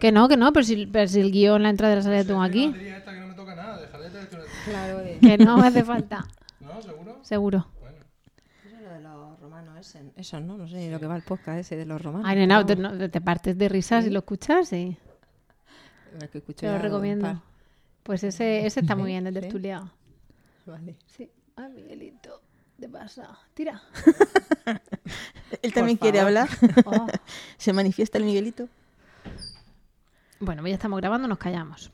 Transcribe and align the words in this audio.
Que 0.00 0.12
no, 0.12 0.28
que 0.28 0.36
no, 0.36 0.52
pero 0.52 0.64
si, 0.64 0.86
pero 0.86 1.08
si 1.08 1.20
el 1.20 1.32
guion, 1.32 1.62
la 1.62 1.70
entrada 1.70 1.90
de 1.90 1.96
la 1.96 2.02
salida 2.02 2.24
tengo 2.24 2.42
aquí. 2.42 2.64
esta 2.76 3.12
que 3.12 3.20
no 3.20 3.28
me 3.28 3.34
toca 3.34 3.54
nada, 3.54 3.80
déjale 3.80 4.10
de- 4.10 4.26
Claro, 4.64 4.98
de... 4.98 5.18
Que 5.20 5.38
no 5.38 5.56
me 5.58 5.66
hace 5.68 5.84
falta. 5.84 6.26
¿No? 6.60 6.82
¿Seguro? 6.82 7.18
Seguro. 7.22 7.66
Eso 8.66 8.76
es 8.76 8.82
lo 8.82 8.90
de 8.90 9.00
los 9.00 9.40
romanos, 9.40 9.78
ese, 9.78 10.02
eso, 10.16 10.40
¿no? 10.40 10.56
No 10.58 10.68
sé 10.68 10.76
ni 10.76 10.90
lo 10.90 10.98
que 11.00 11.06
va 11.06 11.16
el 11.16 11.22
podcast 11.22 11.58
ese 11.60 11.76
de 11.76 11.86
los 11.86 12.00
romanos. 12.02 12.26
Ay, 12.28 12.36
nena, 12.36 12.56
Vamos, 12.62 12.66
te, 12.66 12.76
no- 12.76 13.10
te 13.10 13.20
partes 13.20 13.56
de 13.56 13.68
risas 13.68 14.04
y 14.06 14.10
lo 14.10 14.18
escuchas 14.20 14.72
y 14.72 14.96
el 16.20 16.28
que 16.30 16.38
escucho 16.38 16.60
te 16.66 16.72
lo 16.72 16.78
recomiendo. 16.78 17.42
Pues 18.02 18.22
ese, 18.24 18.66
ese 18.66 18.80
está 18.80 18.94
muy 18.96 19.10
bien, 19.12 19.26
el 19.26 19.34
Sí. 19.34 19.40
tertuliado. 19.40 19.90
Vale. 20.66 20.96
Sí. 21.06 21.30
Ay, 21.56 21.70
Miguelito, 21.72 22.42
¿qué 22.78 22.88
pasa? 22.88 23.38
Tira. 23.54 23.80
Él 25.62 25.72
también 25.72 25.96
quiere 25.96 26.20
hablar. 26.20 26.48
Oh. 26.84 27.06
Se 27.56 27.72
manifiesta 27.72 28.18
el 28.18 28.24
Miguelito. 28.24 28.68
Bueno, 30.38 30.66
ya 30.66 30.74
estamos 30.74 31.00
grabando, 31.00 31.28
nos 31.28 31.38
callamos. 31.38 31.90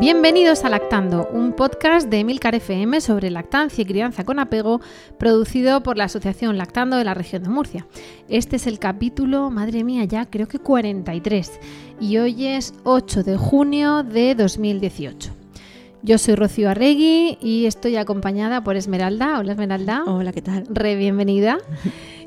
Bienvenidos 0.00 0.64
a 0.64 0.68
Lactando, 0.68 1.28
un 1.32 1.52
podcast 1.52 2.08
de 2.08 2.18
Emilcar 2.18 2.56
FM 2.56 3.00
sobre 3.00 3.30
lactancia 3.30 3.82
y 3.82 3.84
crianza 3.84 4.24
con 4.24 4.40
apego, 4.40 4.80
producido 5.16 5.84
por 5.84 5.96
la 5.96 6.04
Asociación 6.04 6.58
Lactando 6.58 6.96
de 6.96 7.04
la 7.04 7.14
región 7.14 7.44
de 7.44 7.50
Murcia. 7.50 7.86
Este 8.28 8.56
es 8.56 8.66
el 8.66 8.80
capítulo, 8.80 9.48
madre 9.50 9.84
mía, 9.84 10.04
ya 10.04 10.26
creo 10.28 10.48
que 10.48 10.58
43, 10.58 11.60
y 12.00 12.16
hoy 12.16 12.48
es 12.48 12.74
8 12.82 13.22
de 13.22 13.36
junio 13.36 14.02
de 14.02 14.34
2018. 14.34 15.41
Yo 16.04 16.18
soy 16.18 16.34
Rocío 16.34 16.68
Arregui 16.68 17.38
y 17.40 17.66
estoy 17.66 17.94
acompañada 17.96 18.64
por 18.64 18.74
Esmeralda. 18.74 19.38
Hola 19.38 19.52
Esmeralda. 19.52 20.02
Hola, 20.04 20.32
¿qué 20.32 20.42
tal? 20.42 20.66
Re 20.68 20.96
bienvenida. 20.96 21.58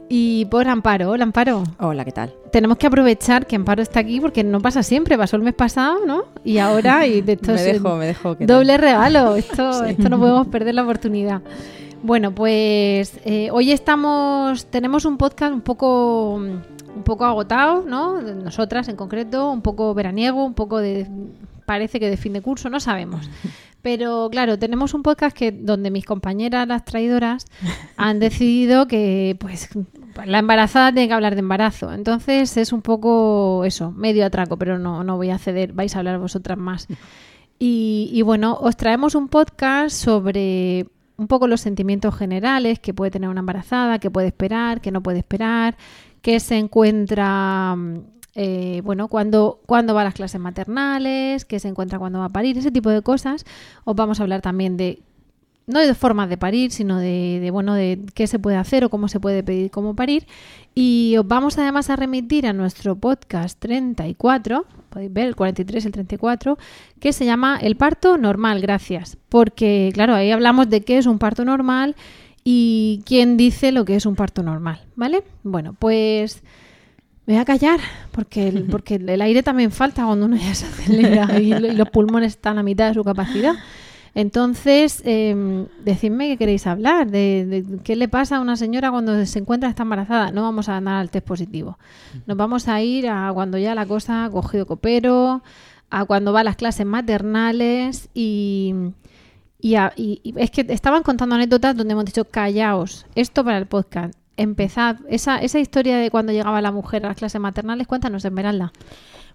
Y 0.07 0.45
por 0.45 0.69
Amparo. 0.69 1.09
Hola 1.11 1.23
Amparo. 1.23 1.63
Hola, 1.79 2.05
¿qué 2.05 2.13
tal? 2.13 2.33
Tenemos 2.53 2.77
que 2.77 2.87
aprovechar 2.87 3.45
que 3.45 3.57
Amparo 3.57 3.81
está 3.81 3.99
aquí 3.99 4.21
porque 4.21 4.45
no 4.45 4.61
pasa 4.61 4.81
siempre. 4.81 5.17
Pasó 5.17 5.35
el 5.35 5.41
mes 5.41 5.55
pasado, 5.55 6.05
¿no? 6.05 6.23
Y 6.45 6.59
ahora, 6.59 7.05
y 7.05 7.19
de 7.19 7.33
esto 7.41 7.51
me 7.51 7.61
dejo, 7.61 7.95
me 7.97 8.05
dejo. 8.05 8.37
¿qué 8.37 8.47
tal? 8.47 8.55
doble 8.55 8.77
regalo. 8.77 9.35
Esto, 9.35 9.83
esto 9.83 10.07
no 10.07 10.19
podemos 10.19 10.47
perder 10.47 10.73
la 10.73 10.83
oportunidad. 10.83 11.41
Bueno, 12.01 12.33
pues 12.33 13.19
eh, 13.25 13.49
hoy 13.51 13.73
estamos, 13.73 14.67
tenemos 14.67 15.03
un 15.03 15.17
podcast 15.17 15.53
un 15.53 15.61
poco, 15.61 16.35
un 16.35 17.03
poco 17.03 17.25
agotado, 17.25 17.83
¿no? 17.85 18.21
Nosotras 18.21 18.87
en 18.87 18.95
concreto, 18.95 19.51
un 19.51 19.61
poco 19.61 19.93
veraniego, 19.93 20.45
un 20.45 20.53
poco 20.53 20.77
de, 20.77 21.07
parece 21.65 21.99
que 21.99 22.09
de 22.09 22.17
fin 22.17 22.33
de 22.33 22.41
curso, 22.41 22.69
no 22.69 22.79
sabemos. 22.79 23.29
Pero 23.86 24.30
claro, 24.31 24.58
tenemos 24.58 24.95
un 24.95 25.03
podcast 25.03 25.38
que 25.38 25.52
donde 25.52 25.91
mis 25.91 26.05
compañeras, 26.05 26.67
las 26.67 26.86
traidoras, 26.86 27.45
han 27.97 28.17
decidido 28.17 28.88
que 28.88 29.38
pues 29.39 29.69
la 30.25 30.39
embarazada 30.39 30.91
tiene 30.91 31.08
que 31.08 31.14
hablar 31.14 31.36
de 31.36 31.41
embarazo. 31.41 31.94
Entonces 31.94 32.57
es 32.57 32.74
un 32.74 32.81
poco 32.81 33.63
eso, 33.63 33.91
medio 33.91 34.25
atraco, 34.25 34.57
pero 34.57 34.79
no, 34.79 35.03
no 35.03 35.18
voy 35.18 35.29
a 35.29 35.38
ceder, 35.38 35.74
vais 35.74 35.95
a 35.95 36.00
hablar 36.00 36.18
vosotras 36.18 36.57
más. 36.57 36.88
Y, 37.59 38.09
y 38.12 38.24
bueno, 38.24 38.57
os 38.59 38.75
traemos 38.75 39.13
un 39.13 39.28
podcast 39.28 39.95
sobre 39.95 40.88
un 41.18 41.28
poco 41.28 41.45
los 41.45 41.62
sentimientos 41.62 42.16
generales 42.16 42.79
que 42.79 42.95
puede 42.95 43.12
tener 43.12 43.29
una 43.29 43.41
embarazada, 43.41 44.00
que 44.00 44.09
puede 44.09 44.29
esperar, 44.29 44.81
que 44.81 44.90
no 44.90 45.03
puede 45.03 45.19
esperar, 45.19 45.78
que 46.24 46.40
se 46.40 46.57
encuentra, 46.57 47.78
eh, 48.35 48.81
bueno, 48.84 49.07
cuando, 49.07 49.62
cuando 49.66 49.96
va 49.96 50.01
a 50.01 50.03
las 50.03 50.13
clases 50.13 50.41
maternales, 50.41 51.46
que 51.46 51.59
se 51.59 51.69
encuentra 51.69 52.00
cuando 52.00 52.19
va 52.19 52.25
a 52.25 52.29
parir, 52.29 52.57
ese 52.57 52.72
tipo 52.72 52.90
de 52.90 53.01
cosas. 53.01 53.46
Os 53.85 53.96
vamos 53.96 54.19
a 54.19 54.23
hablar 54.23 54.41
también 54.41 54.75
de, 54.75 55.01
no 55.68 55.79
de 55.79 55.96
formas 55.96 56.28
de 56.28 56.38
parir, 56.38 56.72
sino 56.72 57.00
de, 57.00 57.40
de, 57.41 57.50
bueno, 57.50 57.74
de 57.74 58.00
qué 58.13 58.28
se 58.28 58.38
puede 58.38 58.57
hacer 58.57 58.84
o 58.84 58.90
cómo 58.90 59.07
se 59.07 59.22
puede 59.22 59.41
pedir 59.41 59.72
cómo 59.72 59.95
parir. 59.95 60.28
Y 60.75 61.16
os 61.18 61.25
vamos 61.25 61.57
además 61.57 61.90
a 61.90 61.95
remitir 61.95 62.45
a 62.45 62.51
nuestro 62.51 62.97
podcast 62.97 63.57
34, 63.59 64.66
podéis 64.90 65.13
ver 65.13 65.28
el 65.28 65.35
43 65.38 65.85
y 65.85 65.88
el 65.88 65.94
34, 65.94 66.57
que 67.00 67.13
se 67.13 67.25
llama 67.25 67.57
El 67.62 67.78
parto 67.78 68.18
normal, 68.18 68.59
gracias. 68.59 69.18
Porque, 69.29 69.91
claro, 69.94 70.13
ahí 70.13 70.31
hablamos 70.31 70.69
de 70.69 70.81
qué 70.81 70.97
es 70.97 71.06
un 71.06 71.19
parto 71.19 71.45
normal 71.45 71.95
y 72.44 73.01
quién 73.06 73.38
dice 73.38 73.72
lo 73.72 73.85
que 73.85 73.95
es 73.95 74.06
un 74.06 74.16
parto 74.16 74.44
normal, 74.44 74.81
¿vale? 74.95 75.24
Bueno, 75.44 75.74
pues 75.79 76.44
me 77.25 77.34
voy 77.34 77.41
a 77.41 77.46
callar, 77.46 77.80
porque 78.12 78.47
el, 78.47 78.63
porque 78.72 78.96
el 78.96 79.22
aire 79.22 79.44
también 79.44 79.72
falta 79.72 80.06
cuando 80.06 80.25
uno 80.28 80.36
ya 80.38 80.53
se 80.56 80.66
acelera 80.66 81.40
y, 81.40 81.50
lo- 81.53 81.68
y 81.68 81.75
los 81.75 81.90
pulmones 81.90 82.34
están 82.34 82.58
a 82.58 82.63
mitad 82.63 82.88
de 82.90 82.94
su 82.94 83.03
capacidad. 83.03 83.53
Entonces, 84.13 85.02
eh, 85.06 85.66
decidme 85.84 86.30
qué 86.30 86.38
queréis 86.38 86.66
hablar, 86.68 87.12
de, 87.12 87.46
de 87.46 87.80
qué 87.84 87.97
le 87.97 88.08
pasa 88.08 88.38
a 88.38 88.40
una 88.40 88.56
señora 88.56 88.90
cuando 88.90 89.25
se 89.25 89.40
encuentra 89.40 89.68
está 89.69 89.84
embarazada. 89.84 90.31
No 90.31 90.41
vamos 90.44 90.69
a 90.69 90.78
andar 90.78 90.96
al 90.96 91.09
test 91.09 91.28
positivo. 91.28 91.78
Nos 92.25 92.38
vamos 92.38 92.69
a 92.69 92.81
ir 92.81 93.09
a 93.09 93.30
cuando 93.34 93.57
ya 93.57 93.75
la 93.75 93.86
cosa 93.86 94.24
ha 94.25 94.30
cogido 94.30 94.66
copero, 94.66 95.44
a 95.90 96.06
cuando 96.06 96.31
va 96.31 96.40
a 96.40 96.44
las 96.46 96.56
clases 96.56 96.86
maternales 96.86 98.07
y, 98.13 98.74
y, 99.59 99.75
a- 99.75 99.92
y- 99.97 100.22
y 100.24 100.34
es 100.38 100.50
que 100.50 100.66
estaban 100.69 101.03
contando 101.03 101.36
anécdotas 101.36 101.75
donde 101.75 101.92
hemos 101.92 102.06
dicho 102.06 102.24
callaos, 102.24 103.06
esto 103.16 103.44
para 103.44 103.57
el 103.57 103.66
podcast. 103.66 104.13
Empezad, 104.38 104.97
esa, 105.09 105.38
esa 105.38 105.59
historia 105.59 105.97
de 105.97 106.12
cuando 106.12 106.31
llegaba 106.31 106.62
la 106.62 106.72
mujer 106.72 107.06
a 107.06 107.09
las 107.09 107.18
clases 107.18 107.40
maternales, 107.40 107.88
cuéntanos, 107.88 108.25
Esmeralda. 108.25 108.73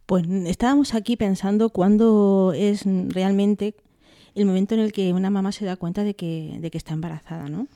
Pues 0.06 0.26
estábamos 0.46 0.94
aquí 0.94 1.16
pensando 1.16 1.70
cuándo 1.70 2.52
es 2.54 2.84
realmente 3.08 3.74
el 4.34 4.46
momento 4.46 4.74
en 4.74 4.80
el 4.80 4.92
que 4.92 5.12
una 5.12 5.30
mamá 5.30 5.52
se 5.52 5.64
da 5.64 5.76
cuenta 5.76 6.04
de 6.04 6.14
que, 6.14 6.56
de 6.60 6.70
que 6.70 6.78
está 6.78 6.94
embarazada, 6.94 7.48
¿no? 7.48 7.66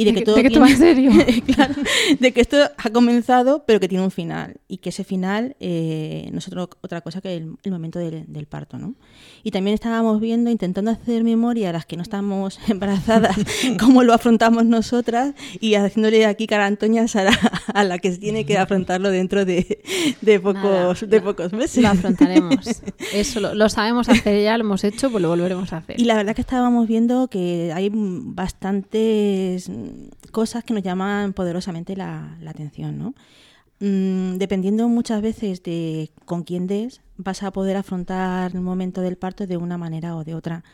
Y 0.00 0.04
de, 0.04 0.12
De 0.12 0.14
que 0.14 0.20
que- 0.20 0.24
todo 0.26 0.36
de 0.36 0.42
que 0.42 0.48
esto 0.48 0.60
va 0.60 0.70
en 0.70 0.78
serio. 0.78 1.10
claro, 1.54 1.74
de 2.20 2.32
que 2.32 2.40
esto 2.40 2.56
ha 2.76 2.90
comenzado, 2.90 3.64
pero 3.66 3.80
que 3.80 3.88
tiene 3.88 4.04
un 4.04 4.12
final. 4.12 4.54
Y 4.68 4.76
que 4.78 4.90
ese 4.90 5.02
final 5.02 5.56
eh, 5.58 6.28
no 6.32 6.38
es 6.38 6.46
otro- 6.46 6.70
otra 6.82 7.00
cosa 7.00 7.20
que 7.20 7.34
el, 7.36 7.54
el 7.64 7.72
momento 7.72 7.98
del, 7.98 8.24
del 8.28 8.46
parto, 8.46 8.78
¿no? 8.78 8.94
Y 9.42 9.50
también 9.50 9.74
estábamos 9.74 10.20
viendo, 10.20 10.50
intentando 10.50 10.90
hacer 10.92 11.24
memoria 11.24 11.70
a 11.70 11.72
las 11.72 11.84
que 11.84 11.96
no 11.96 12.02
estamos 12.02 12.60
embarazadas, 12.68 13.36
cómo 13.80 14.04
lo 14.04 14.14
afrontamos 14.14 14.64
nosotras 14.66 15.34
y 15.60 15.74
haciéndole 15.74 16.26
aquí 16.26 16.46
carantoñas 16.46 17.16
a 17.16 17.24
la, 17.24 17.38
a 17.74 17.82
la 17.84 17.98
que 17.98 18.12
tiene 18.12 18.46
que 18.46 18.56
afrontarlo 18.56 19.10
dentro 19.10 19.44
de, 19.44 19.82
de 20.20 20.38
pocos, 20.38 20.62
Nada, 20.62 20.94
de 20.94 21.18
lo- 21.18 21.24
pocos 21.24 21.52
meses. 21.52 21.82
Lo 21.82 21.88
afrontaremos. 21.88 22.56
Eso 23.12 23.40
lo, 23.40 23.52
lo 23.54 23.68
sabemos 23.68 24.08
hacer 24.08 24.42
ya, 24.44 24.56
lo 24.58 24.62
hemos 24.64 24.84
hecho, 24.84 25.10
pues 25.10 25.22
lo 25.22 25.28
volveremos 25.28 25.72
a 25.72 25.78
hacer. 25.78 26.00
Y 26.00 26.04
la 26.04 26.14
verdad 26.14 26.36
que 26.36 26.42
estábamos 26.42 26.86
viendo 26.86 27.26
que 27.26 27.72
hay 27.74 27.90
bastantes 27.92 29.70
cosas 30.30 30.64
que 30.64 30.74
nos 30.74 30.82
llaman 30.82 31.32
poderosamente 31.32 31.96
la, 31.96 32.38
atención, 32.46 32.98
¿no? 32.98 33.14
Mm, 33.80 34.38
dependiendo 34.38 34.88
muchas 34.88 35.22
veces 35.22 35.62
de 35.62 36.10
con 36.24 36.42
quién 36.42 36.66
des, 36.66 37.00
vas 37.16 37.42
a 37.42 37.52
poder 37.52 37.76
afrontar 37.76 38.52
el 38.54 38.60
momento 38.60 39.00
del 39.00 39.16
parto 39.16 39.46
de 39.46 39.56
una 39.56 39.78
manera 39.78 40.16
o 40.16 40.24
de 40.24 40.34
otra. 40.34 40.64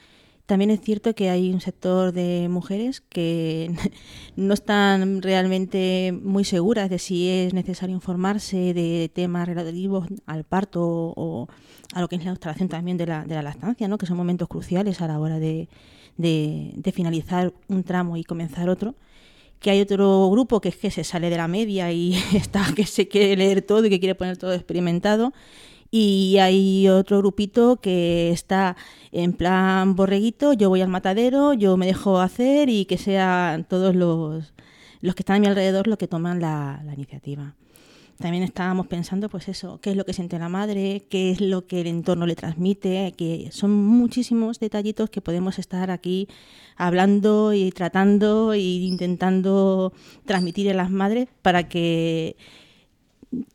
También 0.47 0.71
es 0.71 0.81
cierto 0.83 1.15
que 1.15 1.31
hay 1.31 1.51
un 1.53 1.63
sector 1.63 2.13
de 2.13 2.49
mujeres 2.51 3.01
que 3.01 3.75
no 4.37 4.53
están 4.53 5.23
realmente 5.23 6.13
muy 6.23 6.45
seguras 6.45 6.91
de 6.91 6.99
si 6.99 7.29
es 7.31 7.55
necesario 7.55 7.95
informarse 7.95 8.75
de 8.75 9.11
temas 9.13 9.49
relativos 9.49 10.07
al 10.27 10.45
parto 10.45 10.83
o 11.17 11.49
a 11.95 12.01
lo 12.03 12.09
que 12.09 12.17
es 12.17 12.25
la 12.25 12.33
instalación 12.33 12.69
también 12.69 12.99
de 12.99 13.07
la, 13.07 13.25
de 13.25 13.35
la 13.35 13.43
lactancia, 13.43 13.89
¿no? 13.89 13.97
que 13.97 14.07
son 14.07 14.19
momentos 14.19 14.49
cruciales 14.49 15.01
a 15.01 15.09
la 15.09 15.19
hora 15.19 15.39
de, 15.39 15.69
de, 16.17 16.93
finalizar 16.93 17.53
un 17.69 17.83
tramo 17.83 18.17
y 18.17 18.25
comenzar 18.25 18.69
otro 18.69 18.95
que 19.61 19.71
hay 19.71 19.81
otro 19.81 20.29
grupo 20.31 20.61
que 20.61 20.69
es 20.69 20.77
que 20.77 20.91
se 20.91 21.05
sale 21.05 21.31
de 21.31 21.37
la 21.39 21.49
media 21.49 21.91
y 21.91 22.15
está 22.35 22.67
que 22.77 22.87
se 22.87 23.09
quiere 23.09 23.37
leer 23.37 23.63
todo 23.63 23.87
y 23.87 23.91
que 23.91 23.99
quiere 23.99 24.15
poner 24.15 24.37
todo 24.37 24.53
experimentado 24.53 25.33
y 25.91 26.39
hay 26.39 26.89
otro 26.89 27.19
grupito 27.19 27.77
que 27.77 28.31
está 28.31 28.77
en 29.13 29.33
plan 29.33 29.95
borreguito, 29.95 30.53
yo 30.53 30.69
voy 30.69 30.81
al 30.81 30.89
matadero, 30.89 31.53
yo 31.53 31.77
me 31.77 31.87
dejo 31.87 32.19
hacer 32.19 32.69
y 32.69 32.85
que 32.85 32.99
sean 32.99 33.63
todos 33.63 33.95
los, 33.95 34.55
los 35.01 35.15
que 35.15 35.23
están 35.23 35.37
a 35.37 35.39
mi 35.39 35.47
alrededor 35.47 35.87
los 35.87 35.97
que 35.97 36.09
toman 36.09 36.41
la, 36.41 36.83
la 36.85 36.95
iniciativa. 36.95 37.55
También 38.19 38.45
estábamos 38.45 38.87
pensando, 38.87 39.29
pues 39.29 39.49
eso, 39.49 39.81
qué 39.81 39.91
es 39.91 39.97
lo 39.97 40.05
que 40.05 40.13
siente 40.13 40.39
la 40.39 40.49
madre, 40.49 41.07
qué 41.11 41.31
es 41.31 41.41
lo 41.41 41.67
que 41.67 41.81
el 41.81 41.87
entorno 41.89 42.27
le 42.27 42.37
transmite, 42.37 43.13
que 43.17 43.49
son 43.51 43.73
muchísimos 43.73 44.61
detallitos 44.61 45.11
que 45.11 45.21
podemos 45.21 45.59
estar 45.59 45.91
aquí 45.91 46.29
hablando 46.77 47.53
y 47.53 47.71
tratando 47.73 48.53
e 48.53 48.61
intentando 48.61 49.93
transmitir 50.25 50.71
a 50.71 50.75
las 50.75 50.91
madres 50.91 51.29
para 51.43 51.69
que 51.69 52.37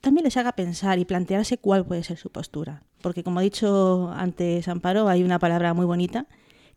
también 0.01 0.25
les 0.25 0.35
haga 0.37 0.53
pensar 0.53 0.99
y 0.99 1.05
plantearse 1.05 1.57
cuál 1.57 1.85
puede 1.85 2.03
ser 2.03 2.17
su 2.17 2.29
postura. 2.29 2.83
Porque 3.01 3.23
como 3.23 3.39
ha 3.39 3.43
dicho 3.43 4.11
antes 4.13 4.67
Amparo, 4.67 5.07
hay 5.07 5.23
una 5.23 5.39
palabra 5.39 5.73
muy 5.73 5.85
bonita 5.85 6.27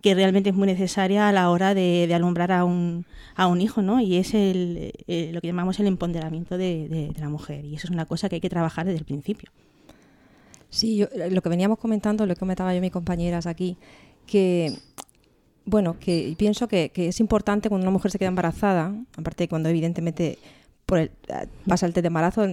que 0.03 0.15
realmente 0.15 0.51
es 0.51 0.57
muy 0.57 0.67
necesaria 0.67 1.29
a 1.29 1.33
la 1.33 1.49
hora 1.49 1.75
de, 1.75 2.11
alumbrar 2.13 2.51
a 2.53 2.65
un, 2.65 3.07
a 3.37 3.47
un 3.47 3.61
hijo, 3.61 3.83
¿no? 3.83 4.01
Y 4.01 4.17
es 4.17 4.35
el, 4.35 4.93
eh, 5.07 5.31
lo 5.33 5.41
que 5.41 5.47
llamamos 5.47 5.79
el 5.79 5.87
empoderamiento 5.87 6.59
de, 6.59 6.89
de, 6.89 7.21
la 7.21 7.29
mujer. 7.29 7.65
Y 7.65 7.77
eso 7.77 7.87
es 7.87 7.93
una 7.93 8.05
cosa 8.05 8.29
que 8.29 8.35
hay 8.35 8.41
que 8.41 8.51
trabajar 8.51 8.85
desde 8.85 8.99
el 8.99 9.05
principio. 9.05 9.51
Sí, 10.71 11.07
lo 11.31 11.41
que 11.41 11.49
veníamos 11.49 11.79
comentando, 11.79 12.27
lo 12.27 12.35
que 12.35 12.41
comentaba 12.41 12.73
yo 12.73 12.79
a 12.79 12.81
mis 12.81 12.91
compañeras 12.91 13.47
aquí, 13.47 13.77
que 14.27 14.77
bueno, 15.65 15.99
que 15.99 16.35
pienso 16.37 16.67
que, 16.67 16.91
es 16.95 17.21
importante 17.21 17.69
cuando 17.69 17.85
una 17.85 17.93
mujer 17.93 18.11
se 18.11 18.19
queda 18.19 18.29
embarazada, 18.29 18.95
aparte 19.17 19.45
de 19.45 19.49
cuando 19.49 19.69
evidentemente 19.69 20.39
por 20.85 20.99
el, 20.99 21.11
pasa 21.67 21.87
el 21.87 21.93
test 21.93 22.03
de 22.03 22.09
embarazo, 22.09 22.47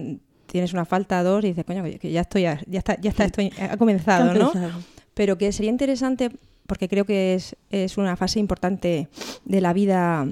tienes 0.46 0.72
una 0.72 0.84
falta, 0.84 1.22
dos, 1.22 1.44
y 1.44 1.48
dices, 1.48 1.64
coño, 1.64 1.82
que 1.82 2.12
ya 2.12 2.20
estoy, 2.20 2.42
ya 2.42 2.60
está, 2.70 3.00
ya 3.00 3.10
está, 3.10 3.24
esto 3.24 3.42
ha 3.60 3.76
comenzado, 3.76 4.34
¿no? 4.34 4.52
Pero 5.14 5.36
que 5.36 5.50
sería 5.52 5.70
interesante 5.70 6.30
porque 6.70 6.88
creo 6.88 7.04
que 7.04 7.34
es, 7.34 7.56
es 7.70 7.98
una 7.98 8.14
fase 8.14 8.38
importante 8.38 9.08
de 9.44 9.60
la 9.60 9.72
vida 9.72 10.28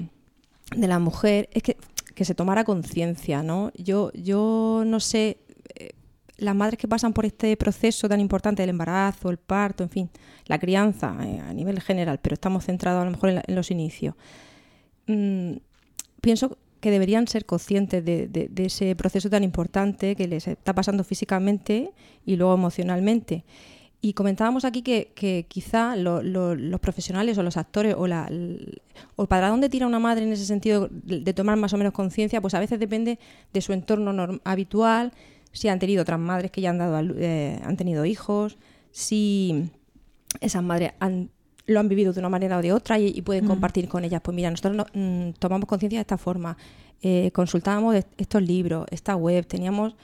de 0.73 0.87
la 0.87 0.97
mujer, 0.97 1.49
es 1.51 1.63
que, 1.63 1.75
que 2.15 2.23
se 2.23 2.33
tomara 2.33 2.63
conciencia, 2.63 3.43
¿no? 3.43 3.73
Yo, 3.75 4.09
yo 4.13 4.83
no 4.85 5.01
sé, 5.01 5.39
eh, 5.75 5.89
las 6.37 6.55
madres 6.55 6.79
que 6.79 6.87
pasan 6.87 7.11
por 7.11 7.25
este 7.25 7.57
proceso 7.57 8.07
tan 8.07 8.21
importante 8.21 8.61
del 8.61 8.69
embarazo, 8.69 9.29
el 9.29 9.35
parto, 9.35 9.83
en 9.83 9.89
fin, 9.89 10.09
la 10.45 10.57
crianza 10.59 11.13
eh, 11.25 11.41
a 11.41 11.51
nivel 11.51 11.81
general, 11.81 12.19
pero 12.21 12.35
estamos 12.35 12.63
centrados 12.63 13.01
a 13.01 13.05
lo 13.05 13.11
mejor 13.11 13.43
en, 13.45 13.53
los 13.53 13.69
inicios, 13.69 14.15
mm, 15.07 15.57
pienso 16.21 16.57
que 16.79 16.89
deberían 16.89 17.27
ser 17.27 17.45
conscientes 17.45 18.05
de, 18.05 18.27
de, 18.29 18.65
ese 18.65 18.95
proceso 18.95 19.29
tan 19.29 19.43
importante 19.43 20.15
que 20.15 20.25
les 20.25 20.47
está 20.47 20.73
pasando 20.73 21.03
físicamente 21.03 21.91
y 22.25 22.37
luego 22.37 22.53
emocionalmente. 22.53 23.43
Y 24.01 24.13
comentábamos 24.13 24.63
aquí 24.63 24.81
que, 24.81 25.45
quizá 25.49 25.95
los 25.97 26.79
profesionales 26.79 27.37
o 27.37 27.43
los 27.43 27.57
actores 27.57 27.95
o, 27.97 28.07
la, 28.07 28.31
o 29.17 29.25
para 29.25 29.49
dónde 29.49 29.67
tira 29.67 29.87
una 29.87 29.99
madre 29.99 30.23
en 30.23 30.31
ese 30.31 30.45
sentido 30.45 30.87
de, 30.89 31.33
tomar 31.33 31.57
más 31.57 31.73
o 31.73 31.77
menos 31.77 31.91
conciencia, 31.91 32.39
pues 32.39 32.53
a 32.53 32.59
veces 32.59 32.79
depende 32.79 33.19
de 33.51 33.61
su 33.61 33.73
entorno 33.73 34.39
habitual, 34.45 35.11
si 35.51 35.67
han 35.67 35.79
tenido 35.79 36.03
otras 36.03 36.19
madres 36.19 36.51
que 36.51 36.61
ya 36.61 36.69
han, 36.69 36.77
dado, 36.77 37.13
eh, 37.17 37.59
han 37.63 37.75
tenido 37.75 38.05
hijos, 38.05 38.57
si 38.91 39.69
esas 40.39 40.63
madres 40.63 40.93
han, 40.99 41.29
lo 41.65 41.81
han 41.81 41.89
vivido 41.89 42.13
de 42.13 42.19
una 42.21 42.29
manera 42.29 42.57
o 42.57 42.61
de 42.61 42.71
otra 42.71 42.99
y, 42.99 43.21
pueden 43.21 43.47
compartir 43.47 43.89
con 43.89 44.05
ellas. 44.05 44.21
Pues 44.23 44.33
mira, 44.33 44.49
nosotros 44.49 44.87
mm, 44.93 45.31
tomamos 45.39 45.67
conciencia 45.67 45.99
de 45.99 46.01
esta 46.01 46.17
forma, 46.17 46.55
eh, 47.01 47.31
consultábamos 47.33 47.97
estos 48.17 48.41
libros, 48.41 48.85
esta 48.91 49.17
web, 49.17 49.45
teníamos 49.45 49.95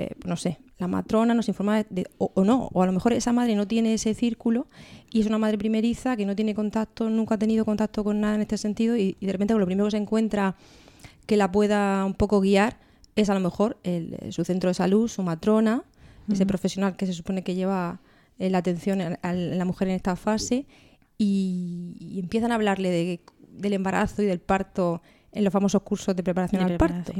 eh, 0.00 0.10
no 0.24 0.36
sé, 0.36 0.60
la 0.78 0.86
matrona 0.86 1.34
nos 1.34 1.48
informa 1.48 1.82
de, 1.90 2.06
o, 2.18 2.44
no, 2.44 2.68
o 2.72 2.82
a 2.84 2.86
lo 2.86 2.92
mejor 2.92 3.12
esa 3.12 3.32
madre 3.32 3.56
no 3.56 3.66
tiene 3.66 3.94
ese 3.94 4.14
círculo 4.14 4.68
y 5.10 5.18
es 5.18 5.26
una 5.26 5.38
madre 5.38 5.58
primeriza 5.58 6.16
que 6.16 6.24
no 6.24 6.36
tiene 6.36 6.54
contacto, 6.54 7.10
nunca 7.10 7.34
ha 7.34 7.38
tenido 7.38 7.64
contacto 7.64 8.04
con 8.04 8.20
nada 8.20 8.36
en 8.36 8.42
este 8.42 8.58
sentido 8.58 8.96
y, 8.96 9.16
de 9.20 9.32
repente 9.32 9.54
lo 9.54 9.66
primero 9.66 9.86
que 9.86 9.90
se 9.90 9.96
encuentra 9.96 10.54
que 11.26 11.36
la 11.36 11.50
pueda 11.50 12.04
un 12.04 12.14
poco 12.14 12.40
guiar 12.40 12.78
es 13.16 13.28
a 13.28 13.34
lo 13.34 13.40
mejor 13.40 13.76
su 14.30 14.44
centro 14.44 14.70
de 14.70 14.74
salud, 14.74 15.08
su 15.08 15.24
matrona, 15.24 15.82
ese 16.30 16.46
profesional 16.46 16.94
que 16.94 17.06
se 17.06 17.12
supone 17.12 17.42
que 17.42 17.56
lleva 17.56 17.98
eh, 18.38 18.48
la 18.48 18.58
atención 18.58 19.00
a, 19.00 19.32
la 19.32 19.64
mujer 19.64 19.88
en 19.88 19.96
esta 19.96 20.14
fase 20.14 20.64
y, 21.18 22.20
empiezan 22.22 22.52
a 22.52 22.54
hablarle 22.54 22.90
de, 22.90 23.20
del 23.50 23.72
embarazo 23.72 24.22
y 24.22 24.26
del 24.26 24.38
parto 24.38 25.02
en 25.32 25.42
los 25.42 25.52
famosos 25.52 25.82
cursos 25.82 26.14
de 26.14 26.22
preparación 26.22 26.62
al 26.62 26.76
parto. 26.76 27.12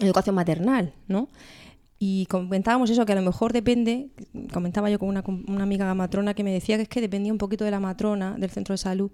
Educación 0.00 0.34
maternal, 0.34 0.92
¿no? 1.06 1.28
Y 1.98 2.26
comentábamos 2.26 2.90
eso, 2.90 3.06
que 3.06 3.12
a 3.12 3.16
lo 3.16 3.22
mejor 3.22 3.52
depende, 3.52 4.08
comentaba 4.52 4.90
yo 4.90 4.98
con 4.98 5.08
una, 5.08 5.24
una, 5.48 5.62
amiga 5.62 5.94
matrona 5.94 6.34
que 6.34 6.44
me 6.44 6.52
decía 6.52 6.76
que 6.76 6.82
es 6.82 6.88
que 6.88 7.00
dependía 7.00 7.32
un 7.32 7.38
poquito 7.38 7.64
de 7.64 7.70
la 7.70 7.80
matrona 7.80 8.36
del 8.38 8.50
centro 8.50 8.74
de 8.74 8.78
salud 8.78 9.10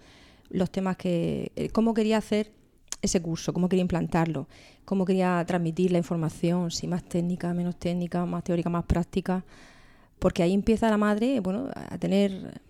los 0.53 0.71
temas 0.71 0.97
que, 0.97 1.51
eh, 1.57 1.71
cómo 1.71 1.95
quería 1.95 2.19
hacer 2.19 2.53
ese 3.01 3.21
curso, 3.21 3.53
cómo 3.53 3.69
quería 3.69 3.83
implantarlo, 3.83 4.47
cómo 4.85 5.05
quería 5.05 5.45
transmitir 5.47 5.91
la 5.91 5.99
información, 5.99 6.71
si 6.71 6.87
más 6.87 7.03
técnica, 7.03 7.53
menos 7.53 7.77
técnica, 7.77 8.25
más 8.27 8.45
teórica, 8.45 8.71
más 8.71 8.85
práctica, 8.85 9.45
porque 10.19 10.43
ahí 10.43 10.53
empieza 10.53 10.89
la 10.89 10.99
madre, 10.99 11.41
bueno, 11.41 11.69
a 11.75 11.99
tener 11.99 12.61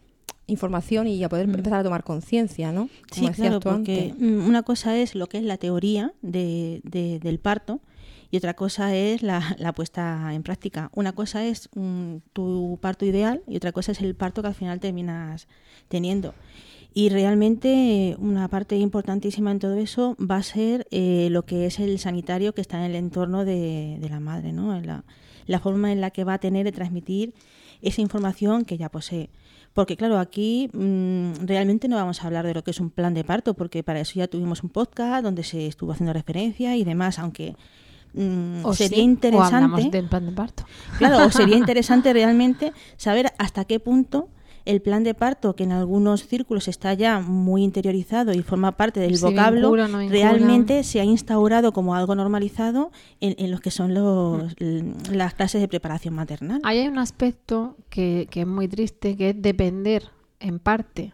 información 0.47 1.07
y 1.07 1.23
a 1.23 1.29
poder 1.29 1.49
mm. 1.49 1.55
empezar 1.55 1.81
a 1.81 1.83
tomar 1.83 2.03
conciencia, 2.03 2.73
¿no? 2.73 2.89
sí, 3.11 3.29
claro, 3.29 3.61
porque 3.61 4.15
mm, 4.19 4.47
una 4.47 4.63
cosa 4.63 4.97
es 4.97 5.15
lo 5.15 5.27
que 5.27 5.39
es 5.39 5.45
la 5.45 5.59
teoría 5.59 6.15
de, 6.23 6.81
del 6.83 7.39
parto 7.39 7.81
y 8.33 8.39
otra 8.39 8.55
cosa 8.55 8.97
es 8.97 9.23
la, 9.23 9.73
puesta 9.77 10.33
en 10.33 10.43
práctica. 10.43 10.91
Una 10.95 11.13
cosa 11.13 11.45
es 11.45 11.69
mm, 11.75 12.17
tu 12.33 12.79
parto 12.81 13.05
ideal 13.05 13.43
y 13.47 13.57
otra 13.57 13.73
cosa 13.73 13.93
es 13.93 14.01
el 14.01 14.15
parto 14.15 14.41
que 14.41 14.49
al 14.49 14.55
final 14.55 14.81
terminas 14.81 15.49
teniendo. 15.89 16.35
Y 16.95 17.11
realmente 17.11 18.17
una 18.19 18.49
parte 18.49 18.79
importantísima 18.79 19.51
en 19.51 19.59
todo 19.59 19.75
eso 19.75 20.17
va 20.19 20.37
a 20.37 20.43
ser 20.43 20.87
eh, 20.91 21.29
lo 21.31 21.45
que 21.45 21.67
es 21.67 21.79
el 21.79 21.99
sanitario 21.99 22.55
que 22.55 22.63
está 22.63 22.79
en 22.79 22.91
el 22.91 22.97
entorno 22.97 23.45
de, 23.45 23.99
la 24.09 24.19
madre, 24.19 24.55
¿no? 24.55 24.81
La, 24.81 25.05
la 25.47 25.61
forma 25.61 25.93
en 25.93 26.01
la 26.01 26.11
que 26.11 26.25
va 26.25 26.33
a 26.33 26.39
tener 26.39 26.65
de 26.65 26.73
transmitir 26.73 27.35
esa 27.83 28.01
información 28.01 28.65
que 28.65 28.79
ya 28.79 28.89
posee. 28.89 29.29
Porque 29.75 29.99
claro, 29.99 30.19
aquí 30.19 30.71
mm, 30.73 31.45
realmente 31.45 31.87
no 31.87 31.97
vamos 31.97 32.23
a 32.23 32.29
hablar 32.29 32.47
de 32.47 32.55
lo 32.55 32.65
que 32.65 32.71
es 32.71 32.81
un 32.81 32.89
plan 32.89 33.13
de 33.13 33.25
parto, 33.25 33.53
porque 33.53 33.83
para 33.83 34.01
eso 34.01 34.15
ya 34.15 34.27
tuvimos 34.27 34.63
un 34.63 34.71
podcast 34.71 35.23
donde 35.23 35.45
se 35.45 35.67
estuvo 35.67 35.93
haciendo 35.93 36.15
referencia 36.15 36.77
y 36.77 36.85
demás, 36.85 37.19
aunque 37.19 37.57
mm, 38.15 38.73
sería 38.73 39.03
interesante... 39.03 39.91
del 39.91 40.09
plan 40.09 40.27
de 40.27 40.33
parto. 40.33 40.65
Claro, 40.99 41.27
o 41.27 41.31
sería 41.31 41.57
interesante 41.65 42.13
realmente 42.13 42.73
saber 42.97 43.33
hasta 43.39 43.65
qué 43.65 43.81
punto 43.81 44.29
el 44.65 44.81
plan 44.81 45.03
de 45.03 45.15
parto, 45.15 45.57
que 45.57 45.65
en 45.65 45.73
algunos 45.73 46.27
círculos 46.27 46.69
está 46.69 46.95
ya 46.95 47.21
muy 47.21 47.65
interiorizado 47.65 48.33
y 48.33 48.43
forma 48.43 48.73
parte 48.77 49.01
del 49.01 49.19
vocablo, 49.19 49.75
realmente 50.09 50.85
se 50.85 51.01
ha 51.01 51.05
instaurado 51.05 51.73
como 51.73 51.95
algo 51.95 52.15
normalizado 52.15 52.93
en, 53.21 53.35
en 53.39 53.51
lo 53.51 53.59
que 53.59 53.71
son 53.71 53.95
los, 53.95 54.55
mm. 54.61 55.13
las 55.13 55.35
clases 55.35 55.61
de 55.61 55.69
preparación 55.69 56.15
maternal. 56.15 56.61
Ahí 56.65 56.79
hay 56.79 56.89
un 56.89 56.99
aspecto 56.99 57.77
que, 57.89 58.29
que 58.31 58.43
es 58.43 58.47
muy 58.47 58.69
triste, 58.69 59.17
que 59.17 59.31
es 59.31 59.43
depender 59.43 60.11
en 60.39 60.59
parte. 60.59 61.13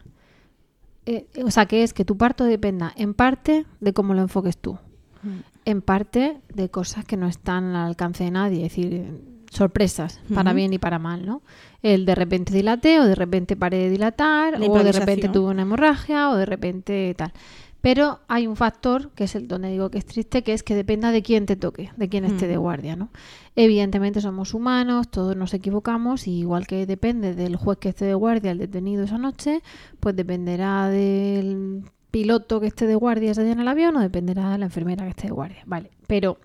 Eh, 1.05 1.27
o 1.43 1.49
sea, 1.49 1.65
que 1.65 1.83
es 1.83 1.93
que 1.93 2.05
tu 2.05 2.17
parto 2.17 2.43
dependa 2.43 2.93
en 2.95 3.13
parte 3.13 3.65
de 3.79 3.93
cómo 3.93 4.13
lo 4.13 4.21
enfoques 4.21 4.57
tú. 4.57 4.77
Mm. 5.23 5.39
En 5.69 5.83
parte 5.83 6.41
de 6.51 6.69
cosas 6.69 7.05
que 7.05 7.15
no 7.15 7.27
están 7.27 7.75
al 7.75 7.89
alcance 7.89 8.23
de 8.23 8.31
nadie. 8.31 8.65
Es 8.65 8.71
decir, 8.71 9.21
sorpresas, 9.51 10.19
para 10.33 10.51
bien 10.51 10.73
y 10.73 10.79
para 10.79 10.97
mal, 10.97 11.27
¿no? 11.27 11.43
El 11.83 12.07
de 12.07 12.15
repente 12.15 12.51
dilate 12.51 12.99
o 12.99 13.05
de 13.05 13.13
repente 13.13 13.55
pare 13.55 13.77
de 13.77 13.89
dilatar 13.91 14.55
o 14.59 14.83
de 14.83 14.91
repente 14.91 15.29
tuvo 15.29 15.49
una 15.49 15.61
hemorragia 15.61 16.31
o 16.31 16.37
de 16.37 16.47
repente 16.47 17.13
tal. 17.15 17.33
Pero 17.81 18.19
hay 18.27 18.47
un 18.47 18.55
factor, 18.55 19.11
que 19.11 19.25
es 19.25 19.35
el 19.35 19.47
donde 19.47 19.69
digo 19.69 19.91
que 19.91 19.99
es 19.99 20.05
triste, 20.05 20.41
que 20.41 20.53
es 20.53 20.63
que 20.63 20.73
dependa 20.73 21.11
de 21.11 21.21
quién 21.21 21.45
te 21.45 21.55
toque, 21.55 21.91
de 21.95 22.09
quién 22.09 22.25
esté 22.25 22.47
de 22.47 22.57
guardia, 22.57 22.95
¿no? 22.95 23.09
Evidentemente 23.55 24.21
somos 24.21 24.55
humanos, 24.55 25.09
todos 25.09 25.35
nos 25.37 25.53
equivocamos, 25.53 26.27
y 26.27 26.39
igual 26.39 26.65
que 26.65 26.87
depende 26.87 27.35
del 27.35 27.55
juez 27.57 27.77
que 27.77 27.89
esté 27.89 28.05
de 28.05 28.15
guardia, 28.15 28.51
el 28.51 28.57
detenido 28.57 29.03
esa 29.03 29.19
noche, 29.19 29.61
pues 29.99 30.15
dependerá 30.15 30.89
del 30.89 31.83
piloto 32.11 32.59
que 32.59 32.67
esté 32.67 32.87
de 32.87 32.95
guardia 32.95 33.31
ese 33.31 33.43
día 33.43 33.53
en 33.53 33.59
el 33.59 33.67
avión 33.67 33.95
o 33.95 33.99
dependerá 33.99 34.51
de 34.51 34.57
la 34.57 34.65
enfermera 34.65 35.03
que 35.03 35.11
esté 35.11 35.27
de 35.27 35.33
guardia, 35.33 35.63
¿vale? 35.65 35.91
Pero 36.07 36.39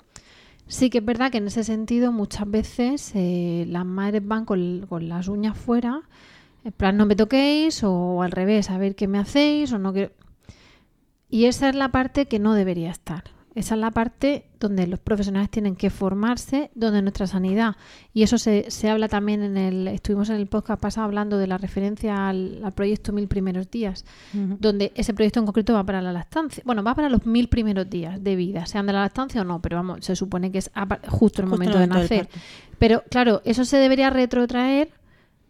Sí 0.66 0.88
que 0.88 0.98
es 0.98 1.04
verdad 1.04 1.30
que 1.30 1.38
en 1.38 1.46
ese 1.46 1.62
sentido 1.62 2.10
muchas 2.10 2.50
veces 2.50 3.12
eh, 3.14 3.66
las 3.68 3.84
madres 3.84 4.26
van 4.26 4.46
con, 4.46 4.86
con, 4.88 5.08
las 5.08 5.28
uñas 5.28 5.58
fuera, 5.58 6.02
en 6.64 6.72
plan 6.72 6.96
no 6.96 7.04
me 7.04 7.16
toquéis 7.16 7.84
o 7.84 8.22
al 8.22 8.30
revés, 8.30 8.70
a 8.70 8.78
ver 8.78 8.94
qué 8.94 9.06
me 9.06 9.18
hacéis 9.18 9.72
o 9.72 9.78
no 9.78 9.92
quiero... 9.92 10.12
Y 11.28 11.46
esa 11.46 11.68
es 11.68 11.74
la 11.74 11.90
parte 11.90 12.26
que 12.26 12.38
no 12.38 12.54
debería 12.54 12.90
estar. 12.90 13.24
Esa 13.54 13.74
es 13.74 13.80
la 13.80 13.90
parte 13.92 14.46
donde 14.58 14.86
los 14.86 14.98
profesionales 14.98 15.48
tienen 15.48 15.76
que 15.76 15.90
formarse, 15.90 16.70
donde 16.74 17.02
nuestra 17.02 17.26
sanidad, 17.26 17.76
y 18.12 18.22
eso 18.22 18.36
se, 18.38 18.70
se 18.70 18.90
habla 18.90 19.08
también 19.08 19.42
en 19.42 19.56
el, 19.56 19.88
estuvimos 19.88 20.28
en 20.30 20.36
el 20.36 20.46
podcast 20.46 20.80
pasado 20.80 21.04
hablando 21.04 21.38
de 21.38 21.46
la 21.46 21.58
referencia 21.58 22.28
al, 22.28 22.72
proyecto 22.74 23.12
Mil 23.12 23.28
Primeros 23.28 23.70
Días, 23.70 24.04
donde 24.32 24.92
ese 24.96 25.14
proyecto 25.14 25.40
en 25.40 25.46
concreto 25.46 25.74
va 25.74 25.84
para 25.84 26.02
la 26.02 26.12
lactancia, 26.12 26.62
bueno, 26.66 26.82
va 26.82 26.94
para 26.94 27.08
los 27.08 27.26
mil 27.26 27.48
primeros 27.48 27.88
días 27.88 28.22
de 28.22 28.34
vida, 28.36 28.66
sean 28.66 28.86
de 28.86 28.92
la 28.92 29.02
lactancia 29.02 29.42
o 29.42 29.44
no, 29.44 29.60
pero 29.60 29.76
vamos, 29.76 30.04
se 30.04 30.16
supone 30.16 30.50
que 30.50 30.58
es 30.58 30.70
justo 31.08 31.42
el 31.42 31.48
momento 31.48 31.78
de 31.78 31.86
nacer. 31.86 32.28
Pero 32.78 33.04
claro, 33.08 33.40
eso 33.44 33.64
se 33.64 33.76
debería 33.76 34.10
retrotraer 34.10 34.90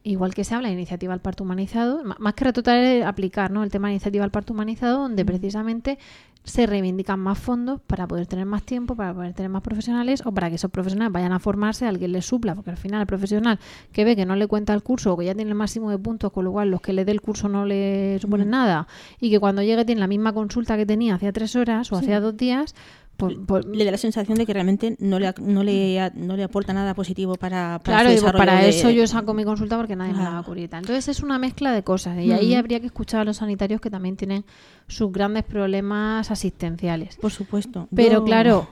igual 0.05 0.35
que 0.35 0.45
se 0.45 0.55
habla 0.55 0.69
de 0.69 0.75
iniciativa 0.75 1.15
al 1.15 1.21
parto 1.21 1.45
humanizado, 1.45 2.03
más 2.05 2.35
que 2.35 2.45
retrotraer, 2.45 3.05
aplicar 3.05 3.51
¿no? 3.51 3.65
el 3.65 3.71
tema 3.71 3.89
de 3.89 3.95
iniciativa 3.95 4.23
al 4.23 4.31
parto 4.31 4.53
humanizado, 4.53 5.01
donde 5.01 5.25
precisamente 5.25 5.99
se 6.45 6.67
reivindican 6.67 7.19
más 7.19 7.39
fondos 7.39 7.81
para 7.81 8.07
poder 8.07 8.27
tener 8.27 8.45
más 8.45 8.63
tiempo, 8.63 8.95
para 8.95 9.15
poder 9.15 9.33
tener 9.33 9.51
más 9.51 9.63
profesionales 9.63 10.23
o 10.27 10.33
para 10.33 10.51
que 10.51 10.57
esos 10.57 10.71
profesionales 10.71 11.13
vayan 11.13 11.33
a 11.33 11.39
formarse, 11.39 11.87
alguien 11.87 12.13
les 12.13 12.27
supla, 12.27 12.55
porque 12.55 12.71
al 12.71 12.77
final 12.77 13.01
el 13.01 13.07
profesional 13.07 13.59
que 13.93 14.05
ve 14.05 14.15
que 14.15 14.27
no 14.27 14.37
le 14.37 14.47
cuenta 14.47 14.75
el 14.75 14.83
curso 14.83 15.15
o 15.15 15.17
que 15.17 15.25
ya 15.25 15.35
tiene 15.35 15.51
el 15.51 15.57
máximo 15.57 15.91
de 15.91 15.99
puntos, 15.99 16.33
con 16.33 16.45
lo 16.45 16.53
cual 16.53 16.71
los 16.71 16.83
que 16.83 16.93
le 16.93 17.07
dé 17.07 17.13
el 17.13 17.23
curso 17.23 17.49
no 17.49 17.65
le 17.65 18.19
suponen 18.21 18.51
nada 18.51 18.87
y 19.21 19.31
que 19.31 19.41
cuando 19.41 19.63
llegue 19.63 19.85
tiene 19.87 20.01
la 20.01 20.07
misma 20.07 20.35
consulta 20.35 20.77
que 20.77 20.85
tenía 20.85 21.15
hacía 21.15 21.33
tres 21.33 21.57
horas 21.57 21.91
o 21.93 21.97
hacía 21.97 22.21
dos 22.21 22.37
días, 22.37 22.75
pues- 23.17 23.65
le 23.67 23.85
da 23.85 23.91
la 23.93 23.97
sensación 23.99 24.37
de 24.39 24.47
que 24.47 24.53
realmente 24.53 24.97
no 24.99 25.19
le, 25.19 25.33
no 25.41 25.63
le, 25.63 26.11
no 26.15 26.37
le 26.37 26.43
aporta 26.45 26.73
nada 26.73 26.95
positivo 26.95 27.35
para, 27.37 27.79
para 27.85 27.99
Claro, 27.99 28.11
digo, 28.11 28.33
para 28.33 28.61
de- 28.61 28.69
eso 28.71 28.91
yo 28.91 29.07
saco 29.07 29.35
mi 29.35 29.45
consulta 29.45 29.77
porque 29.77 29.97
nadie 29.97 30.13
me 30.13 30.19
la 30.19 30.25
va 30.25 30.29
a 30.29 30.31
Claro. 30.33 30.45
cubrir. 30.47 30.65
y 30.65 30.69
tal. 30.69 30.81
Entonces 30.81 31.09
es 31.09 31.23
una 31.23 31.39
mezcla 31.39 31.73
de 31.73 31.83
cosas 31.85 32.19
y 32.23 32.33
ahí 32.33 32.55
habría 32.55 32.81
que 32.81 32.87
escuchar 32.87 33.21
a 33.21 33.25
los 33.25 33.37
sanitarios 33.39 33.81
que 33.81 33.91
también 33.91 34.17
tienen 34.17 34.45
sus 34.89 35.13
grandes 35.13 35.45
problemas 35.45 36.31
asistenciales. 36.31 37.17
Por 37.17 37.31
supuesto. 37.31 37.89
Pero 37.95 38.15
Yo- 38.21 38.25
claro, 38.25 38.69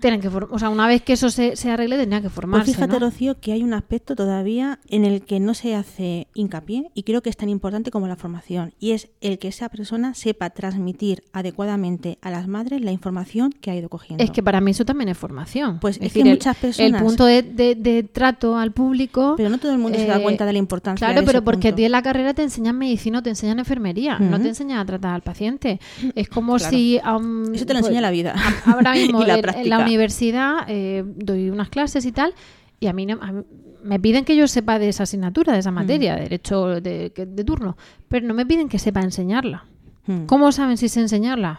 tienen 0.00 0.20
que 0.20 0.28
o 0.28 0.58
sea, 0.58 0.68
una 0.70 0.86
vez 0.88 1.02
que 1.02 1.12
eso 1.14 1.30
se, 1.30 1.56
se 1.56 1.70
arregle 1.70 1.96
tendrían 1.96 2.20
que 2.22 2.28
Pues 2.28 2.34
formarse, 2.34 2.72
fíjate, 2.74 2.94
¿no? 2.94 3.06
Rocío, 3.06 3.38
que 3.40 3.52
hay 3.52 3.62
un 3.62 3.74
aspecto 3.74 4.16
todavía 4.16 4.80
en 4.88 5.04
el 5.04 5.22
que 5.22 5.38
no 5.40 5.54
se 5.54 5.74
hace 5.74 6.26
hincapié 6.34 6.90
y 6.94 7.04
creo 7.04 7.22
que 7.22 7.30
es 7.30 7.36
tan 7.36 7.48
importante 7.48 7.90
como 7.90 8.08
la 8.08 8.16
formación 8.16 8.72
y 8.80 8.90
es 8.92 9.08
el 9.20 9.38
que 9.38 9.48
esa 9.48 9.68
persona 9.68 10.14
sepa 10.14 10.50
transmitir 10.50 11.22
adecuadamente 11.32 12.18
a 12.22 12.30
las 12.30 12.48
madres 12.48 12.80
la 12.82 12.90
información 12.92 13.52
que 13.60 13.70
ha 13.70 13.76
ido 13.76 13.88
cogiendo. 13.88 14.22
Es 14.24 14.30
que 14.30 14.42
para 14.42 14.60
mí 14.60 14.72
eso 14.72 14.84
también 14.84 15.08
es 15.08 15.16
formación. 15.18 15.78
Pues 15.80 15.96
es 15.96 15.98
que 16.00 16.04
decir, 16.06 16.26
el- 16.26 16.32
muchas 16.34 16.56
personas- 16.56 17.00
El 17.00 17.06
punto 17.06 17.24
de, 17.26 17.42
de- 17.42 17.74
de 17.76 18.02
trato 18.02 18.56
al 18.58 18.72
público... 18.72 19.34
Pero 19.36 19.48
no 19.50 19.58
todo 19.58 19.72
el 19.72 19.78
mundo 19.78 19.98
se 19.98 20.06
da 20.06 20.20
cuenta 20.20 20.44
de 20.46 20.52
la 20.52 20.58
importancia 20.58 21.06
Claro, 21.06 21.20
de 21.20 21.26
pero 21.26 21.38
ese 21.38 21.44
porque 21.44 21.68
a 21.68 21.70
punto. 21.70 21.76
ti 21.76 21.84
en 21.84 21.92
la 21.92 22.02
carrera 22.02 22.34
te 22.34 22.42
enseñan 22.42 22.76
medicina 22.76 23.20
o 23.20 23.22
te 23.22 23.30
enseñan 23.30 23.58
enfermería, 23.60 24.18
no 24.18 24.40
te 24.40 24.48
enseñan 24.48 24.78
a 24.78 24.84
tratar 24.84 25.14
al 25.14 25.22
paciente. 25.22 25.80
Es 26.14 26.28
como 26.28 26.56
Claro. 26.56 26.70
si... 26.76 26.98
a 27.02 27.16
un- 27.16 27.54
Eso 27.54 27.64
te 27.66 27.74
lo 27.74 27.80
pues, 27.80 27.90
enseña 27.90 28.00
la 28.00 28.10
vida. 28.10 28.34
a- 28.36 28.72
Ahora 28.72 28.92
mismo 28.94 29.22
y 29.22 29.26
la 29.26 29.36
la 29.36 29.83
universidad 29.84 30.64
eh, 30.68 31.04
doy 31.06 31.50
unas 31.50 31.68
clases 31.68 32.04
y 32.06 32.12
tal, 32.12 32.34
y 32.80 32.86
a 32.86 32.92
mí, 32.92 33.06
no- 33.06 33.18
a 33.22 33.32
mí- 33.32 33.44
me 33.82 34.00
piden 34.00 34.24
que 34.24 34.34
yo 34.36 34.48
sepa 34.48 34.78
de 34.78 34.88
esa 34.88 35.02
asignatura, 35.02 35.52
de 35.52 35.58
esa 35.58 35.70
Mm. 35.70 35.74
materia, 35.74 36.14
de 36.16 36.22
derecho 36.22 36.80
de, 36.80 37.10
turno, 37.46 37.76
pero 38.08 38.26
no 38.26 38.32
me 38.34 38.46
piden 38.46 38.68
que 38.68 38.78
sepa 38.78 39.00
enseñarla. 39.02 39.64
Mm. 40.06 40.24
¿Cómo 40.26 40.52
saben 40.52 40.76
si 40.76 40.88
sé 40.90 41.00
enseñarla? 41.00 41.58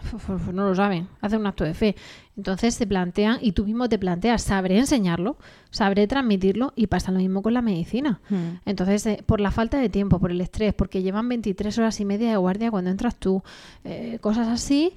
No 0.52 0.68
lo 0.68 0.74
saben, 0.74 1.08
hacen 1.20 1.40
un 1.40 1.46
acto 1.46 1.64
de 1.64 1.74
fe. 1.74 1.96
Entonces 2.36 2.74
se 2.74 2.86
plantean, 2.86 3.38
y 3.42 3.52
tú 3.52 3.64
mismo 3.64 3.88
te 3.88 3.98
planteas, 3.98 4.42
¿sabré 4.42 4.78
enseñarlo? 4.78 5.36
¿Sabré 5.70 6.06
transmitirlo? 6.06 6.72
Y 6.76 6.86
pasa 6.88 7.10
lo 7.10 7.18
mismo 7.18 7.42
con 7.42 7.54
la 7.54 7.62
medicina. 7.62 8.20
Mm. 8.28 8.36
Entonces, 8.66 9.04
eh, 9.06 9.22
por 9.26 9.40
la 9.40 9.50
falta 9.50 9.78
de 9.80 9.88
tiempo, 9.88 10.18
por 10.20 10.30
el 10.30 10.40
estrés, 10.40 10.74
porque 10.74 11.02
llevan 11.02 11.28
23 11.28 11.76
horas 11.78 11.98
y 12.00 12.04
media 12.04 12.30
de 12.30 12.36
guardia 12.36 12.70
cuando 12.70 12.90
entras 12.90 13.16
tú, 13.16 13.42
eh, 13.84 14.18
cosas 14.20 14.46
así, 14.48 14.92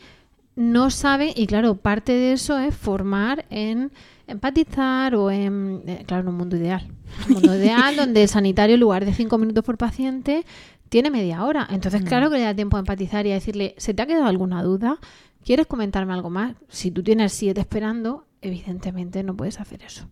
no 0.56 0.90
saben, 0.90 1.32
y 1.36 1.48
claro, 1.48 1.76
parte 1.76 2.12
de 2.12 2.34
eso 2.34 2.58
es 2.60 2.76
formar 2.76 3.46
en 3.50 3.92
empatizar 4.28 5.16
o 5.16 5.32
en, 5.32 5.84
eh, 5.88 6.04
claro, 6.06 6.24
en 6.24 6.30
un 6.30 6.36
mundo 6.36 6.58
ideal. 6.58 6.88
Un 7.28 7.36
mundo 7.36 7.56
ideal 7.58 7.96
donde 7.96 8.24
el 8.24 8.30
sanitario, 8.30 8.76
en 8.76 8.82
lugar 8.82 9.06
de 9.06 9.14
cinco 9.14 9.38
minutos 9.38 9.64
por 9.64 9.78
paciente, 9.78 10.46
tiene 10.90 11.10
media 11.12 11.44
hora. 11.44 11.68
Entonces, 11.70 12.04
claro 12.04 12.30
que 12.30 12.38
le 12.38 12.44
da 12.44 12.54
tiempo 12.54 12.78
a 12.78 12.82
empatizar 12.82 13.26
y 13.26 13.32
a 13.32 13.36
decirle, 13.36 13.76
¿se 13.78 13.94
te 13.94 14.02
ha 14.02 14.06
quedado 14.06 14.26
alguna 14.26 14.64
duda? 14.64 15.00
¿Quieres 15.44 15.68
comentarme 15.68 16.14
algo 16.14 16.30
más? 16.30 16.56
Si 16.68 16.92
tú 16.92 17.04
tienes 17.04 17.32
siete 17.32 17.62
esperando, 17.62 18.26
evidentemente 18.42 19.24
no 19.24 19.36
puedes 19.36 19.60
hacer 19.60 19.84
eso. 19.84 20.08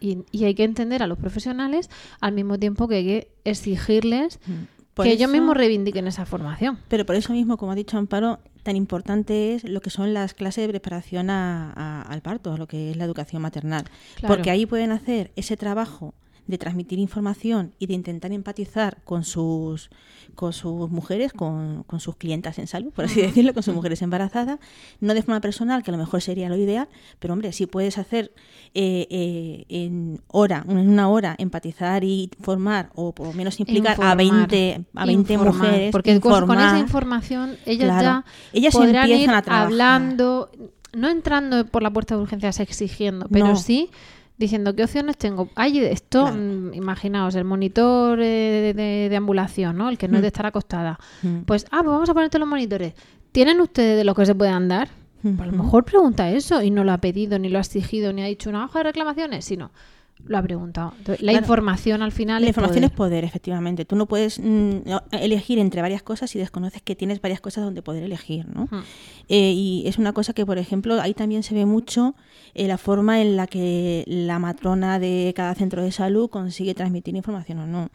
y, 0.00 0.24
y 0.32 0.44
hay 0.44 0.54
que 0.54 0.64
entender 0.64 1.02
a 1.02 1.06
los 1.06 1.18
profesionales 1.18 1.90
al 2.20 2.32
mismo 2.32 2.58
tiempo 2.58 2.88
que 2.88 2.96
hay 2.96 3.04
que 3.04 3.28
exigirles 3.44 4.40
Por 4.94 5.04
que 5.06 5.12
ellos 5.12 5.22
eso- 5.22 5.32
mismos 5.32 5.56
reivindiquen 5.56 6.06
esa 6.06 6.26
formación. 6.26 6.78
Pero 6.88 7.06
por 7.06 7.16
eso 7.16 7.32
mismo, 7.32 7.56
como 7.56 7.72
ha 7.72 7.74
dicho 7.74 7.96
Amparo, 7.96 8.40
tan 8.62 8.76
importante 8.76 9.54
es 9.54 9.64
lo 9.64 9.80
que 9.80 9.90
son 9.90 10.12
las 10.14 10.34
clases 10.34 10.64
de 10.66 10.68
preparación 10.68 11.30
a- 11.30 11.72
a- 11.74 12.02
al 12.02 12.20
parto, 12.20 12.56
lo 12.56 12.66
que 12.68 12.90
es 12.90 12.96
la 12.96 13.04
educación 13.04 13.42
maternal. 13.42 13.84
Claro. 14.16 14.34
Porque 14.34 14.50
ahí 14.50 14.66
pueden 14.66 14.92
hacer 14.92 15.32
ese 15.36 15.56
trabajo 15.56 16.14
de 16.46 16.58
transmitir 16.58 16.98
información 16.98 17.72
y 17.78 17.86
de 17.86 17.94
intentar 17.94 18.32
empatizar 18.32 18.98
con 19.04 19.24
sus 19.24 19.90
con 20.34 20.52
sus 20.54 20.88
mujeres, 20.90 21.32
con, 21.32 21.82
con 21.82 22.00
sus 22.00 22.16
clientas 22.16 22.58
en 22.58 22.66
salud, 22.66 22.90
por 22.92 23.04
así 23.04 23.20
decirlo, 23.20 23.52
con 23.52 23.62
sus 23.62 23.74
mujeres 23.74 24.00
embarazadas, 24.02 24.58
no 25.00 25.12
de 25.14 25.22
forma 25.22 25.40
personal, 25.42 25.82
que 25.82 25.90
a 25.90 25.92
lo 25.92 25.98
mejor 25.98 26.22
sería 26.22 26.48
lo 26.48 26.56
ideal, 26.56 26.88
pero 27.18 27.34
hombre, 27.34 27.52
si 27.52 27.66
puedes 27.66 27.98
hacer 27.98 28.32
eh, 28.74 29.06
eh, 29.10 29.64
en 29.68 30.20
hora, 30.28 30.64
en 30.66 30.78
una 30.78 31.08
hora, 31.10 31.34
empatizar 31.38 32.02
y 32.04 32.30
formar, 32.40 32.90
o 32.94 33.12
por 33.14 33.26
lo 33.26 33.32
menos 33.34 33.60
implicar 33.60 33.92
a 34.00 34.12
Informar, 34.14 34.16
20, 34.48 34.84
a 34.94 35.04
20 35.06 35.32
informar, 35.34 35.54
mujeres, 35.54 35.92
Porque 35.92 36.18
con- 36.20 36.46
con 36.46 36.58
esa 36.58 36.78
información 36.78 37.56
ellas 37.66 37.88
Claro. 37.88 38.02
ya 38.02 38.24
Ellas 38.54 38.72
podrán 38.74 38.96
empiezan 39.10 39.22
ir 39.22 39.30
a 39.36 39.42
trabajar. 39.42 39.66
hablando, 39.66 40.50
no 40.94 41.08
entrando 41.10 41.66
por 41.66 41.82
la 41.82 41.90
puerta 41.92 42.16
de 42.16 42.22
urgencias 42.22 42.58
exigiendo, 42.60 43.26
pero 43.30 43.48
No. 43.48 43.56
sí 43.56 43.90
diciendo 44.44 44.74
qué 44.74 44.84
opciones 44.84 45.16
tengo. 45.16 45.48
Hay 45.54 45.78
esto, 45.78 46.22
Claro. 46.22 46.36
mm, 46.36 46.74
imaginaos, 46.74 47.34
el 47.34 47.44
monitor 47.44 48.20
eh, 48.20 48.24
de, 48.74 48.82
de- 48.82 49.08
de 49.08 49.16
ambulación, 49.16 49.76
¿no? 49.76 49.88
El 49.88 49.98
que 49.98 50.08
no 50.08 50.16
es 50.16 50.22
de 50.22 50.28
estar 50.28 50.46
acostada. 50.46 50.98
Mm. 51.22 51.40
Pues, 51.46 51.64
ah, 51.70 51.78
pues 51.82 51.86
vamos 51.92 52.08
a 52.10 52.14
ponerte 52.14 52.38
los 52.38 52.48
monitores. 52.48 52.94
¿Tienen 53.32 53.60
ustedes 53.60 53.96
de 53.96 54.04
los 54.04 54.14
que 54.14 54.26
se 54.26 54.34
puedan 54.34 54.68
dar? 54.68 54.88
Pues 55.22 55.38
a 55.40 55.46
lo 55.46 55.52
mejor 55.62 55.84
pregunta 55.84 56.30
eso 56.30 56.62
y 56.62 56.70
no 56.70 56.82
lo 56.82 56.92
ha 56.92 56.98
pedido, 56.98 57.38
ni 57.38 57.48
lo 57.48 57.58
ha 57.58 57.60
exigido, 57.60 58.12
ni 58.12 58.22
ha 58.22 58.26
dicho 58.26 58.50
una 58.50 58.64
hoja 58.64 58.80
de 58.80 58.82
reclamaciones, 58.84 59.44
sino 59.44 59.70
lo 60.26 60.38
ha 60.38 60.42
preguntado. 60.42 60.92
Entonces, 60.98 61.22
la 61.22 61.32
Claro. 61.32 61.44
información 61.44 62.00
al 62.02 62.12
final 62.12 62.42
La 62.42 62.46
es 62.46 62.50
información 62.50 62.80
poder. 62.82 62.90
es 62.92 62.96
poder, 62.96 63.24
efectivamente. 63.24 63.84
Tú 63.84 63.96
no 63.96 64.06
puedes 64.06 64.38
mm, 64.38 64.78
elegir 65.12 65.58
entre 65.58 65.82
varias 65.82 66.02
cosas 66.02 66.30
si 66.30 66.38
desconoces 66.38 66.80
que 66.80 66.94
tienes 66.94 67.20
varias 67.20 67.40
cosas 67.40 67.64
donde 67.64 67.82
poder 67.82 68.04
elegir, 68.04 68.46
¿no? 68.46 68.68
Eh, 69.28 69.52
y 69.52 69.82
es 69.86 69.98
una 69.98 70.12
cosa 70.12 70.32
que, 70.32 70.46
por 70.46 70.58
ejemplo, 70.58 71.00
ahí 71.00 71.12
también 71.14 71.42
se 71.42 71.54
ve 71.54 71.66
mucho 71.66 72.14
eh, 72.54 72.68
la 72.68 72.78
forma 72.78 73.20
en 73.20 73.36
la 73.36 73.46
que 73.46 74.04
la 74.06 74.38
matrona 74.38 74.98
de 74.98 75.32
cada 75.34 75.54
centro 75.54 75.82
de 75.82 75.90
salud 75.92 76.30
consigue 76.30 76.74
transmitir 76.74 77.16
información 77.16 77.58
o 77.58 77.66
no. 77.66 77.88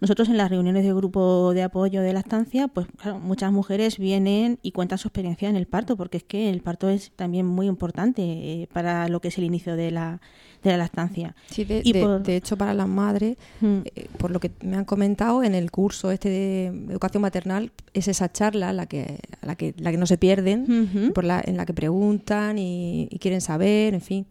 Nosotros 0.00 0.28
en 0.30 0.36
las 0.38 0.48
reuniones 0.48 0.82
de 0.84 0.94
grupo 0.94 1.52
de 1.52 1.62
apoyo 1.62 2.00
de 2.00 2.12
lactancia, 2.14 2.68
pues 2.68 2.86
claro, 2.96 3.18
muchas 3.18 3.52
mujeres 3.52 3.98
vienen 3.98 4.58
y 4.62 4.72
cuentan 4.72 4.96
su 4.98 5.08
experiencia 5.08 5.48
en 5.50 5.56
el 5.56 5.66
parto, 5.66 5.96
porque 5.96 6.16
es 6.16 6.24
que 6.24 6.48
el 6.48 6.62
parto 6.62 6.88
es 6.88 7.10
también 7.16 7.44
muy 7.46 7.66
importante 7.66 8.22
eh, 8.22 8.68
para 8.72 9.08
lo 9.08 9.20
que 9.20 9.28
es 9.28 9.36
el 9.36 9.44
inicio 9.44 9.76
de 9.76 9.90
la, 9.90 10.20
de 10.62 10.70
la 10.70 10.78
lactancia. 10.78 11.36
Sí, 11.50 11.64
de, 11.64 11.82
Y 11.84 11.92
de- 11.92 12.00
por- 12.02 12.22
de 12.22 12.36
hecho, 12.36 12.56
para 12.56 12.72
las 12.72 12.88
madres, 12.88 13.36
Mm. 13.60 13.78
eh, 13.94 14.08
por 14.16 14.30
lo 14.30 14.40
que 14.40 14.50
me 14.62 14.76
han 14.76 14.86
comentado 14.86 15.44
en 15.44 15.54
el 15.54 15.70
curso 15.70 16.10
este 16.10 16.30
de 16.30 16.66
educación 16.90 17.20
maternal, 17.20 17.70
es 17.92 18.08
esa 18.08 18.32
charla 18.32 18.72
la 18.72 18.86
que, 18.86 19.18
a 19.42 19.46
la 19.46 19.54
que, 19.54 19.74
la 19.76 19.90
que 19.90 19.98
no 19.98 20.06
se 20.06 20.16
pierden, 20.16 21.12
por 21.14 21.24
la, 21.24 21.42
en 21.44 21.56
la 21.58 21.66
que 21.66 21.74
preguntan 21.74 22.56
y, 22.58 23.06
y 23.10 23.18
quieren 23.18 23.42
saber, 23.42 23.92
en 23.94 24.00
fin, 24.00 24.26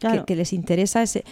Claro. 0.00 0.24
que, 0.26 0.32
que 0.32 0.36
les 0.36 0.52
interesa 0.52 1.00
ese... 1.00 1.22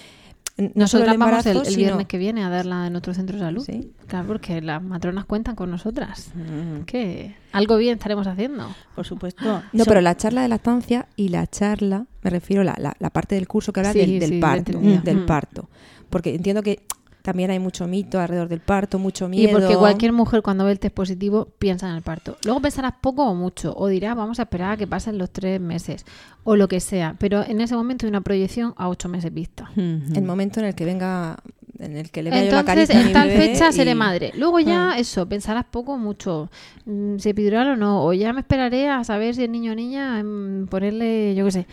No 0.60 0.70
Nosotras 0.74 1.16
vamos 1.18 1.46
el, 1.46 1.64
sino- 1.64 1.76
viernes 1.76 2.06
que 2.06 2.18
viene 2.18 2.44
a 2.44 2.48
darla 2.48 2.86
en 2.86 2.92
nuestro 2.92 3.14
centro 3.14 3.36
de 3.36 3.42
salud. 3.42 3.64
Sí. 3.64 3.92
Claro, 4.06 4.26
porque 4.28 4.60
las 4.60 4.82
matronas 4.82 5.24
cuentan 5.24 5.54
con 5.56 5.70
nosotras. 5.70 6.30
Mm, 6.34 6.82
Que 6.84 7.36
algo 7.52 7.76
bien 7.76 7.94
estaremos 7.94 8.26
haciendo. 8.26 8.68
Por 8.94 9.04
supuesto. 9.06 9.62
No, 9.72 9.84
So- 9.84 9.88
pero 9.88 10.00
la 10.00 10.16
charla 10.16 10.42
de 10.42 10.48
lactancia 10.48 11.06
y 11.16 11.28
la 11.28 11.46
charla, 11.46 12.06
me 12.22 12.30
refiero 12.30 12.62
a 12.62 12.64
la, 12.64 12.74
la, 12.78 12.96
la 12.98 13.10
parte 13.10 13.34
del 13.34 13.46
curso 13.48 13.72
que 13.72 13.80
habla 13.80 13.92
Sí, 13.92 14.18
del, 14.18 14.28
sí, 14.30 14.38
parto, 14.40 14.78
del 14.78 15.16
Mm. 15.18 15.26
parto. 15.26 15.68
Porque 16.10 16.34
entiendo 16.34 16.62
que 16.62 16.82
también 17.22 17.50
hay 17.50 17.58
mucho 17.58 17.86
mito 17.86 18.18
alrededor 18.20 18.48
del 18.48 18.60
parto, 18.60 18.98
mucho 18.98 19.26
Y 19.26 19.28
miedo. 19.28 19.58
porque 19.58 19.76
cualquier 19.76 20.12
mujer 20.12 20.42
cuando 20.42 20.64
ve 20.64 20.72
el 20.72 20.78
test 20.78 20.94
positivo 20.94 21.48
piensa 21.58 21.88
en 21.88 21.96
el 21.96 22.02
parto. 22.02 22.36
Luego 22.44 22.60
pensarás 22.60 22.94
poco 23.00 23.24
o 23.26 23.34
mucho, 23.34 23.74
o 23.76 23.88
dirás 23.88 24.16
vamos 24.16 24.38
a 24.38 24.42
esperar 24.42 24.72
a 24.72 24.76
que 24.76 24.86
pasen 24.86 25.18
los 25.18 25.30
tres 25.30 25.60
meses, 25.60 26.04
o 26.44 26.56
lo 26.56 26.68
que 26.68 26.80
sea. 26.80 27.16
Pero 27.18 27.42
en 27.46 27.60
ese 27.60 27.74
momento 27.76 28.06
hay 28.06 28.10
una 28.10 28.20
proyección 28.22 28.74
a 28.76 28.88
ocho 28.88 29.08
meses 29.08 29.32
vista. 29.32 29.70
El 29.76 30.22
momento 30.22 30.60
en 30.60 30.66
el 30.66 30.74
que 30.74 30.84
venga, 30.84 31.36
en 31.78 31.96
el 31.96 32.10
que 32.10 32.22
le 32.22 32.30
vea 32.30 32.44
yo 32.44 32.52
la 32.52 32.60
Entonces, 32.60 32.88
carita 32.88 32.98
a 32.98 33.06
en 33.06 33.12
tal 33.12 33.30
fecha 33.30 33.72
seré 33.72 33.92
y- 33.92 33.94
madre. 33.94 34.32
Luego 34.36 34.60
ya, 34.60 34.94
Mm. 34.96 34.98
eso, 34.98 35.26
pensarás 35.28 35.64
poco 35.70 35.94
o 35.94 35.98
mucho. 35.98 36.50
mm, 36.86 37.18
Si 37.18 37.28
epidural 37.30 37.68
o 37.68 37.76
no. 37.76 38.04
O 38.04 38.12
ya 38.12 38.32
me 38.32 38.40
esperaré 38.40 38.88
a 38.88 39.02
saber 39.04 39.34
si 39.34 39.44
es 39.44 39.50
niño 39.50 39.72
o 39.72 39.74
niña, 39.74 40.22
mm, 40.22 40.66
ponerle, 40.66 41.34
yo 41.34 41.44
qué 41.46 41.50
sé. 41.52 41.66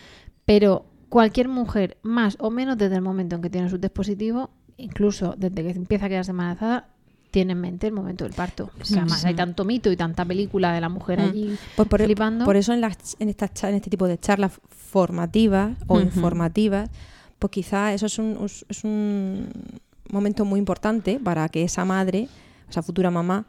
Pero 0.45 0.85
cualquier 1.09 1.47
mujer, 1.49 1.97
más 2.03 2.35
o 2.39 2.49
menos 2.49 2.77
desde 2.77 2.95
el 2.95 3.01
momento 3.01 3.35
en 3.35 3.41
que 3.41 3.49
tiene 3.49 3.69
su 3.69 3.79
test 3.79 3.93
positivo, 3.93 4.49
incluso 4.77 5.35
desde 5.37 5.63
que 5.63 5.71
empieza 5.71 6.05
a 6.05 6.09
quedarse 6.09 6.31
embarazada, 6.31 6.87
tiene 7.31 7.53
en 7.53 7.61
mente 7.61 7.87
el 7.87 7.93
momento 7.93 8.23
del 8.23 8.33
parto. 8.33 8.71
Que 8.87 8.95
además 8.95 9.25
hay 9.25 9.35
tanto 9.35 9.65
mito 9.65 9.91
y 9.91 9.97
tanta 9.97 10.23
película 10.25 10.71
de 10.73 10.81
la 10.81 10.89
mujer 10.89 11.19
Mm. 11.19 11.23
allí 11.23 11.57
Pues 11.75 11.87
por, 11.87 12.01
flipando. 12.01 12.45
por 12.45 12.55
eso 12.55 12.73
en, 12.73 12.81
las, 12.81 13.17
en, 13.19 13.29
estas 13.29 13.63
en 13.63 13.75
este 13.75 13.89
tipo 13.89 14.07
de 14.07 14.17
charlas 14.17 14.53
formativas 14.69 15.77
o 15.87 15.99
informativas, 15.99 16.89
pues 17.37 17.51
quizá 17.51 17.93
eso 17.93 18.05
es 18.05 18.17
un, 18.17 18.37
es 18.69 18.83
un 18.83 19.49
momento 20.09 20.45
muy 20.45 20.57
importante 20.59 21.19
para 21.21 21.49
que 21.49 21.63
esa 21.63 21.83
madre, 21.85 22.29
esa 22.69 22.81
futura 22.81 23.11
mamá, 23.11 23.45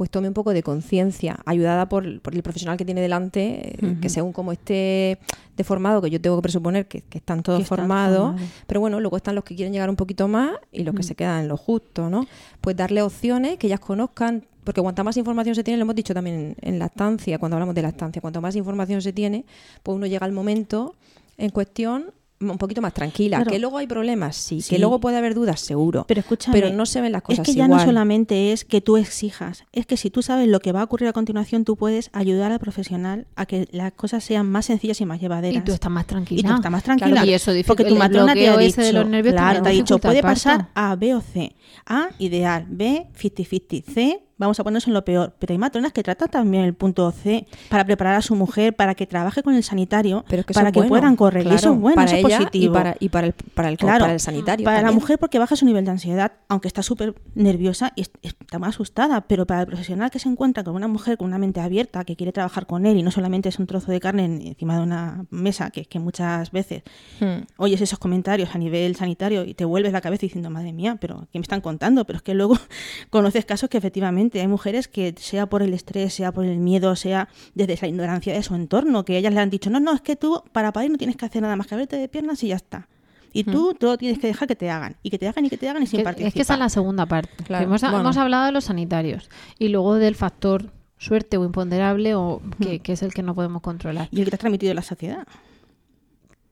pues 0.00 0.08
tome 0.08 0.28
un 0.28 0.32
poco 0.32 0.54
de 0.54 0.62
conciencia, 0.62 1.40
ayudada 1.44 1.90
por, 1.90 2.22
por 2.22 2.34
el 2.34 2.42
profesional 2.42 2.78
que 2.78 2.86
tiene 2.86 3.02
delante, 3.02 3.74
eh, 3.74 3.96
que 4.00 4.08
según 4.08 4.32
como 4.32 4.50
esté 4.50 5.18
deformado, 5.58 6.00
que 6.00 6.08
yo 6.08 6.18
tengo 6.18 6.36
que 6.38 6.42
presuponer 6.44 6.88
que, 6.88 7.02
que 7.02 7.18
están 7.18 7.42
todos 7.42 7.58
Que 7.58 7.64
formados, 7.66 8.34
pero 8.66 8.80
bueno, 8.80 8.98
luego 8.98 9.18
están 9.18 9.34
los 9.34 9.44
que 9.44 9.54
quieren 9.54 9.74
llegar 9.74 9.90
un 9.90 9.96
poquito 9.96 10.26
más 10.26 10.52
y 10.72 10.84
los 10.84 10.94
que 10.94 11.02
se 11.02 11.14
quedan 11.14 11.42
en 11.42 11.48
lo 11.48 11.58
justo, 11.58 12.08
¿no? 12.08 12.26
Pues 12.62 12.76
darle 12.76 13.02
opciones, 13.02 13.58
que 13.58 13.66
ellas 13.66 13.80
conozcan 13.80 14.46
porque 14.64 14.80
cuanta 14.80 15.04
más 15.04 15.18
información 15.18 15.54
se 15.54 15.64
tiene, 15.64 15.76
lo 15.76 15.82
hemos 15.82 15.96
dicho 15.96 16.14
también 16.14 16.56
en, 16.62 16.74
en 16.74 16.78
lactancia, 16.78 17.38
cuando 17.38 17.56
hablamos 17.56 17.74
de 17.74 17.82
lactancia, 17.82 18.22
cuanto 18.22 18.40
más 18.40 18.56
información 18.56 19.02
se 19.02 19.12
tiene, 19.12 19.44
pues 19.82 19.96
uno 19.96 20.06
llega 20.06 20.24
al 20.24 20.32
momento 20.32 20.94
en 21.36 21.50
cuestión 21.50 22.14
un 22.40 22.58
poquito 22.58 22.80
más 22.80 22.94
tranquila. 22.94 23.36
Claro. 23.38 23.50
Que 23.50 23.58
luego 23.58 23.78
hay 23.78 23.86
problemas, 23.86 24.36
sí. 24.36 24.62
Sí. 24.62 24.70
Que 24.70 24.78
luego 24.78 24.98
puede 25.00 25.18
haber 25.18 25.34
dudas, 25.34 25.60
seguro. 25.60 26.04
Pero 26.08 26.20
escúchame, 26.20 26.58
Pero 26.58 26.74
no 26.74 26.86
se 26.86 27.00
ven 27.00 27.12
las 27.12 27.22
cosas 27.22 27.40
es 27.40 27.46
que 27.46 27.58
ya 27.58 27.64
igual. 27.66 27.80
no 27.80 27.84
solamente 27.84 28.52
es 28.52 28.64
que 28.64 28.80
tú 28.80 28.96
exijas, 28.96 29.64
es 29.72 29.86
que 29.86 29.96
si 29.96 30.10
tú 30.10 30.22
sabes 30.22 30.48
lo 30.48 30.60
que 30.60 30.72
va 30.72 30.80
a 30.80 30.84
ocurrir 30.84 31.08
a 31.08 31.12
continuación, 31.12 31.64
tú 31.64 31.76
puedes 31.76 32.10
ayudar 32.12 32.52
al 32.52 32.58
profesional 32.58 33.26
a 33.36 33.46
que 33.46 33.68
las 33.72 33.92
cosas 33.92 34.24
sean 34.24 34.48
más 34.50 34.66
sencillas 34.66 35.00
y 35.00 35.06
más 35.06 35.20
llevaderas. 35.20 35.62
Y 35.62 35.64
tú 35.64 35.72
estás 35.72 35.90
más 35.90 36.06
tranquila. 36.06 36.40
Y 36.40 36.42
tú 36.44 36.54
estás 36.54 36.72
más 36.72 36.82
tranquila. 36.82 37.10
Claro, 37.10 37.26
y 37.26 37.34
eso 37.34 37.52
porque 37.66 37.84
tu 37.84 37.92
el 37.94 37.98
matrona 37.98 38.32
te 38.34 38.48
ha 38.48 38.56
dicho, 38.56 38.80
de 38.80 38.92
los 38.92 39.06
nervios 39.06 39.34
claro, 39.34 39.62
te 39.62 39.68
ha 39.68 39.72
dicho, 39.72 39.98
puede 39.98 40.22
parto. 40.22 40.34
pasar 40.34 40.68
A, 40.74 40.96
B 40.96 41.14
o 41.14 41.20
C. 41.20 41.54
A, 41.86 42.08
ideal. 42.18 42.66
B, 42.68 43.06
50-50. 43.20 43.84
C, 43.92 44.22
vamos 44.40 44.58
a 44.58 44.64
ponernos 44.64 44.86
en 44.88 44.94
lo 44.94 45.04
peor. 45.04 45.34
Pero 45.38 45.52
hay 45.52 45.58
matronas 45.58 45.92
que 45.92 46.02
tratan 46.02 46.28
también 46.30 46.64
el 46.64 46.74
punto 46.74 47.10
C 47.12 47.46
para 47.68 47.84
preparar 47.84 48.16
a 48.16 48.22
su 48.22 48.34
mujer, 48.34 48.74
para 48.74 48.94
que 48.96 49.06
trabaje 49.06 49.42
con 49.44 49.54
el 49.54 49.62
sanitario, 49.62 50.24
Pero 50.28 50.40
es 50.40 50.46
que 50.46 50.52
eso 50.52 50.60
para 50.60 50.72
que 50.72 50.80
bueno, 50.80 50.88
puedan 50.88 51.14
correr. 51.14 51.46
y 51.46 51.50
eso 51.54 51.72
es 51.74 51.78
bueno, 51.78 52.02
eso 52.02 52.16
es 52.16 52.22
positivo. 52.22 52.72
Y 52.74 52.76
para, 52.76 52.96
y 52.98 53.08
para 53.10 53.26
el, 53.28 53.32
para 53.54 53.68
el, 53.68 53.76
Claro, 53.76 54.00
para 54.04 54.14
el 54.14 54.20
sanitario. 54.20 54.64
Para 54.64 54.82
la 54.82 54.90
mujer 54.90 55.18
porque 55.18 55.38
baja 55.38 55.54
su 55.54 55.64
nivel 55.66 55.84
de 55.84 55.92
ansiedad, 55.92 56.32
aunque 56.48 56.66
está 56.68 56.82
súper 56.82 57.14
nerviosa 57.34 57.92
y 57.94 58.02
es- 58.02 58.10
está 58.22 58.58
muy 58.58 58.68
asustada, 58.68 59.20
pero 59.22 59.46
para 59.46 59.60
el 59.60 59.66
profesional 59.66 60.10
que 60.10 60.18
se 60.18 60.28
encuentra 60.28 60.64
con 60.64 60.74
una 60.74 60.88
mujer 60.88 61.16
con 61.18 61.28
una 61.28 61.38
mente 61.38 61.60
abierta, 61.60 62.04
que 62.04 62.16
quiere 62.16 62.32
trabajar 62.32 62.66
con 62.66 62.86
él 62.86 62.96
y 62.96 63.02
no 63.02 63.10
solamente 63.10 63.48
es 63.50 63.58
un 63.58 63.66
trozo 63.66 63.92
de 63.92 64.00
carne 64.00 64.24
en- 64.24 64.40
encima 64.46 64.76
de 64.76 64.82
una 64.82 65.24
mesa, 65.30 65.70
que 65.70 65.84
que 65.84 65.98
muchas 65.98 66.50
veces 66.50 66.82
Hmm. 67.20 67.42
oyes 67.58 67.80
esos 67.80 67.98
comentarios 67.98 68.54
a 68.54 68.58
nivel 68.58 68.96
sanitario 68.96 69.44
y 69.44 69.54
te 69.54 69.64
vuelves 69.64 69.92
la 69.92 70.00
cabeza 70.00 70.22
diciendo, 70.22 70.48
madre 70.50 70.72
mía, 70.72 70.96
pero 71.00 71.26
¿qué 71.32 71.38
me 71.38 71.42
están 71.42 71.60
contando? 71.60 72.04
Pero 72.06 72.16
es 72.18 72.22
que 72.22 72.32
luego 72.34 72.56
conoces 73.10 73.44
casos 73.44 73.68
que 73.68 73.78
efectivamente 73.78 74.29
hay 74.38 74.46
mujeres 74.46 74.86
que 74.86 75.14
sea 75.18 75.46
por 75.46 75.62
el 75.62 75.74
estrés, 75.74 76.14
sea 76.14 76.30
por 76.30 76.44
el 76.44 76.58
miedo, 76.58 76.94
sea 76.94 77.28
desde 77.54 77.76
la 77.82 77.88
ignorancia 77.88 78.32
de 78.34 78.42
su 78.42 78.54
entorno, 78.54 79.04
que 79.04 79.16
ellas 79.16 79.34
le 79.34 79.40
han 79.40 79.50
dicho, 79.50 79.70
no, 79.70 79.80
no, 79.80 79.92
es 79.94 80.02
que 80.02 80.14
tú 80.14 80.42
para 80.52 80.72
parir 80.72 80.90
no 80.92 80.98
tienes 80.98 81.16
que 81.16 81.24
hacer 81.26 81.42
nada 81.42 81.56
más 81.56 81.66
que 81.66 81.74
abrirte 81.74 81.96
de 81.96 82.06
piernas 82.08 82.42
y 82.44 82.48
ya 82.48 82.56
está. 82.56 82.86
Y 83.32 83.44
tú 83.44 83.74
todo 83.78 83.96
tienes 83.96 84.18
que 84.18 84.26
dejar 84.26 84.46
que 84.48 84.56
te 84.56 84.70
hagan. 84.70 84.96
Y 85.02 85.10
que 85.10 85.16
te 85.18 85.26
hagan 85.28 85.44
y 85.44 85.50
que 85.50 85.56
te 85.56 85.68
hagan 85.68 85.82
y 85.82 85.86
sin 85.86 85.98
Que- 86.00 86.04
participar. 86.04 86.28
es 86.28 86.34
que 86.34 86.42
esa 86.42 86.54
es 86.54 86.58
la 86.60 86.68
segunda 86.68 87.06
parte. 87.06 87.30
Claro, 87.44 87.64
hemos, 87.64 87.80
bueno. 87.80 88.00
hemos 88.00 88.16
hablado 88.16 88.44
de 88.46 88.52
los 88.52 88.64
sanitarios 88.64 89.30
y 89.58 89.68
luego 89.68 89.94
del 89.94 90.14
factor 90.16 90.72
suerte 90.98 91.36
o 91.38 91.44
imponderable 91.44 92.14
o 92.14 92.42
que, 92.60 92.80
que 92.80 92.92
es 92.92 93.02
el 93.02 93.14
que 93.14 93.22
no 93.22 93.34
podemos 93.34 93.62
controlar. 93.62 94.08
Y 94.10 94.18
el 94.18 94.24
que 94.24 94.30
te 94.30 94.36
ha 94.36 94.38
transmitido 94.38 94.74
la 94.74 94.82
sociedad. 94.82 95.26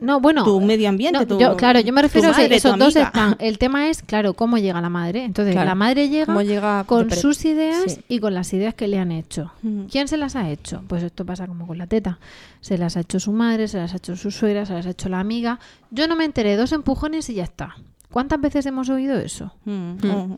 No, 0.00 0.21
bueno. 0.21 0.45
Tu 0.45 0.61
medio 0.61 0.88
ambiente, 0.88 1.19
no, 1.19 1.26
tu- 1.26 1.40
yo- 1.40 1.57
claro, 1.57 1.81
yo 1.81 1.93
me 1.93 2.02
refiero 2.02 2.28
a 2.28 2.31
madre, 2.33 2.55
esos 2.55 2.78
dos 2.78 2.95
están. 2.95 3.35
El 3.40 3.59
tema 3.59 3.88
es, 3.88 4.00
claro, 4.02 4.35
cómo 4.35 4.57
llega 4.57 4.81
la 4.81 4.88
madre. 4.88 5.25
Entonces, 5.25 5.55
Claro. 5.55 5.69
la 5.69 5.75
madre 5.75 6.09
llega, 6.09 6.85
con 6.85 7.11
sus 7.11 7.45
ideas 7.45 7.95
Sí. 7.95 8.00
y 8.09 8.21
con 8.21 8.33
las 8.33 8.52
ideas 8.52 8.75
que 8.75 8.87
le 8.87 8.99
han 9.00 9.11
hecho. 9.11 9.50
Mm. 9.62 9.87
¿Quién 9.90 10.07
se 10.07 10.17
las 10.17 10.37
ha 10.37 10.49
hecho? 10.50 10.83
Pues 10.87 11.02
esto 11.02 11.26
pasa 11.26 11.49
como 11.49 11.67
con 11.67 11.78
la 11.78 11.88
teta. 11.88 12.21
Se 12.61 12.78
las 12.78 12.97
ha 12.97 13.00
hecho 13.00 13.19
su 13.19 13.33
madre, 13.33 13.67
se 13.67 13.78
las 13.78 13.93
ha 13.93 13.97
hecho 13.97 14.14
su 14.14 14.31
suegra, 14.31 14.67
se 14.67 14.75
las 14.75 14.87
ha 14.87 14.90
hecho 14.90 15.09
la 15.09 15.19
amiga. 15.19 15.59
Yo 15.90 16.07
no 16.07 16.14
me 16.14 16.25
enteré, 16.25 16.57
dos 16.57 16.71
empujones 16.73 17.28
y 17.31 17.35
ya 17.35 17.45
está. 17.45 17.75
¿Cuántas 18.12 18.40
veces 18.40 18.64
hemos 18.67 18.88
oído 18.90 19.19
eso? 19.19 19.52
Mm, 19.64 20.35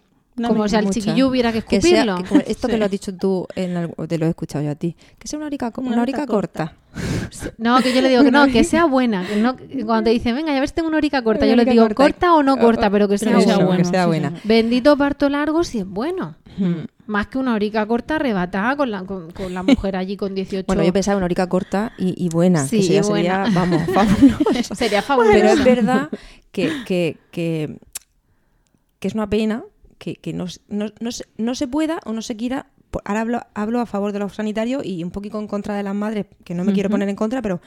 como 0.49 0.68
si 0.68 0.76
al 0.76 0.90
chiquillo 0.90 1.28
hubiera 1.28 1.52
que 1.52 1.62
Que 1.62 1.80
sea- 1.80 2.02
escupirlo. 2.04 2.42
que 2.44 2.50
esto 2.50 2.66
Sí. 2.68 2.73
que 2.73 2.78
lo 2.78 2.85
has 2.85 2.90
dicho 2.99 3.14
tú, 3.16 3.47
en 3.54 3.76
algo- 3.76 4.06
te 4.09 4.18
lo 4.18 4.26
he 4.26 4.28
escuchado 4.30 4.64
yo 4.64 4.70
a 4.70 4.75
ti. 4.75 4.97
Que 5.18 5.28
sea 5.28 5.38
una 5.38 5.47
orica, 5.47 5.73
Una 5.76 5.88
una 5.92 6.02
orica 6.02 6.18
orica 6.23 6.32
corta. 6.32 6.76
No, 7.59 7.80
que 7.80 7.94
yo 7.94 8.02
le 8.02 8.09
digo 8.09 8.25
que 8.25 8.32
no, 8.32 8.47
que 8.49 8.64
sea 8.64 8.85
buena. 8.85 9.25
Que 9.25 9.37
no, 9.37 9.54
que 9.56 9.85
cuando 9.85 10.04
te 10.04 10.11
dicen, 10.11 10.35
venga, 10.35 10.52
ya 10.52 10.61
ves, 10.61 10.73
tengo 10.73 10.88
una 10.88 10.97
horica 10.97 11.23
corta. 11.23 11.44
Una 11.44 11.50
Yo 11.52 11.56
le 11.56 11.64
digo, 11.70 11.85
corta. 11.85 11.94
corta 11.94 12.35
o 12.35 12.42
no 12.42 12.56
corta, 12.56 12.90
pero 12.90 13.06
que 13.09 13.16
sea, 13.18 13.28
Pero 13.28 13.38
que 13.38 13.44
sea 13.44 13.54
buena. 13.56 13.66
bueno, 13.68 13.82
que 13.85 13.88
sea 13.90 14.02
sí, 14.02 14.09
buena. 14.09 14.30
sí. 14.30 14.40
Bendito 14.49 14.97
parto 14.97 15.28
largo 15.28 15.62
si 15.62 15.78
es 15.78 15.87
bueno. 15.87 16.35
Hmm. 16.59 16.87
Más 17.06 17.28
que 17.28 17.38
una 17.38 17.54
horica 17.54 17.87
corta 17.87 18.16
arrebatada 18.16 18.76
con 18.76 18.90
la, 18.90 19.04
con, 19.04 19.30
con 19.30 19.54
la 19.54 19.62
mujer 19.62 19.94
allí 19.97 20.16
con 20.16 20.35
18. 20.35 20.64
Bueno, 20.66 20.82
yo 20.82 20.92
pensaba 20.92 21.14
en 21.14 21.16
una 21.18 21.25
orica 21.26 21.49
corta 21.49 21.92
y, 21.99 22.14
y 22.25 22.28
buena. 22.28 22.66
Sí, 22.66 22.87
que 22.87 22.97
y 22.97 23.00
buena. 23.00 23.44
sería, 23.44 23.61
vamos, 23.61 23.82
fabuloso. 23.94 24.75
Sería 24.75 25.02
fabuloso. 25.02 25.32
Pero 25.35 25.49
es 25.50 25.64
verdad 25.64 26.09
que, 26.52 26.73
que, 26.87 27.18
que, 27.30 27.78
que 28.99 29.09
es 29.09 29.14
una 29.14 29.28
pena 29.30 29.62
que, 30.00 30.16
que 30.16 30.33
no, 30.33 30.47
no, 30.69 30.87
no 30.99 31.12
se, 31.12 31.26
no 31.37 31.54
se 31.54 31.69
pueda 31.69 32.00
o 32.04 32.12
no 32.12 32.23
se 32.23 32.35
quiera. 32.35 32.66
Ahora 33.04 33.21
hablo, 33.21 33.40
hablo 33.54 33.80
a 33.80 33.87
favor 33.87 34.11
de 34.11 34.19
los 34.19 34.35
sanitarios 34.35 34.85
y 34.85 35.04
un 35.04 35.12
poquito 35.12 35.38
en 35.38 35.47
contra 35.47 35.76
de 35.76 35.85
las 35.85 35.95
madres, 35.95 36.26
que 36.42 36.54
no 36.54 36.64
me 36.64 36.73
quiero 36.73 36.90
poner 36.90 37.09
en 37.09 37.14
contra, 37.14 37.40
pero 37.40 37.61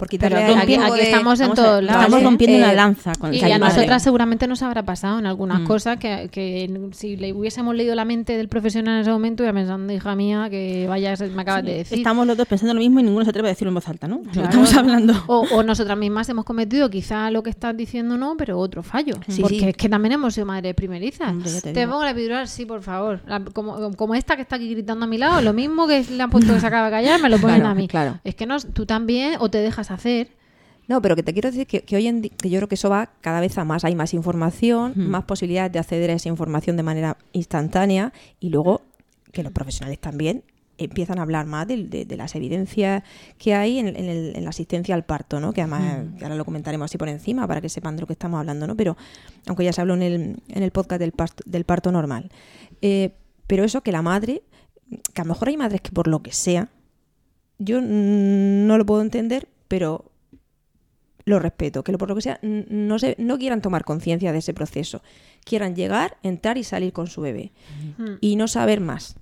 por 0.00 0.08
quitarle 0.08 0.38
Pero 0.46 0.56
aquí- 0.58 0.74
aquí 0.76 1.00
estamos 1.02 1.38
en 1.40 1.52
todos 1.52 1.82
lados. 1.82 2.22
Rompiendo 2.22 2.56
Eh, 2.56 2.60
una 2.62 2.72
lanza 2.72 3.12
con 3.20 3.34
Y 3.34 3.42
hay 3.42 3.52
a 3.52 3.58
nosotras 3.58 4.02
seguramente 4.02 4.46
nos 4.46 4.62
habrá 4.62 4.82
pasado 4.82 5.18
en 5.18 5.26
algunas 5.26 5.60
Mm. 5.60 5.64
cosas 5.66 5.98
que, 5.98 6.30
que 6.32 6.70
si 6.92 7.16
le 7.18 7.34
hubiésemos 7.34 7.74
leído 7.74 7.94
la 7.94 8.06
mente 8.06 8.36
del 8.38 8.48
profesional 8.48 8.94
en 8.96 9.00
ese 9.02 9.10
momento, 9.10 9.44
ya 9.44 9.52
pensando, 9.52 9.92
hija 9.92 10.14
mía, 10.16 10.48
que 10.50 10.86
vayas, 10.88 11.20
me 11.20 11.42
acabas 11.42 11.64
de 11.64 11.74
decir. 11.74 11.98
Estamos 11.98 12.26
los 12.26 12.34
dos 12.36 12.48
pensando 12.48 12.72
lo 12.72 12.80
mismo 12.80 13.00
y 13.00 13.02
ninguno 13.02 13.24
se 13.24 13.30
atreve 13.30 13.48
a 13.48 13.52
decirlo 13.52 13.70
en 13.70 13.74
voz 13.74 13.88
alta, 13.88 14.08
¿no? 14.08 14.16
Lo 14.16 14.22
que 14.22 14.30
Claro. 14.30 14.48
Estamos 14.48 14.74
hablando. 14.74 15.12
O, 15.26 15.40
o 15.52 15.62
nosotras 15.62 15.98
mismas 15.98 16.26
hemos 16.30 16.46
cometido 16.46 16.88
quizá 16.88 17.30
lo 17.30 17.42
que 17.42 17.50
estás 17.50 17.76
diciendo 17.76 18.16
no, 18.16 18.36
pero 18.38 18.58
otro 18.58 18.82
fallo. 18.82 19.16
Sí, 19.28 19.42
porque 19.42 19.58
sí. 19.60 19.68
es 19.68 19.76
que 19.76 19.88
también 19.90 20.12
hemos 20.12 20.32
sido 20.32 20.46
madres 20.46 20.74
primerizas. 20.74 21.34
Te 21.62 21.72
te 21.74 21.86
pongo 21.86 22.04
la 22.04 22.10
epidural, 22.12 22.48
sí, 22.48 22.64
por 22.64 22.80
favor. 22.82 23.20
La- 23.26 23.40
como, 23.40 23.94
como 23.96 24.14
esta 24.14 24.34
que 24.36 24.42
está 24.42 24.56
aquí 24.56 24.70
gritando 24.70 25.04
a 25.04 25.08
mi 25.08 25.18
lado, 25.18 25.42
lo 25.42 25.52
mismo 25.52 25.86
que 25.86 26.02
le 26.10 26.22
han 26.22 26.30
puesto 26.30 26.54
que 26.54 26.60
se 26.60 26.66
acaba 26.66 26.86
de 26.86 26.92
callar, 26.92 27.20
me 27.20 27.28
lo 27.28 27.38
ponen 27.38 27.56
Claro, 27.56 27.70
a 27.70 27.74
mí. 27.74 27.86
claro. 27.86 28.18
Es 28.24 28.34
que 28.34 28.46
no, 28.46 28.58
tú 28.60 28.86
también 28.86 29.34
o 29.40 29.50
te 29.50 29.58
dejas 29.58 29.89
hacer. 29.94 30.28
No, 30.88 31.00
pero 31.00 31.14
que 31.14 31.22
te 31.22 31.32
quiero 31.32 31.50
decir 31.50 31.66
que, 31.66 31.82
que 31.82 31.94
hoy 31.96 32.08
en 32.08 32.20
día, 32.22 32.32
que 32.36 32.50
yo 32.50 32.58
creo 32.58 32.68
que 32.68 32.74
eso 32.74 32.90
va 32.90 33.10
cada 33.20 33.40
vez 33.40 33.56
a 33.58 33.64
más. 33.64 33.84
Hay 33.84 33.94
más 33.94 34.12
información, 34.12 34.94
más 34.96 35.24
posibilidades 35.24 35.70
de 35.72 35.78
acceder 35.78 36.10
a 36.10 36.14
esa 36.14 36.28
información 36.28 36.76
de 36.76 36.82
manera 36.82 37.16
instantánea 37.32 38.12
y 38.40 38.48
luego 38.50 38.82
que 39.32 39.42
los 39.44 39.52
profesionales 39.52 40.00
también 40.00 40.42
empiezan 40.78 41.18
a 41.18 41.22
hablar 41.22 41.46
más 41.46 41.68
de, 41.68 41.84
de- 41.84 42.06
de 42.06 42.16
las 42.16 42.34
evidencias 42.34 43.02
que 43.38 43.54
hay 43.54 43.78
en, 43.78 43.88
en 43.88 44.06
el- 44.08 44.32
en 44.34 44.42
la 44.44 44.50
asistencia 44.50 44.94
al 44.94 45.04
parto, 45.04 45.38
¿no? 45.38 45.52
Que 45.52 45.60
además, 45.60 46.06
que 46.18 46.24
ahora 46.24 46.34
lo 46.36 46.44
comentaremos 46.44 46.86
así 46.86 46.96
por 46.98 47.08
encima 47.08 47.46
para 47.46 47.60
que 47.60 47.68
sepan 47.68 47.94
de 47.96 48.00
lo 48.00 48.06
que 48.06 48.14
estamos 48.14 48.40
hablando, 48.40 48.66
¿no? 48.66 48.74
Pero, 48.76 48.96
aunque 49.46 49.62
ya 49.62 49.72
se 49.72 49.82
habló 49.82 49.94
en 49.94 50.02
el, 50.02 50.36
en 50.48 50.62
el 50.62 50.70
podcast 50.72 50.98
del 50.98 51.12
parto, 51.12 51.44
del 51.46 51.64
parto 51.64 51.92
normal. 51.92 52.30
Eh, 52.82 53.10
pero 53.46 53.62
eso 53.62 53.82
que 53.82 53.92
la 53.92 54.00
madre, 54.02 54.42
que 55.12 55.20
a 55.20 55.24
lo 55.24 55.28
mejor 55.34 55.48
hay 55.50 55.56
madres 55.58 55.82
que 55.82 55.90
por 55.92 56.08
lo 56.08 56.20
que 56.22 56.32
sea, 56.32 56.68
yo 57.58 57.80
no 57.82 58.78
lo 58.78 58.86
puedo 58.86 59.02
entender, 59.02 59.46
pero 59.70 60.10
lo 61.26 61.38
respeto, 61.38 61.84
que 61.84 61.92
lo- 61.92 61.98
por 61.98 62.08
lo 62.08 62.16
que 62.16 62.22
sea, 62.22 62.40
no, 62.42 62.98
se, 62.98 63.14
no 63.18 63.38
quieran 63.38 63.60
tomar 63.62 63.84
conciencia 63.84 64.32
de 64.32 64.38
ese 64.38 64.52
proceso. 64.52 65.00
Quieran 65.44 65.76
llegar, 65.76 66.16
entrar 66.24 66.58
y 66.58 66.64
salir 66.64 66.92
con 66.92 67.06
su 67.06 67.20
bebé. 67.20 67.52
Y 68.20 68.34
no 68.34 68.48
saber 68.48 68.80
más. 68.80 69.14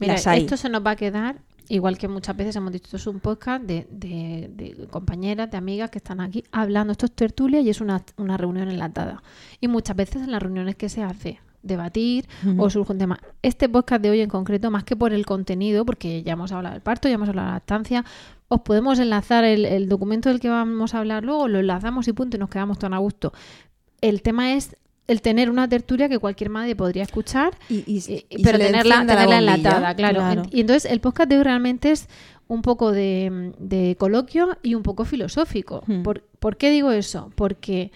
Mira, 0.00 0.14
esto 0.44 0.56
se 0.56 0.68
nos 0.70 0.84
va 0.86 0.92
a 0.92 0.96
quedar, 0.96 1.42
igual 1.68 1.98
que 1.98 2.08
muchas 2.08 2.36
veces 2.36 2.56
hemos 2.56 2.72
dicho, 2.72 2.86
esto 2.86 2.96
es 2.96 3.06
un 3.06 3.20
podcast 3.20 3.64
de, 3.64 3.86
de- 3.90 4.50
de 4.54 4.86
compañeras, 4.88 5.50
de 5.50 5.58
amigas 5.58 5.90
que 5.90 5.98
están 5.98 6.20
aquí 6.22 6.42
hablando. 6.52 6.92
Esto 6.92 7.04
es 7.06 7.12
tertulia 7.12 7.60
y 7.60 7.68
es 7.68 7.80
una, 7.82 8.02
una 8.16 8.36
reunión 8.38 8.70
enlatada. 8.70 9.22
Y 9.60 9.68
muchas 9.68 9.94
veces 9.96 10.22
en 10.22 10.30
las 10.30 10.42
reuniones 10.42 10.76
que 10.76 10.88
se 10.88 11.02
hace, 11.02 11.38
debatir 11.62 12.26
o 12.58 12.68
surge 12.70 12.92
un 12.92 12.98
tema. 12.98 13.18
Este 13.42 13.68
podcast 13.68 14.02
de 14.02 14.10
hoy 14.10 14.20
en 14.20 14.28
concreto, 14.28 14.70
más 14.70 14.84
que 14.84 14.96
por 14.96 15.12
el 15.12 15.24
contenido, 15.26 15.84
porque 15.84 16.22
ya 16.22 16.32
hemos 16.32 16.52
hablado 16.52 16.74
del 16.74 16.82
parto, 16.82 17.08
ya 17.08 17.14
hemos 17.14 17.28
hablado 17.28 17.46
de 17.46 17.50
la 17.52 17.56
lactancia, 17.56 18.04
os 18.48 18.60
podemos 18.62 18.98
enlazar 18.98 19.44
el, 19.44 19.64
el 19.64 19.88
documento 19.88 20.28
del 20.28 20.40
que 20.40 20.48
vamos 20.48 20.94
a 20.94 20.98
hablar 20.98 21.24
luego, 21.24 21.48
lo 21.48 21.60
enlazamos 21.60 22.08
y 22.08 22.12
punto, 22.12 22.36
y 22.36 22.40
nos 22.40 22.50
quedamos 22.50 22.78
tan 22.78 22.94
a 22.94 22.98
gusto. 22.98 23.32
El 24.00 24.22
tema 24.22 24.54
es 24.54 24.76
el 25.08 25.20
tener 25.20 25.50
una 25.50 25.68
tertulia 25.68 26.08
que 26.08 26.18
cualquier 26.18 26.48
madre 26.50 26.76
podría 26.76 27.02
escuchar 27.02 27.52
Y- 27.68 27.84
y- 27.86 28.02
y- 28.12 28.26
y 28.28 28.42
pero 28.42 28.58
tenerla, 28.58 29.00
tenerla 29.00 29.24
bombilla. 29.24 29.38
enlatada, 29.38 29.94
claro. 29.94 30.18
Claro. 30.20 30.42
Y 30.50 30.60
entonces 30.60 30.90
el 30.90 31.00
podcast 31.00 31.28
de 31.28 31.38
hoy 31.38 31.42
realmente 31.42 31.90
es 31.90 32.08
un 32.46 32.62
poco 32.62 32.92
de, 32.92 33.52
de 33.58 33.96
coloquio 33.98 34.56
y 34.62 34.74
un 34.74 34.82
poco 34.82 35.04
filosófico. 35.04 35.82
Hmm. 35.86 36.02
¿Por, 36.02 36.22
por 36.38 36.56
qué 36.56 36.70
digo 36.70 36.92
eso? 36.92 37.32
Porque 37.34 37.90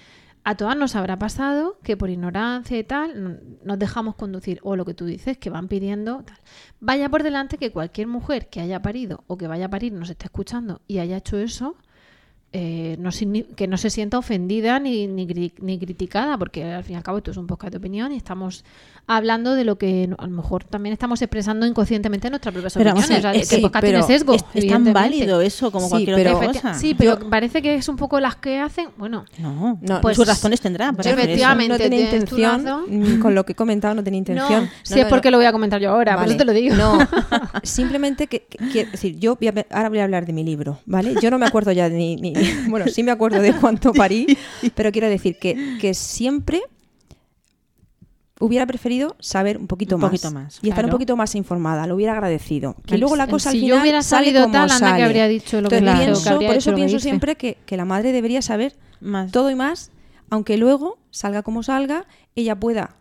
a 0.47 0.55
todas 0.55 0.77
nos 0.77 0.95
habrá 0.95 1.19
pasado 1.19 1.77
que 1.83 1.97
por 1.97 2.09
ignorancia 2.09 2.79
y 2.79 2.85
tal 2.85 3.41
nos 3.65 3.79
dejamos 3.81 4.15
conducir, 4.15 4.61
o 4.63 4.77
lo 4.77 4.85
que 4.85 4.95
tú 4.95 5.05
dices, 5.05 5.37
que 5.39 5.51
van 5.51 5.67
pidiendo 5.67 6.23
tal. 6.23 6.39
Vaya 6.79 7.09
por 7.09 7.25
delante 7.25 7.59
que 7.59 7.73
cualquier 7.73 8.07
mujer 8.07 8.49
que 8.49 8.61
haya 8.61 8.81
parido 8.81 9.25
o 9.27 9.37
que 9.37 9.49
vaya 9.49 9.67
a 9.67 9.71
parir 9.71 9.93
nos 9.93 10.09
esté 10.09 10.27
escuchando 10.27 10.83
y 10.87 10.99
haya 10.99 11.17
hecho 11.17 11.37
eso, 11.37 11.75
eh, 12.53 12.97
no 12.99 13.11
que 13.57 13.67
no 13.67 13.77
se 13.77 13.91
sienta 13.91 14.17
ofendida 14.19 14.79
ni, 14.79 15.07
ni, 15.07 15.27
ni 15.61 15.79
criticada, 15.79 16.39
porque 16.39 16.65
al 16.65 16.85
fin 16.85 16.95
y 16.95 16.97
al 16.97 17.03
cabo 17.03 17.19
esto 17.19 17.31
es 17.33 17.37
un 17.37 17.47
podcast 17.47 17.73
de 17.73 17.79
opinión 17.79 18.13
y 18.13 18.17
estamos 18.17 18.65
hablando 19.09 19.55
de 19.55 19.65
lo 19.65 19.77
que 19.79 20.09
a 20.19 20.25
lo 20.27 20.31
mejor 20.31 20.65
también 20.65 20.93
estamos 20.93 21.21
expresando 21.23 21.65
inconscientemente 21.67 22.29
nuestras 22.31 22.53
propias 22.53 22.75
Pero 22.75 22.91
vamos 22.91 23.05
opiniones. 23.05 23.25
a 23.25 23.29
o 23.31 23.33
sea, 23.35 23.41
es 23.43 23.49
que 23.49 23.57
el 23.57 23.63
podcast 23.63 23.83
pero 23.85 23.99
tiene 24.01 24.19
sesgo. 24.19 24.35
Es, 24.35 24.45
es 24.55 24.67
tan 24.69 24.93
válido 24.93 25.41
eso 25.43 25.71
como 25.71 25.85
Sí, 25.87 25.91
cualquier 25.91 26.17
pero- 26.17 26.37
otra 26.39 26.47
cosa. 26.49 26.75
Sí, 26.75 26.95
pero 26.95 27.19
parece 27.31 27.63
que 27.63 27.75
es 27.77 27.89
un 27.89 27.97
poco 27.97 28.19
las 28.21 28.37
que 28.37 28.59
hacen. 28.59 28.89
Bueno, 28.97 29.25
No, 29.39 29.79
No, 29.83 30.01
Pues- 30.01 30.17
sus 30.17 30.27
razones 30.27 30.61
tendrá 30.61 30.93
para 30.93 31.05
Yo 31.05 31.11
hacer 31.11 31.19
eso. 31.21 31.29
efectivamente, 31.29 31.73
no 31.75 31.79
tenía 31.79 32.01
intención, 32.05 33.21
con 33.21 33.35
lo 33.35 33.45
que 33.45 33.53
he 33.53 33.55
comentado 33.55 33.95
no 33.95 34.03
tenía 34.03 34.19
intención. 34.19 34.65
no, 34.65 34.71
si 34.83 34.99
es 34.99 35.07
porque 35.07 35.31
lo 35.31 35.37
voy 35.37 35.47
a 35.47 35.53
comentar 35.53 35.81
yo 35.81 35.91
ahora, 35.91 36.13
por 36.15 36.23
Vale. 36.23 36.33
eso 36.33 36.39
te 36.39 36.45
lo 36.45 36.53
digo. 36.53 36.75
No, 36.75 36.99
simplemente 37.63 38.27
que, 38.27 38.47
que- 38.49 38.59
quiero 38.73 38.91
decir, 38.91 39.19
yo 39.19 39.37
voy 39.37 39.49
a 39.49 39.67
ahora 39.71 39.89
voy 39.89 39.99
a 39.99 40.05
hablar 40.05 40.27
de 40.27 40.33
mi 40.33 40.43
libro, 40.45 40.79
¿vale? 40.87 41.15
Yo 41.21 41.31
no 41.31 41.39
me 41.39 41.47
acuerdo 41.47 41.73
ya 41.73 41.89
de 41.89 41.97
ni, 41.97 42.17
ni- 42.17 42.33
bueno, 42.69 42.87
sí 42.89 43.03
me 43.03 43.11
acuerdo 43.11 43.41
de 43.41 43.55
cuánto 43.55 43.93
parí, 43.93 44.27
pero 44.75 44.93
quiero 44.93 45.09
decir 45.09 45.39
que, 45.39 45.79
que 45.81 45.95
siempre 45.95 46.63
hubiera 48.39 48.67
preferido 48.67 49.17
saber 49.19 49.57
un 49.57 49.67
poquito 49.67 49.95
Un 49.97 50.03
más. 50.03 50.11
poquito 50.11 50.31
más, 50.31 50.59
Y 50.63 50.69
estar 50.69 50.85
un 50.85 50.91
poquito 50.91 51.17
más 51.17 51.35
informada, 51.35 51.87
lo 51.87 51.95
hubiera 51.95 52.13
agradecido. 52.13 52.77
Que 52.87 52.95
El- 52.95 53.01
luego 53.01 53.17
la 53.17 53.25
el 53.25 53.31
cosa 53.31 53.49
al 53.51 53.55
si 53.55 53.61
yo 53.63 53.67
final 53.67 53.81
hubiera 53.83 54.03
sale 54.03 54.27
salido 54.27 54.43
como 54.43 54.53
tal, 54.53 54.63
anda 54.71 54.75
que 54.75 54.91
sale. 54.93 55.05
habría 55.05 55.29
dicho 55.29 55.61
lo 55.61 55.69
que 55.71 55.77
Entonces, 55.79 55.99
que 55.99 56.05
pienso- 56.05 56.31
habría 56.31 56.49
por 56.49 56.57
eso 56.59 56.71
que 56.71 56.77
pienso 56.77 57.01
siempre 57.01 57.37
que, 57.37 57.57
que 57.65 57.77
la 57.79 57.85
madre 57.87 58.13
debería 58.13 58.43
saber 58.43 58.77
Más. 59.01 59.33
todo 59.33 59.51
y 59.51 59.55
más, 59.55 59.91
aunque 60.29 60.59
luego, 60.59 60.99
salga 61.11 61.43
como 61.43 61.63
salga, 61.63 62.07
ella 62.35 62.57
pueda 62.61 62.97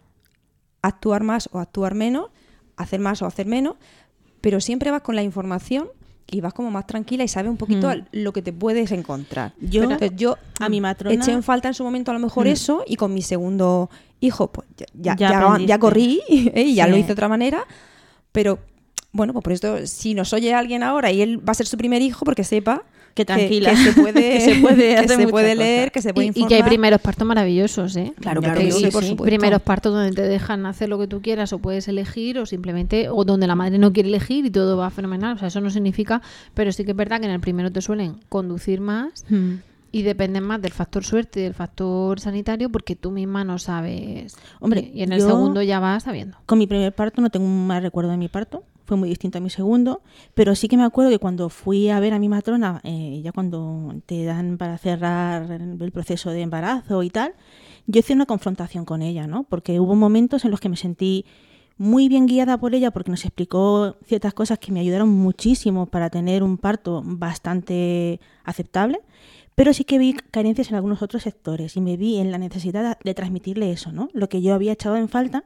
actuar 0.81 1.23
más 1.23 1.49
o 1.51 1.60
actuar 1.60 1.95
menos, 1.95 2.29
hacer 2.77 2.99
más 3.01 3.21
o 3.21 3.25
hacer 3.25 3.45
menos, 3.45 3.75
pero 4.39 4.62
siempre 4.62 4.89
vas 4.91 5.01
con 5.01 5.15
la 5.15 5.23
información 5.23 5.89
y 6.29 6.41
vas 6.41 6.53
como 6.53 6.71
más 6.71 6.88
tranquila 6.88 7.23
y 7.23 7.27
sabes 7.27 7.49
un 7.51 7.57
poquito 7.57 7.89
Mm. 7.89 8.01
lo 8.13 8.33
que 8.33 8.41
te 8.41 8.51
puedes 8.51 8.91
encontrar. 8.91 9.53
Yo, 9.61 9.83
Entonces, 9.83 10.11
yo 10.15 10.38
a 10.59 10.69
mi 10.69 10.81
matrona- 10.81 11.13
eché 11.15 11.31
en 11.31 11.43
falta 11.43 11.67
en 11.67 11.73
su 11.73 11.83
momento 11.83 12.11
a 12.11 12.13
lo 12.15 12.19
mejor 12.19 12.47
Mm. 12.47 12.49
eso 12.49 12.83
y 12.88 12.95
con 12.95 13.13
mi 13.13 13.21
segundo 13.21 13.89
hijo 14.21 14.47
pues 14.51 14.67
ya, 14.93 15.15
ya, 15.15 15.77
corrí 15.79 16.21
¿eh? 16.29 16.63
y 16.65 16.75
ya 16.75 16.85
Sí. 16.85 16.91
lo 16.91 16.97
hice 16.97 17.07
de 17.07 17.13
otra 17.13 17.27
manera, 17.27 17.63
pero 18.31 18.59
bueno, 19.11 19.33
pues 19.33 19.43
por 19.43 19.53
esto 19.53 19.85
si 19.88 20.13
nos 20.13 20.33
oye 20.33 20.53
alguien 20.53 20.83
ahora 20.83 21.11
y 21.11 21.21
él 21.21 21.38
va 21.47 21.51
a 21.51 21.55
ser 21.55 21.67
su 21.67 21.77
primer 21.77 22.01
hijo 22.01 22.25
porque 22.25 22.43
sepa 22.43 22.83
Que 23.15 23.25
tranquila. 23.25 23.71
que, 23.71 23.78
se 23.78 23.93
puede, 23.93 24.13
Que 24.34 24.41
se 24.41 24.56
puede 24.62 24.89
que 24.89 24.97
hacer 24.97 25.17
se 25.17 25.28
puede 25.30 25.56
leer, 25.56 25.91
que 25.91 26.01
se 26.01 26.13
puede 26.13 26.25
Y, 26.25 26.28
y 26.28 26.30
informar. 26.32 26.49
que 26.49 26.56
hay 26.56 26.63
primeros 26.63 27.01
partos 27.01 27.25
maravillosos, 27.28 27.95
¿eh? 27.95 28.13
Claro, 28.19 28.41
claro 28.41 28.60
Que 28.60 28.65
que 28.67 28.71
sí, 28.73 28.84
sí, 28.86 28.91
por 28.91 29.04
sí. 29.04 29.10
supuesto. 29.10 29.23
Primeros 29.36 29.62
partos 29.63 29.93
donde 29.93 30.12
te 30.12 30.21
dejan 30.21 30.65
hacer 30.67 30.89
lo 30.89 30.99
que 30.99 31.08
tú 31.08 31.21
quieras 31.21 31.51
o 31.54 31.60
puedes 31.60 31.88
elegir 31.88 32.38
o 32.38 32.45
simplemente, 32.45 33.08
o 33.10 33.23
donde 33.23 33.47
la 33.47 33.56
madre 33.56 33.78
no 33.80 33.91
quiere 33.93 34.10
elegir 34.10 34.45
y 34.45 34.51
todo 34.51 34.78
va 34.78 34.89
fenomenal. 34.91 35.36
O 35.36 35.39
sea, 35.39 35.47
eso 35.47 35.62
no 35.62 35.69
significa, 35.71 36.21
pero 36.54 36.71
sí 36.71 36.84
que 36.86 36.91
es 36.91 36.97
verdad 36.97 37.19
que 37.19 37.25
en 37.25 37.32
el 37.32 37.39
primero 37.39 37.71
te 37.71 37.82
suelen 37.82 38.17
conducir 38.30 38.82
más 38.82 39.23
Mm. 39.30 39.54
y 39.93 40.01
dependen 40.01 40.43
más 40.43 40.62
del 40.62 40.73
factor 40.73 41.06
suerte 41.06 41.39
y 41.39 41.43
del 41.43 41.54
factor 41.54 42.19
sanitario 42.19 42.69
porque 42.69 42.97
tú 42.97 43.12
misma 43.12 43.45
no 43.45 43.58
sabes. 43.60 44.36
Hombre, 44.60 44.91
y 44.93 45.04
en 45.04 45.13
el 45.13 45.21
segundo 45.21 45.62
ya 45.62 45.80
vas 45.80 46.04
sabiendo. 46.04 46.38
Con 46.45 46.58
mi 46.60 46.67
primer 46.67 46.91
parto 46.93 47.21
no 47.21 47.30
tengo 47.30 47.45
un 47.45 47.65
mal 47.65 47.82
recuerdo 47.82 48.12
de 48.12 48.17
mi 48.17 48.28
parto, 48.28 48.63
fue 48.86 48.98
muy 48.98 49.10
distinto 49.10 49.38
a 49.38 49.41
mi 49.41 49.50
segundo, 49.50 50.02
pero 50.34 50.56
sí 50.56 50.67
que 50.67 50.78
me 50.78 50.84
acuerdo 50.84 51.12
que 51.12 51.19
cuando 51.19 51.50
fui 51.50 51.89
a 51.89 52.00
ver 52.00 52.13
a 52.13 52.19
mi 52.19 52.30
matrona, 52.30 52.82
eh, 52.84 53.21
ya 53.24 53.32
cuando 53.32 53.95
te 54.06 54.24
dan 54.24 54.58
para 54.58 54.78
cerrar 54.78 55.52
el 55.52 55.91
proceso 55.91 56.30
de 56.30 56.41
embarazo 56.41 57.04
y 57.04 57.10
tal, 57.10 57.34
yo 57.88 58.00
hice 58.00 58.13
una 58.13 58.26
confrontación 58.26 58.86
con 58.86 59.02
ella, 59.02 59.28
¿no? 59.28 59.43
Porque 59.43 59.80
hubo 59.80 59.95
momentos 59.95 60.45
en 60.45 60.52
los 60.52 60.60
que 60.60 60.69
me 60.69 60.78
sentí 60.78 61.26
muy 61.78 62.08
bien 62.08 62.26
guiada 62.26 62.58
por 62.58 62.74
ella 62.74 62.91
porque 62.91 63.12
nos 63.12 63.26
explicó 63.26 63.98
ciertas 64.06 64.34
cosas 64.34 64.60
que 64.60 64.71
me 64.71 64.80
ayudaron 64.80 65.10
muchísimo 65.10 65.88
para 65.88 66.10
tener 66.10 66.41
un 66.41 66.58
parto 66.58 67.02
bastante 67.04 68.21
aceptable, 68.43 69.02
pero 69.56 69.74
sí 69.74 69.86
que 69.86 69.98
vi 69.98 70.13
carencias 70.13 70.70
en 70.70 70.76
algunos 70.76 71.02
otros 71.02 71.24
sectores 71.24 71.76
y 71.78 71.82
me 71.82 71.98
vi 71.98 72.18
en 72.18 72.32
la 72.32 72.38
necesidad 72.38 72.98
de 73.02 73.13
transmitirle 73.13 73.72
eso, 73.72 73.91
¿no? 73.91 74.10
Lo 74.13 74.30
que 74.30 74.41
yo 74.41 74.54
había 74.54 74.74
echado 74.74 74.98
en 74.98 75.10
falta 75.10 75.46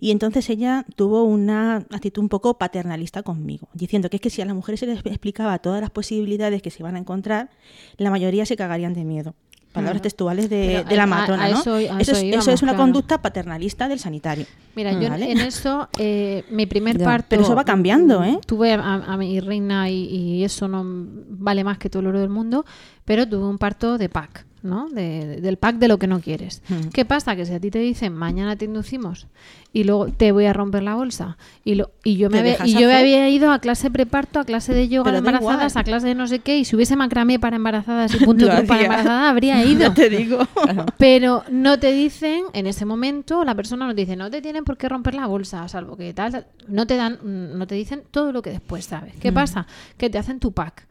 y 0.00 0.10
entonces 0.10 0.50
ella 0.50 0.84
tuvo 0.96 1.24
una 1.24 1.76
actitud 1.76 2.20
un 2.20 2.28
poco 2.28 2.58
paternalista 2.58 3.22
conmigo, 3.22 3.68
diciendo 3.72 4.10
que 4.10 4.16
es 4.16 4.20
que 4.20 4.30
si 4.30 4.42
a 4.42 4.44
las 4.44 4.54
mujeres 4.54 4.80
se 4.80 4.86
les 4.86 4.98
explicaba 5.06 5.58
todas 5.60 5.80
las 5.80 5.90
posibilidades 5.90 6.60
que 6.62 6.70
se 6.70 6.82
iban 6.82 6.96
a 6.96 6.98
encontrar, 6.98 7.50
la 7.96 8.10
mayoría 8.10 8.44
se 8.44 8.56
cagarían 8.56 8.92
de 8.92 9.04
miedo. 9.04 9.34
Palabras 9.74 10.02
textuales 10.02 10.48
de, 10.48 10.84
la 10.88 11.06
matrona, 11.06 11.44
a 11.44 11.48
¿no? 11.50 11.58
eso- 11.60 11.76
eso, 11.78 12.12
es, 12.12 12.22
íbamos, 12.22 12.44
eso 12.46 12.50
es 12.52 12.62
una 12.62 12.72
claro. 12.72 12.84
conducta 12.84 13.20
paternalista 13.20 13.88
del 13.88 13.98
sanitario. 13.98 14.46
Mira, 14.76 14.92
yo 14.92 15.00
en- 15.02 15.10
¿Vale? 15.10 15.32
en 15.32 15.40
eso, 15.40 15.88
eh, 15.98 16.44
mi 16.50 16.64
primer 16.66 16.96
Ya. 16.96 17.04
parto. 17.04 17.26
Pero 17.30 17.42
eso 17.42 17.54
va 17.56 17.64
cambiando, 17.64 18.22
¿eh? 18.24 18.38
Tuve 18.46 18.72
a, 18.72 18.78
a 18.94 19.16
mi 19.16 19.40
reina 19.40 19.90
y, 19.90 20.04
y 20.04 20.44
eso 20.44 20.68
no 20.68 20.82
vale 20.86 21.64
más 21.64 21.78
que 21.78 21.90
todo 21.90 22.00
el 22.00 22.06
oro 22.06 22.20
del 22.20 22.30
mundo, 22.30 22.64
pero 23.04 23.28
tuve 23.28 23.44
un 23.46 23.58
parto 23.58 23.98
de 23.98 24.08
pack, 24.08 24.46
¿no? 24.64 24.88
De- 24.88 25.26
de- 25.26 25.40
del 25.40 25.56
pack 25.58 25.76
de 25.76 25.86
lo 25.88 25.98
que 25.98 26.06
no 26.08 26.18
quieres. 26.20 26.62
Mm. 26.68 26.88
¿Qué 26.92 27.04
pasa? 27.04 27.36
Que 27.36 27.46
si 27.46 27.52
a 27.54 27.60
ti 27.60 27.70
te 27.70 27.78
dicen 27.78 28.12
mañana 28.14 28.56
te 28.56 28.64
inducimos 28.64 29.28
y 29.72 29.84
luego 29.84 30.06
te 30.08 30.32
voy 30.32 30.46
a 30.46 30.52
romper 30.52 30.82
la 30.82 30.94
bolsa 30.94 31.36
y, 31.64 31.74
lo, 31.74 31.90
y 32.02 32.16
yo 32.16 32.30
me 32.30 32.38
había, 32.40 32.56
y 32.66 32.72
yo 32.74 32.86
me 32.88 32.94
había 32.96 33.28
ido 33.28 33.52
a 33.52 33.58
clase 33.58 33.90
preparto, 33.90 34.40
a 34.40 34.44
clase 34.44 34.72
de 34.74 34.88
yoga 34.88 35.04
Pero 35.10 35.16
de 35.20 35.22
da 35.22 35.36
embarazadas, 35.38 35.76
a 35.76 35.84
clase 35.84 36.06
de 36.08 36.14
no 36.14 36.26
sé 36.26 36.38
qué, 36.40 36.58
y 36.58 36.64
si 36.64 36.74
hubiese 36.76 36.96
macramé 36.96 37.38
para 37.38 37.56
embarazadas 37.56 38.14
y 38.14 38.18
punto 38.24 38.46
para 38.46 38.60
embarazadas, 38.60 39.30
habría 39.30 39.62
ido. 39.66 39.92
Te 39.92 40.08
digo. 40.08 40.38
Pero 40.98 41.44
no 41.50 41.78
te 41.78 41.92
dicen, 41.92 42.44
en 42.54 42.66
ese 42.66 42.84
momento, 42.84 43.44
la 43.44 43.54
persona 43.54 43.86
no 43.86 43.94
te 43.94 44.00
dice, 44.00 44.16
no 44.16 44.30
te 44.30 44.40
tienen 44.40 44.64
por 44.64 44.76
qué 44.78 44.88
romper 44.88 45.14
la 45.14 45.26
bolsa, 45.26 45.68
salvo 45.68 45.96
que 45.96 46.14
tal, 46.14 46.32
tal. 46.32 46.46
no 46.68 46.86
te 46.86 46.96
dan, 46.96 47.18
no 47.22 47.66
te 47.66 47.74
dicen 47.74 48.02
todo 48.10 48.32
lo 48.32 48.40
que 48.42 48.50
después 48.50 48.86
sabes. 48.86 49.14
¿Qué 49.20 49.30
Mm. 49.30 49.34
pasa? 49.34 49.66
Que 49.98 50.08
te 50.08 50.16
hacen 50.18 50.40
tu 50.40 50.52
pack. 50.52 50.86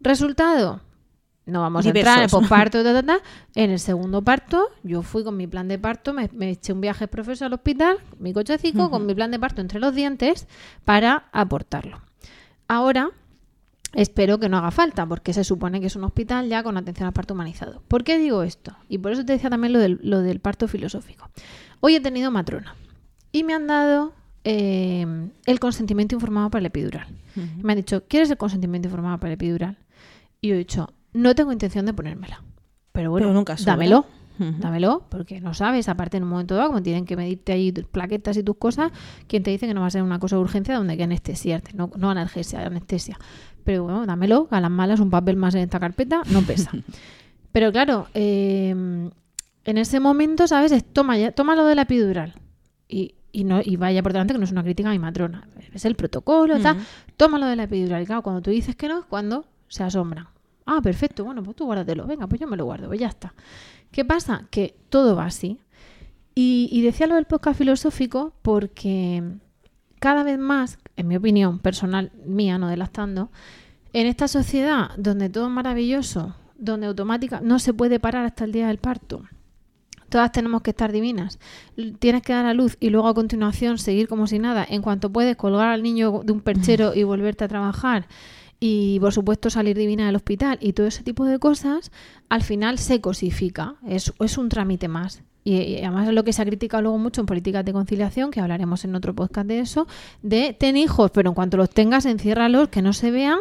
Resultado, 0.00 0.80
no 1.46 1.60
vamos 1.60 1.86
a 1.86 1.88
entrar 1.88 2.18
en 2.18 2.24
el 2.24 2.30
posparto, 2.30 2.82
ta, 2.82 2.92
ta, 2.92 3.02
ta. 3.02 3.18
en 3.54 3.70
el 3.70 3.78
segundo 3.78 4.22
parto, 4.22 4.68
yo 4.82 5.02
fui 5.02 5.24
con 5.24 5.36
mi 5.36 5.46
plan 5.46 5.68
de 5.68 5.78
parto, 5.78 6.12
me, 6.12 6.28
me 6.32 6.50
eché 6.50 6.72
un 6.72 6.80
viaje 6.80 7.08
profesor 7.08 7.46
al 7.46 7.54
hospital, 7.54 7.98
mi 8.18 8.32
cochecico, 8.32 8.90
con 8.90 9.06
mi 9.06 9.14
plan 9.14 9.30
de 9.30 9.38
parto 9.38 9.60
entre 9.60 9.78
los 9.78 9.94
dientes, 9.94 10.46
para 10.84 11.28
aportarlo. 11.32 12.00
Ahora, 12.68 13.10
Espero 13.96 14.38
que 14.38 14.50
no 14.50 14.58
haga 14.58 14.70
falta, 14.72 15.06
porque 15.06 15.32
se 15.32 15.42
supone 15.42 15.80
que 15.80 15.86
es 15.86 15.96
un 15.96 16.04
hospital 16.04 16.50
ya 16.50 16.62
con 16.62 16.76
atención 16.76 17.06
al 17.06 17.14
parto 17.14 17.32
humanizado. 17.32 17.82
¿Por 17.88 18.04
qué 18.04 18.18
digo 18.18 18.42
esto? 18.42 18.76
Y 18.90 18.98
por 18.98 19.12
eso 19.12 19.24
te 19.24 19.32
decía 19.32 19.48
también 19.48 19.72
lo 19.72 19.78
del, 19.78 19.98
lo 20.02 20.20
del 20.20 20.38
parto 20.38 20.68
filosófico. 20.68 21.30
Hoy 21.80 21.94
he 21.94 22.00
tenido 22.00 22.30
matrona 22.30 22.76
y 23.32 23.42
me 23.42 23.54
han 23.54 23.66
dado 23.66 24.12
eh, 24.44 25.06
el 25.46 25.60
consentimiento 25.60 26.14
informado 26.14 26.50
para 26.50 26.60
el 26.60 26.66
epidural. 26.66 27.06
Me 27.62 27.72
han 27.72 27.78
dicho, 27.78 28.04
¿quieres 28.06 28.30
el 28.30 28.36
consentimiento 28.36 28.88
informado 28.88 29.18
para 29.18 29.30
el 29.32 29.34
epidural? 29.34 29.78
Y 30.42 30.48
yo 30.48 30.54
he 30.54 30.58
dicho, 30.58 30.92
no 31.16 31.34
tengo 31.34 31.52
intención 31.52 31.86
de 31.86 31.92
ponérmela. 31.92 32.42
Pero 32.92 33.10
bueno, 33.10 33.26
Pero 33.26 33.34
nunca 33.34 33.56
sobra. 33.56 33.72
dámelo. 33.72 34.06
Ujú. 34.38 34.52
Dámelo, 34.58 35.06
porque 35.08 35.40
no 35.40 35.54
sabes, 35.54 35.88
aparte 35.88 36.18
en 36.18 36.24
un 36.24 36.28
momento 36.28 36.54
dado, 36.56 36.68
como 36.68 36.82
tienen 36.82 37.06
que 37.06 37.16
medirte 37.16 37.52
ahí 37.52 37.72
tus 37.72 37.86
plaquetas 37.86 38.36
y 38.36 38.42
tus 38.42 38.56
cosas, 38.56 38.92
quien 39.28 39.42
te 39.42 39.50
dice 39.50 39.66
que 39.66 39.72
no 39.72 39.80
va 39.80 39.86
a 39.86 39.90
ser 39.90 40.02
una 40.02 40.18
cosa 40.18 40.36
de 40.36 40.42
urgencia 40.42 40.74
donde 40.76 40.92
hay 40.92 40.98
que 40.98 41.04
anestesiarte, 41.04 41.72
no, 41.74 41.90
no 41.96 42.10
analgesia, 42.10 42.66
anestesia. 42.66 43.18
Pero 43.64 43.84
bueno, 43.84 44.04
dámelo, 44.04 44.46
a 44.50 44.60
las 44.60 44.70
malas 44.70 45.00
un 45.00 45.08
papel 45.08 45.36
más 45.36 45.54
en 45.54 45.62
esta 45.62 45.80
carpeta 45.80 46.20
no 46.30 46.42
pesa. 46.42 46.70
Pero 47.52 47.72
claro, 47.72 48.08
eh, 48.12 48.68
en 48.70 49.78
ese 49.78 50.00
momento, 50.00 50.46
¿sabes? 50.46 50.70
Es, 50.72 50.84
toma, 50.84 51.16
ya, 51.16 51.32
toma 51.32 51.56
lo 51.56 51.64
de 51.64 51.74
la 51.74 51.82
epidural. 51.82 52.34
Y, 52.88 53.14
y, 53.32 53.44
no, 53.44 53.60
y 53.64 53.76
vaya 53.76 54.02
por 54.02 54.12
delante 54.12 54.34
que 54.34 54.38
no 54.38 54.44
es 54.44 54.52
una 54.52 54.62
crítica 54.62 54.90
a 54.90 54.92
mi 54.92 54.98
matrona. 54.98 55.48
Es 55.72 55.86
el 55.86 55.94
protocolo, 55.96 56.60
tal. 56.60 56.76
Toma 57.16 57.38
lo 57.38 57.46
de 57.46 57.56
la 57.56 57.62
epidural. 57.64 58.02
Y 58.02 58.06
claro, 58.06 58.22
cuando 58.22 58.42
tú 58.42 58.50
dices 58.50 58.76
que 58.76 58.88
no, 58.88 58.98
es 59.00 59.04
cuando 59.06 59.46
se 59.68 59.82
asombran. 59.82 60.28
Ah, 60.66 60.80
perfecto, 60.82 61.24
bueno, 61.24 61.42
pues 61.42 61.56
tú 61.56 61.64
guárdatelo. 61.64 62.06
Venga, 62.06 62.26
pues 62.26 62.40
yo 62.40 62.46
me 62.46 62.56
lo 62.56 62.64
guardo, 62.64 62.88
pues 62.88 63.00
ya 63.00 63.08
está. 63.08 63.34
¿Qué 63.90 64.04
pasa? 64.04 64.46
Que 64.50 64.76
todo 64.90 65.16
va 65.16 65.26
así. 65.26 65.60
Y, 66.34 66.68
y 66.70 66.82
decía 66.82 67.06
lo 67.06 67.14
del 67.14 67.24
podcast 67.24 67.56
filosófico 67.56 68.34
porque 68.42 69.22
cada 70.00 70.22
vez 70.22 70.38
más, 70.38 70.78
en 70.96 71.08
mi 71.08 71.16
opinión 71.16 71.60
personal 71.60 72.12
mía, 72.26 72.58
no 72.58 72.68
delastando, 72.68 73.30
en 73.92 74.06
esta 74.06 74.28
sociedad 74.28 74.90
donde 74.98 75.30
todo 75.30 75.46
es 75.46 75.52
maravilloso, 75.52 76.34
donde 76.58 76.86
automática 76.86 77.40
no 77.40 77.58
se 77.58 77.72
puede 77.72 78.00
parar 78.00 78.26
hasta 78.26 78.44
el 78.44 78.52
día 78.52 78.66
del 78.66 78.78
parto. 78.78 79.22
Todas 80.08 80.30
tenemos 80.32 80.62
que 80.62 80.70
estar 80.70 80.92
divinas. 80.92 81.38
Tienes 81.98 82.22
que 82.22 82.32
dar 82.32 82.46
a 82.46 82.54
luz 82.54 82.76
y 82.78 82.90
luego 82.90 83.08
a 83.08 83.14
continuación 83.14 83.78
seguir 83.78 84.06
como 84.06 84.26
si 84.26 84.38
nada. 84.38 84.64
En 84.68 84.82
cuanto 84.82 85.10
puedes 85.10 85.36
colgar 85.36 85.68
al 85.68 85.82
niño 85.82 86.22
de 86.24 86.32
un 86.32 86.40
perchero 86.40 86.94
y 86.94 87.02
volverte 87.02 87.44
a 87.44 87.48
trabajar. 87.48 88.06
Y 88.58 88.98
por 89.00 89.12
supuesto 89.12 89.50
salir 89.50 89.76
divina 89.76 90.06
del 90.06 90.16
hospital 90.16 90.58
y 90.60 90.72
todo 90.72 90.86
ese 90.86 91.02
tipo 91.02 91.24
de 91.24 91.38
cosas, 91.38 91.90
al 92.28 92.42
final 92.42 92.78
se 92.78 93.00
cosifica. 93.00 93.76
Es, 93.86 94.12
es 94.18 94.38
un 94.38 94.48
trámite 94.48 94.88
más. 94.88 95.22
Y, 95.48 95.54
y 95.58 95.78
además 95.78 96.08
es 96.08 96.14
lo 96.14 96.24
que 96.24 96.32
se 96.32 96.42
ha 96.42 96.44
criticado 96.44 96.82
luego 96.82 96.98
mucho 96.98 97.20
en 97.20 97.26
políticas 97.26 97.64
de 97.64 97.72
conciliación, 97.72 98.32
que 98.32 98.40
hablaremos 98.40 98.84
en 98.84 98.96
otro 98.96 99.14
podcast 99.14 99.46
de 99.46 99.60
eso, 99.60 99.86
de 100.20 100.56
ten 100.58 100.76
hijos, 100.76 101.12
pero 101.12 101.28
en 101.30 101.34
cuanto 101.36 101.56
los 101.56 101.70
tengas, 101.70 102.04
enciérralos, 102.04 102.68
que 102.68 102.82
no 102.82 102.92
se 102.92 103.12
vean, 103.12 103.38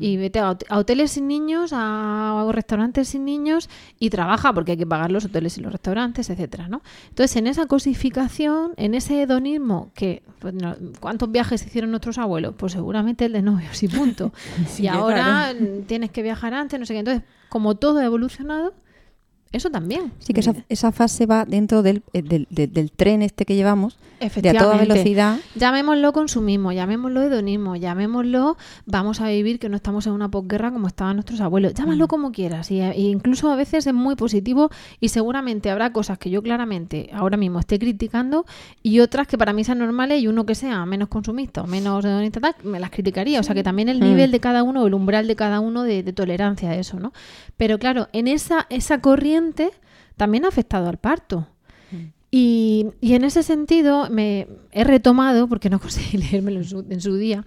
y 0.00 0.16
vete 0.16 0.38
a, 0.38 0.48
hot- 0.52 0.64
a 0.70 0.78
hoteles 0.78 1.10
sin 1.12 1.28
niños, 1.28 1.72
a, 1.74 2.46
restaurantes 2.50 3.08
sin 3.08 3.26
niños, 3.26 3.68
y 3.98 4.08
trabaja, 4.08 4.54
porque 4.54 4.72
hay 4.72 4.78
que 4.78 4.86
pagar 4.86 5.12
los 5.12 5.26
hoteles 5.26 5.58
y 5.58 5.60
los 5.60 5.70
restaurantes, 5.70 6.30
etcétera, 6.30 6.66
¿no? 6.68 6.80
Entonces, 7.10 7.36
en 7.36 7.46
esa 7.46 7.66
cosificación, 7.66 8.72
en 8.76 8.94
ese 8.94 9.20
hedonismo, 9.22 9.90
que 9.94 10.22
pues, 10.38 10.54
no- 10.54 10.76
¿cuántos 11.00 11.30
viajes 11.30 11.64
hicieron 11.66 11.90
nuestros 11.90 12.16
abuelos? 12.16 12.54
Pues 12.56 12.72
seguramente 12.72 13.26
el 13.26 13.32
de 13.34 13.42
novios 13.42 13.82
y 13.82 13.88
punto. 13.88 14.32
Sí, 14.66 14.84
y 14.84 14.86
ahora 14.86 15.50
claro. 15.52 15.58
mm, 15.60 15.82
tienes 15.86 16.10
que 16.10 16.22
viajar 16.22 16.54
antes, 16.54 16.80
no 16.80 16.86
sé 16.86 16.94
qué. 16.94 17.00
Entonces, 17.00 17.22
como 17.50 17.74
todo 17.74 17.98
ha 17.98 18.04
evolucionado, 18.04 18.72
eso 19.56 19.70
también. 19.70 20.12
Sí, 20.18 20.32
que 20.32 20.40
esa, 20.40 20.54
esa 20.68 20.92
fase 20.92 21.26
va 21.26 21.44
dentro 21.44 21.82
del, 21.82 22.02
eh, 22.12 22.22
del, 22.22 22.46
del- 22.50 22.72
del 22.72 22.90
tren 22.92 23.22
este 23.22 23.44
que 23.44 23.54
llevamos, 23.56 23.98
de 24.20 24.48
a 24.50 24.54
toda 24.54 24.76
velocidad. 24.78 25.38
Llamémoslo 25.54 26.12
consumismo, 26.12 26.72
llamémoslo 26.72 27.22
hedonismo, 27.22 27.76
llamémoslo 27.76 28.56
vamos 28.86 29.20
a 29.20 29.28
vivir 29.28 29.58
que 29.58 29.68
no 29.68 29.76
estamos 29.76 30.06
en 30.06 30.12
una 30.14 30.30
posguerra 30.30 30.70
como 30.72 30.86
estaban 30.86 31.16
nuestros 31.16 31.40
abuelos. 31.40 31.72
Mm. 31.72 31.76
Llámalo 31.76 32.08
como 32.08 32.32
quieras. 32.32 32.70
Y, 32.70 32.80
e 32.80 33.00
incluso 33.00 33.50
a 33.50 33.56
veces 33.56 33.86
es 33.86 33.92
muy 33.94 34.14
positivo 34.16 34.70
y 35.00 35.08
seguramente 35.10 35.70
habrá 35.70 35.92
cosas 35.92 36.16
que 36.18 36.30
yo 36.30 36.42
claramente 36.42 37.10
ahora 37.12 37.36
mismo 37.36 37.58
esté 37.58 37.78
criticando 37.78 38.46
y 38.82 39.00
otras 39.00 39.26
que 39.26 39.36
para 39.36 39.52
mí 39.52 39.62
sean 39.64 39.78
normales 39.78 40.22
y 40.22 40.26
uno 40.28 40.46
que 40.46 40.54
sea 40.54 40.84
menos 40.86 41.08
consumista 41.08 41.62
o 41.62 41.66
menos 41.66 42.04
hedonista 42.04 42.40
tal, 42.40 42.54
me 42.64 42.80
las 42.80 42.90
criticaría. 42.90 43.40
O 43.40 43.42
sea 43.42 43.54
que 43.54 43.62
también 43.62 43.88
el 43.88 43.98
Mm. 44.00 44.04
nivel 44.04 44.30
de 44.30 44.40
cada 44.40 44.62
uno, 44.62 44.86
el 44.86 44.94
umbral 44.94 45.26
de 45.26 45.36
cada 45.36 45.60
uno 45.60 45.82
de, 45.82 46.02
de 46.02 46.12
tolerancia 46.12 46.70
a 46.70 46.76
eso, 46.76 46.98
¿no? 46.98 47.12
Pero 47.56 47.78
claro, 47.78 48.08
en 48.12 48.26
esa, 48.28 48.66
esa 48.70 49.00
corriente 49.00 49.43
también 50.16 50.44
ha 50.44 50.48
afectado 50.48 50.88
al 50.88 50.98
parto. 50.98 51.46
Y, 52.30 52.86
y 53.00 53.14
en 53.14 53.22
ese 53.22 53.44
sentido 53.44 54.10
me 54.10 54.48
he 54.72 54.82
retomado, 54.82 55.46
porque 55.48 55.70
no 55.70 55.78
conseguí 55.80 56.18
leérmelo 56.18 56.58
en 56.58 56.64
su, 56.64 56.84
en 56.88 57.00
su 57.00 57.16
día, 57.16 57.44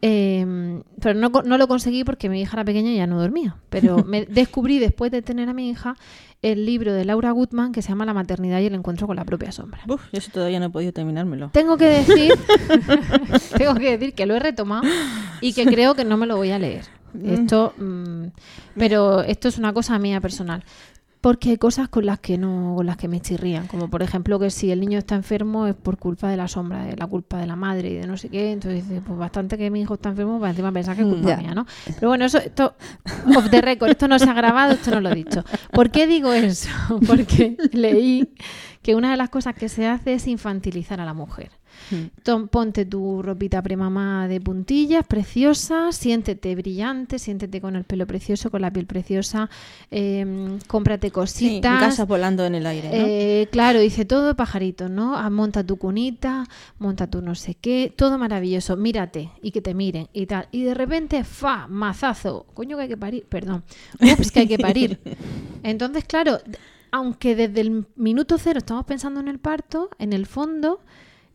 eh, 0.00 0.80
pero 1.00 1.18
no, 1.18 1.30
no 1.44 1.58
lo 1.58 1.66
conseguí 1.66 2.04
porque 2.04 2.28
mi 2.28 2.40
hija 2.40 2.56
era 2.56 2.64
pequeña 2.64 2.92
y 2.92 2.96
ya 2.96 3.06
no 3.06 3.20
dormía. 3.20 3.56
Pero 3.68 4.04
me 4.06 4.26
descubrí 4.26 4.78
después 4.78 5.10
de 5.10 5.22
tener 5.22 5.48
a 5.48 5.54
mi 5.54 5.70
hija 5.70 5.96
el 6.40 6.66
libro 6.66 6.92
de 6.92 7.04
Laura 7.04 7.32
Gutman 7.32 7.72
que 7.72 7.82
se 7.82 7.88
llama 7.88 8.04
La 8.04 8.14
maternidad 8.14 8.60
y 8.60 8.66
el 8.66 8.74
encuentro 8.74 9.06
con 9.06 9.16
la 9.16 9.24
propia 9.24 9.50
sombra. 9.50 9.80
Uf, 9.88 10.02
yo 10.12 10.18
eso 10.18 10.30
todavía 10.32 10.60
no 10.60 10.66
he 10.66 10.70
podido 10.70 10.92
terminármelo. 10.92 11.50
Tengo 11.52 11.76
que 11.76 11.86
decir, 11.86 12.32
tengo 13.58 13.74
que 13.74 13.98
decir 13.98 14.14
que 14.14 14.26
lo 14.26 14.36
he 14.36 14.38
retomado 14.38 14.86
y 15.40 15.52
que 15.52 15.66
creo 15.66 15.94
que 15.94 16.04
no 16.04 16.16
me 16.16 16.26
lo 16.26 16.36
voy 16.36 16.52
a 16.52 16.58
leer. 16.58 16.84
Esto, 17.24 17.72
mm, 17.78 18.26
pero 18.76 19.22
esto 19.22 19.48
es 19.48 19.58
una 19.58 19.72
cosa 19.72 19.98
mía 19.98 20.20
personal. 20.20 20.62
Porque 21.20 21.50
hay 21.50 21.56
cosas 21.56 21.88
con 21.88 22.06
las 22.06 22.20
que 22.20 22.38
no, 22.38 22.74
con 22.76 22.86
las 22.86 22.96
que 22.96 23.08
me 23.08 23.20
chirrían, 23.20 23.66
como 23.66 23.90
por 23.90 24.02
ejemplo 24.02 24.38
que 24.38 24.50
si 24.50 24.70
el 24.70 24.78
niño 24.80 24.98
está 24.98 25.16
enfermo 25.16 25.66
es 25.66 25.74
por 25.74 25.98
culpa 25.98 26.28
de 26.28 26.36
la 26.36 26.46
sombra, 26.46 26.84
de 26.84 26.96
la 26.96 27.08
culpa 27.08 27.38
de 27.38 27.46
la 27.48 27.56
madre 27.56 27.90
y 27.90 27.94
de 27.94 28.06
no 28.06 28.16
sé 28.16 28.28
qué, 28.28 28.52
entonces 28.52 28.84
pues 29.04 29.18
bastante 29.18 29.58
que 29.58 29.68
mi 29.68 29.80
hijo 29.80 29.94
está 29.94 30.10
enfermo 30.10 30.38
para 30.38 30.50
encima 30.50 30.70
pensar 30.70 30.94
que 30.94 31.02
es 31.02 31.08
culpa 31.08 31.28
Ya. 31.30 31.36
mía, 31.38 31.54
¿no? 31.54 31.66
Pero 31.96 32.08
bueno, 32.08 32.24
eso, 32.24 32.38
esto, 32.38 32.74
off 33.36 33.50
the 33.50 33.60
record, 33.60 33.90
esto 33.90 34.06
no 34.06 34.16
se 34.20 34.30
ha 34.30 34.32
grabado, 34.32 34.74
esto 34.74 34.92
no 34.92 35.00
lo 35.00 35.10
he 35.10 35.14
dicho. 35.16 35.44
¿Por 35.72 35.90
qué 35.90 36.06
digo 36.06 36.32
eso? 36.32 36.68
Porque 37.06 37.56
leí 37.72 38.32
que 38.88 38.94
una 38.94 39.10
de 39.10 39.18
las 39.18 39.28
cosas 39.28 39.54
que 39.54 39.68
se 39.68 39.86
hace 39.86 40.14
es 40.14 40.26
infantilizar 40.26 40.98
a 40.98 41.04
la 41.04 41.12
mujer. 41.12 41.50
Tom, 42.22 42.48
ponte 42.48 42.86
tu 42.86 43.20
ropita 43.20 43.60
premamá 43.60 44.26
de 44.28 44.40
puntillas, 44.40 45.06
preciosa, 45.06 45.92
siéntete 45.92 46.54
brillante, 46.54 47.18
siéntete 47.18 47.60
con 47.60 47.76
el 47.76 47.84
pelo 47.84 48.06
precioso, 48.06 48.50
con 48.50 48.62
la 48.62 48.70
piel 48.72 48.86
preciosa, 48.86 49.50
eh, 49.90 50.58
cómprate 50.66 51.08
Sí, 51.08 51.12
cositas. 51.12 51.74
en 51.74 51.78
casa 51.80 52.06
volando 52.06 52.46
en 52.46 52.54
el 52.54 52.66
aire, 52.66 52.88
¿no? 52.88 52.94
Eh, 52.94 53.48
claro, 53.52 53.78
dice 53.78 54.06
todo 54.06 54.34
pajarito, 54.34 54.88
¿no? 54.88 55.18
Ah, 55.18 55.28
monta 55.28 55.62
tu 55.62 55.76
cunita, 55.76 56.46
monta 56.78 57.08
tu 57.08 57.20
no 57.20 57.34
sé 57.34 57.56
qué, 57.56 57.92
todo 57.94 58.16
maravilloso, 58.16 58.78
mírate 58.78 59.28
y 59.42 59.50
que 59.50 59.60
te 59.60 59.74
miren 59.74 60.08
y 60.14 60.24
tal. 60.24 60.48
Y 60.50 60.62
de 60.62 60.72
repente, 60.72 61.24
fa, 61.24 61.66
mazazo, 61.68 62.46
coño 62.54 62.78
que 62.78 62.84
hay 62.84 62.88
que 62.88 62.96
parir, 62.96 63.26
perdón, 63.28 63.64
ups, 64.00 64.32
que 64.32 64.40
hay 64.40 64.48
que 64.48 64.58
parir. 64.58 64.98
Entonces, 65.62 66.04
claro, 66.04 66.38
aunque 66.92 67.34
desde 67.36 67.60
el 67.60 67.86
minuto 67.96 68.38
cero 68.38 68.58
estamos 68.58 68.84
pensando 68.84 69.20
en 69.20 69.28
el 69.28 69.38
parto, 69.38 69.90
en 69.98 70.12
el 70.12 70.26
fondo 70.26 70.80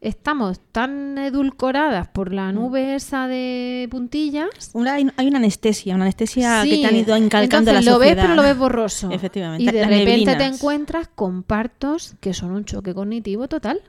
estamos 0.01 0.59
tan 0.73 1.17
edulcoradas 1.17 2.09
por 2.09 2.33
la 2.33 2.51
nube 2.51 2.95
esa 2.95 3.27
de 3.29 3.87
puntillas. 3.89 4.49
Una- 4.73 4.93
hay, 4.95 5.07
una 5.27 5.37
anestesia, 5.37 5.95
una 5.95 6.03
anestesia 6.03 6.63
que 6.63 6.77
te 6.77 6.85
han 6.85 6.95
ido 6.95 7.15
encalcando 7.15 7.71
entonces 7.71 7.85
la 7.85 7.91
lo 7.93 7.99
ves, 7.99 8.15
pero 8.15 8.35
lo 8.35 8.41
ves 8.43 8.57
borroso. 8.57 9.09
Efectivamente, 9.11 9.63
Y 9.63 9.67
de 9.67 9.79
las 9.81 9.89
repente 9.89 10.35
te 10.35 10.43
encuentras 10.45 11.07
con 11.15 11.43
partos 11.43 12.15
que 12.19 12.33
son 12.33 12.51
un 12.51 12.65
choque 12.65 12.93
cognitivo 12.93 13.47
total. 13.47 13.81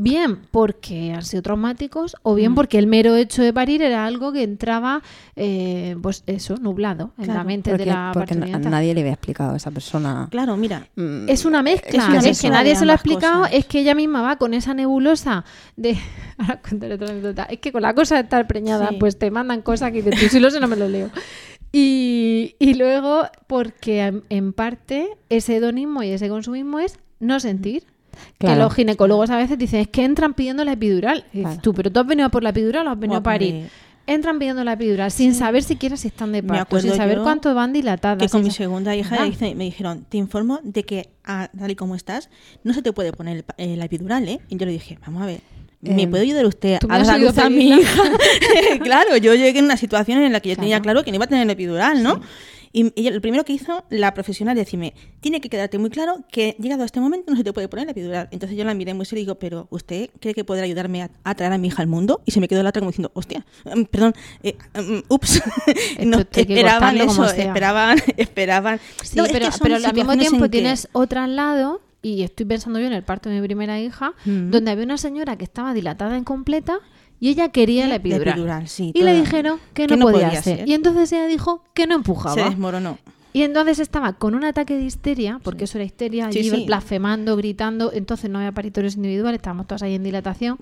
Bien 0.00 0.38
porque 0.52 1.12
han 1.12 1.24
sido 1.24 1.42
traumáticos 1.42 2.14
o 2.22 2.34
Mm. 2.34 2.36
bien 2.36 2.54
porque 2.54 2.78
el 2.78 2.86
mero 2.86 3.16
hecho 3.16 3.42
de 3.42 3.52
parir 3.52 3.82
era 3.82 4.06
algo 4.06 4.30
que 4.32 4.44
entraba, 4.44 5.02
eh, 5.34 5.96
pues 6.00 6.22
eso, 6.28 6.54
nublado 6.56 7.10
en 7.18 7.26
la 7.34 7.42
mente 7.42 7.76
de 7.76 7.84
la 7.84 8.12
porque 8.14 8.36
nadie 8.36 8.94
le 8.94 9.00
había 9.00 9.14
explicado 9.14 9.54
a 9.54 9.56
esa 9.56 9.72
persona. 9.72 10.28
Claro, 10.30 10.56
mira, 10.56 10.86
mm, 10.94 11.28
Es 11.28 11.44
una 11.44 11.64
mezcla, 11.64 12.00
Es 12.02 12.08
una 12.08 12.18
es, 12.18 12.24
mezcla 12.26 12.48
que 12.48 12.54
nadie 12.54 12.76
se 12.76 12.84
lo 12.86 12.92
ha 12.92 12.94
explicado, 12.94 13.40
cosas. 13.40 13.54
es 13.56 13.66
que 13.66 13.80
ella 13.80 13.96
misma 13.96 14.22
va 14.22 14.36
con 14.36 14.54
esa 14.54 14.72
nebulosa 14.72 15.44
de... 15.76 15.96
Ahora 16.38 16.60
contaré 16.60 16.94
otra 16.94 17.08
anécdota. 17.10 17.42
Es 17.50 17.58
que 17.58 17.72
con 17.72 17.82
la 17.82 17.92
cosa 17.92 18.14
de 18.14 18.20
estar 18.22 18.46
preñada, 18.46 18.90
Sí. 18.90 18.96
pues 19.00 19.18
te 19.18 19.32
mandan 19.32 19.62
cosas 19.62 19.90
que 19.90 20.02
dices, 20.02 20.20
tú 20.20 20.28
si 20.28 20.38
lo 20.38 20.48
sé 20.52 20.60
no 20.60 20.68
me 20.68 20.76
lo 20.76 20.86
leo. 20.88 21.10
Y, 21.72 22.54
y 22.60 22.74
luego, 22.74 23.24
porque 23.48 24.00
en, 24.02 24.22
en 24.30 24.52
parte 24.52 25.08
ese 25.28 25.56
hedonismo 25.56 26.02
y 26.04 26.10
ese 26.10 26.28
consumismo 26.28 26.78
es 26.78 26.98
no 27.18 27.40
sentir. 27.40 27.82
Claro. 28.38 28.60
los 28.62 28.74
ginecólogos 28.74 29.30
a 29.30 29.36
veces 29.36 29.58
dicen, 29.58 29.80
es 29.80 29.88
que 29.88 30.04
entran 30.04 30.34
pidiendo 30.34 30.64
la 30.64 30.72
epidural. 30.72 31.24
Y 31.32 31.38
dices 31.38 31.42
Claro. 31.54 31.60
tú, 31.62 31.74
pero 31.74 31.90
tú 31.90 32.00
has 32.00 32.06
venido 32.06 32.26
a 32.26 32.30
por 32.30 32.42
la 32.42 32.50
epidural 32.50 32.86
o 32.86 32.90
has 32.90 32.98
venido 32.98 33.16
a 33.16 33.20
Guapa, 33.20 33.30
parir. 33.32 33.68
Entran 34.06 34.38
pidiendo 34.38 34.64
la 34.64 34.72
epidural 34.72 35.10
sin 35.10 35.34
saber 35.34 35.62
siquiera 35.62 35.96
si 35.98 36.08
están 36.08 36.32
de 36.32 36.42
parto, 36.42 36.80
sin 36.80 36.94
saber 36.94 37.18
cuánto 37.22 37.54
van 37.54 37.74
dilatadas. 37.74 38.16
que 38.18 38.28
con 38.30 38.42
mi 38.42 38.50
segunda 38.50 38.96
hija 38.96 39.22
dice- 39.24 39.54
me 39.54 39.64
dijeron, 39.64 40.06
te 40.08 40.16
informo 40.16 40.60
de 40.62 40.82
que 40.84 41.10
ah, 41.24 41.50
tal 41.58 41.70
y 41.70 41.74
como 41.76 41.94
estás, 41.94 42.30
no 42.64 42.72
se 42.72 42.80
te 42.80 42.92
puede 42.94 43.12
poner 43.12 43.36
el 43.38 43.44
eh, 43.58 43.76
la 43.76 43.84
epidural, 43.84 44.26
¿eh? 44.26 44.40
Y 44.48 44.56
yo 44.56 44.64
le 44.64 44.72
dije, 44.72 44.98
vamos 45.04 45.22
a 45.22 45.26
ver, 45.26 45.40
¿me 45.82 46.04
Em, 46.04 46.10
puede 46.10 46.22
ayudar 46.22 46.46
usted 46.46 46.78
¿tú 46.78 46.88
me 46.88 46.94
a 46.94 46.98
dar 47.04 47.16
a 47.16 47.18
luz 47.18 47.36
a 47.36 47.50
mi 47.50 47.68
hija? 47.68 48.02
claro, 48.82 49.16
yo 49.18 49.34
llegué 49.34 49.58
en 49.58 49.66
una 49.66 49.76
situación 49.76 50.22
en 50.22 50.32
la 50.32 50.40
que 50.40 50.48
yo 50.50 50.56
tenía 50.56 50.76
Claro. 50.80 50.82
claro 50.84 51.04
que 51.04 51.10
no 51.10 51.16
iba 51.16 51.24
a 51.26 51.28
tener 51.28 51.46
la 51.46 51.52
epidural, 51.52 52.02
¿no? 52.02 52.20
Y 52.72 52.92
ella, 52.96 53.10
lo 53.10 53.20
primero 53.20 53.44
que 53.44 53.52
hizo 53.52 53.84
la 53.90 54.14
profesional 54.14 54.56
es 54.58 54.66
decirme, 54.66 54.94
tiene 55.20 55.40
que 55.40 55.48
quedarte 55.48 55.78
muy 55.78 55.90
claro 55.90 56.24
que 56.30 56.56
llegado 56.58 56.82
a 56.82 56.86
este 56.86 57.00
momento 57.00 57.30
no 57.30 57.36
se 57.36 57.44
te 57.44 57.52
puede 57.52 57.68
poner 57.68 57.86
la 57.86 57.92
epidural. 57.92 58.28
Entonces 58.30 58.56
yo 58.58 58.64
la 58.64 58.74
miré 58.74 58.94
muy 58.94 59.06
serio 59.06 59.22
y 59.22 59.24
digo, 59.24 59.34
pero 59.38 59.66
¿usted 59.70 60.10
cree 60.20 60.34
que 60.34 60.44
podrá 60.44 60.64
ayudarme 60.64 61.02
a, 61.02 61.10
a 61.24 61.34
traer 61.34 61.52
a 61.52 61.58
mi 61.58 61.68
hija 61.68 61.82
al 61.82 61.88
mundo? 61.88 62.20
Y 62.26 62.30
se 62.32 62.40
me 62.40 62.48
quedó 62.48 62.62
la 62.62 62.70
otra 62.70 62.80
como 62.80 62.90
diciendo, 62.90 63.10
hostia, 63.14 63.44
mm, 63.64 63.82
perdón, 63.84 64.14
eh, 64.42 64.56
mm, 64.74 64.98
ups. 65.08 65.42
no, 66.04 66.18
esperaban 66.20 66.96
eso, 66.98 67.24
esperaban, 67.24 67.98
esperaban. 68.16 68.80
Sí, 69.02 69.16
No, 69.16 69.24
pero, 69.30 69.48
pero 69.62 69.76
al 69.76 69.94
mismo 69.94 70.16
tiempo 70.16 70.48
tienes 70.50 70.88
otro 70.92 71.20
al 71.20 71.36
lado, 71.36 71.80
y 72.02 72.22
estoy 72.22 72.46
pensando 72.46 72.78
yo 72.78 72.86
en 72.86 72.92
el 72.92 73.02
parto 73.02 73.28
de 73.28 73.40
mi 73.40 73.46
primera 73.46 73.80
hija, 73.80 74.12
Mm. 74.24 74.50
donde 74.50 74.70
había 74.70 74.84
una 74.84 74.98
señora 74.98 75.36
que 75.36 75.44
estaba 75.44 75.74
dilatada 75.74 76.16
incompleta 76.16 76.78
y 77.20 77.30
ella 77.30 77.48
quería 77.50 77.84
la 77.84 77.90
La 77.90 77.94
epidural. 77.96 78.68
sí, 78.68 78.92
y 78.94 79.02
le 79.02 79.14
dijeron 79.14 79.58
que 79.74 79.86
que 79.86 79.96
no, 79.96 80.06
podía, 80.06 80.28
podía 80.28 80.42
ser. 80.42 80.68
Y 80.68 80.74
entonces 80.74 81.12
ella 81.12 81.26
dijo 81.26 81.64
que 81.74 81.86
no 81.86 81.94
se 81.94 81.98
empujaba. 81.98 82.44
desmoronó. 82.48 82.98
Y 83.32 83.42
entonces 83.42 83.78
estaba 83.78 84.14
con 84.14 84.34
un 84.34 84.44
ataque 84.44 84.74
de 84.74 84.84
histeria, 84.84 85.38
porque 85.42 85.64
eso 85.64 85.78
era 85.78 85.84
histeria, 85.84 86.26
allí 86.26 86.48
sí. 86.50 86.64
blasfemando, 86.64 87.36
gritando, 87.36 87.92
entonces 87.92 88.30
no 88.30 88.38
había 88.38 88.52
paritorios 88.52 88.96
individuales, 88.96 89.38
estábamos 89.38 89.66
todas 89.66 89.82
ahí 89.82 89.94
en 89.94 90.02
dilatación. 90.02 90.58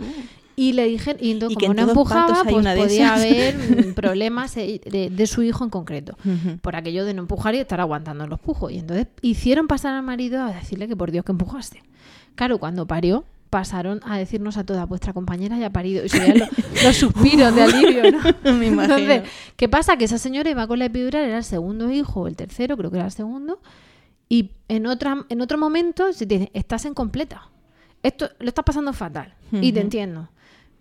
Y 0.57 0.73
le 0.73 0.87
dije, 0.87 1.17
y 1.21 1.33
entonces. 1.33 1.57
Y 1.57 1.61
que 1.61 1.67
como 1.67 1.81
no 1.81 1.91
empujaba, 1.91 2.43
pues 2.43 2.67
podía 2.77 3.15
haber 3.15 3.57
mm, 3.57 3.93
problemas 3.95 4.55
de, 4.55 5.11
de 5.13 5.27
su 5.27 5.43
hijo 5.43 5.65
en 5.65 5.71
concreto. 5.71 6.17
Por 6.63 6.77
aquello 6.77 7.05
de 7.05 7.15
no 7.15 7.23
empujar 7.23 7.55
y 7.55 7.59
estar 7.59 7.81
aguantando 7.81 8.27
los 8.27 8.41
pujos. 8.41 8.73
Y 8.73 8.79
entonces 8.79 9.07
hicieron 9.21 9.69
pasar 9.69 9.95
al 9.95 10.03
marido 10.03 10.43
a 10.43 10.53
decirle 10.53 10.89
que 10.89 10.97
por 10.97 11.11
Dios 11.11 11.25
que 11.25 11.33
empujase. 11.33 11.83
Claro, 12.35 12.59
cuando 12.59 12.87
parió, 12.87 13.25
pasaron 13.57 14.01
a 14.05 14.19
decirnos 14.19 14.59
a 14.59 14.65
toda 14.65 14.85
vuestra 14.85 15.15
compañera 15.15 15.57
ya 15.57 15.69
ha 15.69 15.73
parido. 15.73 16.05
Y 16.05 16.11
se 16.11 16.19
veían 16.21 16.41
lo- 16.41 16.47
los 16.85 16.95
suspiros 16.95 17.55
de 17.55 17.63
alivio, 17.63 18.03
¿no? 18.13 18.19
Me 18.59 18.67
imagino. 18.67 18.99
Entonces, 18.99 19.23
¿qué 19.57 19.67
pasa? 19.67 19.97
Que 19.97 20.05
esa 20.05 20.19
señora 20.19 20.51
iba 20.51 20.67
con 20.67 20.79
la 20.79 20.85
epidural, 20.85 21.25
era 21.25 21.39
el 21.39 21.45
segundo 21.45 21.91
hijo 21.91 22.21
o 22.21 22.27
el 22.29 22.37
tercero, 22.37 22.77
creo 22.77 22.91
que 22.91 22.99
era 22.99 23.07
el 23.07 23.13
segundo. 23.13 23.63
Y 24.29 24.51
en, 24.69 24.87
otra, 24.87 25.25
en 25.31 25.41
otro 25.41 25.57
momento 25.57 26.13
se 26.13 26.27
te 26.27 26.39
dice, 26.39 26.51
estás 26.53 26.85
en 26.85 26.93
completa. 26.93 27.49
Esto 28.03 28.29
lo 28.41 28.49
estás 28.49 28.65
pasando 28.67 28.93
fatal. 28.93 29.35
Y 29.53 29.73
te 29.73 29.81
entiendo. 29.81 30.29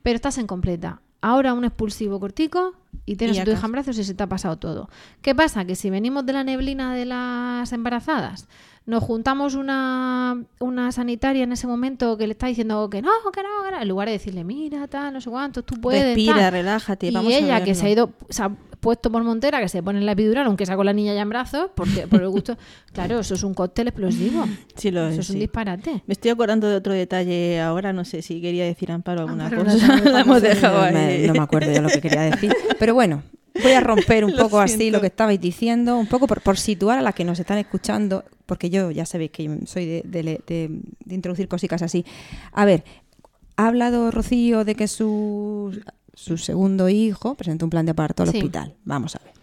Pero 0.03 0.15
estás 0.17 0.37
en 0.37 0.47
completa. 0.47 0.99
Ahora 1.21 1.53
un 1.53 1.63
expulsivo 1.63 2.19
cortico 2.19 2.73
y 3.05 3.15
tienes 3.15 3.37
Y 3.37 3.43
tu 3.45 3.51
hija 3.51 3.65
en 3.67 3.71
brazos 3.71 3.97
y 3.97 4.03
se 4.03 4.13
te 4.15 4.21
ha 4.23 4.27
pasado 4.27 4.57
todo. 4.57 4.89
¿Qué 5.21 5.33
pasa? 5.33 5.63
Que 5.63 5.75
si 5.75 5.89
venimos 5.89 6.25
de 6.25 6.33
la 6.33 6.43
neblina 6.43 6.93
de 6.93 7.05
las 7.05 7.71
embarazadas, 7.71 8.47
nos 8.85 9.03
juntamos 9.03 9.55
una, 9.55 10.43
una 10.59 10.91
sanitaria 10.91 11.43
en 11.43 11.51
ese 11.51 11.65
momento 11.65 12.17
que 12.17 12.27
le 12.27 12.33
está 12.33 12.47
diciendo 12.47 12.87
que 12.89 13.01
no, 13.01 13.09
que 13.33 13.41
no, 13.41 13.63
que 13.63 13.71
no, 13.71 13.81
en 13.81 13.87
lugar 13.87 14.07
de 14.07 14.13
decirle, 14.13 14.43
mira, 14.43 14.87
tal, 14.87 15.13
no 15.13 15.21
sé 15.21 15.29
cuántos, 15.29 15.65
tú 15.65 15.81
puedes. 15.81 16.03
Respira, 16.03 16.35
tal. 16.35 16.51
relájate, 16.51 17.07
Y 17.07 17.11
vamos 17.11 17.33
a 17.33 17.37
ella 17.37 17.63
que 17.63 17.73
se 17.73 17.87
ha 17.87 17.89
ido, 17.89 18.11
se 18.29 18.43
ha 18.43 18.51
puesto 18.79 19.11
por 19.11 19.23
montera, 19.23 19.59
que 19.59 19.69
se 19.69 19.81
pone 19.81 19.97
en 19.97 20.05
la 20.05 20.11
epidural, 20.11 20.45
aunque 20.45 20.67
sea 20.67 20.75
con 20.75 20.85
la 20.85 20.93
niña 20.93 21.15
ya 21.15 21.21
en 21.21 21.29
brazos, 21.29 21.71
porque 21.73 22.05
por 22.07 22.21
el 22.21 22.29
gusto. 22.29 22.55
claro, 22.93 23.19
eso 23.19 23.33
es 23.33 23.41
un 23.41 23.55
cóctel 23.55 23.87
explosivo. 23.87 24.45
Sí, 24.75 24.91
lo 24.91 25.07
eso 25.07 25.13
es, 25.13 25.19
es 25.19 25.29
un 25.29 25.33
sí. 25.33 25.39
disparate. 25.39 26.03
Me 26.05 26.13
estoy 26.13 26.29
acordando 26.29 26.69
de 26.69 26.75
otro 26.75 26.93
detalle 26.93 27.59
ahora, 27.59 27.91
no 27.91 28.05
sé 28.05 28.21
si 28.21 28.39
quería 28.39 28.65
decir 28.65 28.91
Amparo 28.91 29.21
alguna 29.21 29.45
Amparo, 29.47 29.63
cosa. 29.65 29.95
no 30.03 30.11
la 30.11 30.19
hemos 30.21 30.41
dejado 30.43 30.85
no, 30.85 30.91
me, 30.91 30.99
ahí. 30.99 31.27
no 31.27 31.33
me 31.33 31.39
acuerdo 31.39 31.71
de 31.71 31.81
lo 31.81 31.89
que 31.89 32.01
quería 32.01 32.21
decir. 32.21 32.53
Pero 32.77 32.93
bueno, 32.93 33.23
voy 33.63 33.71
a 33.71 33.79
romper 33.79 34.25
un 34.25 34.31
Lo 34.35 34.43
poco 34.43 34.59
así 34.59 34.91
lo 34.91 35.01
que 35.01 35.07
estabais 35.07 35.41
diciendo, 35.41 35.97
un 35.97 36.05
poco 36.05 36.27
por, 36.27 36.41
por 36.41 36.57
situar 36.57 36.99
a 36.99 37.01
las 37.01 37.15
que 37.15 37.23
nos 37.23 37.39
están 37.39 37.57
escuchando, 37.57 38.23
porque 38.45 38.69
yo 38.69 38.91
ya 38.91 39.05
sabéis 39.05 39.31
que 39.31 39.59
soy 39.65 39.85
de, 39.85 40.01
de 40.05 40.23
de- 40.45 40.79
de 41.05 41.15
introducir 41.15 41.47
cositas 41.47 41.81
así. 41.81 42.05
A 42.51 42.65
ver, 42.65 42.83
ha 43.57 43.67
hablado 43.67 44.11
Rocío 44.11 44.65
de 44.65 44.75
que 44.75 44.87
su, 44.87 45.79
su 46.13 46.37
segundo 46.37 46.89
hijo 46.89 47.35
presentó 47.35 47.65
un 47.65 47.69
plan 47.69 47.85
de 47.85 47.93
parto 47.93 48.23
al 48.23 48.29
Sí. 48.31 48.37
hospital. 48.37 48.75
Vamos 48.83 49.15
a 49.15 49.19
ver. 49.23 49.33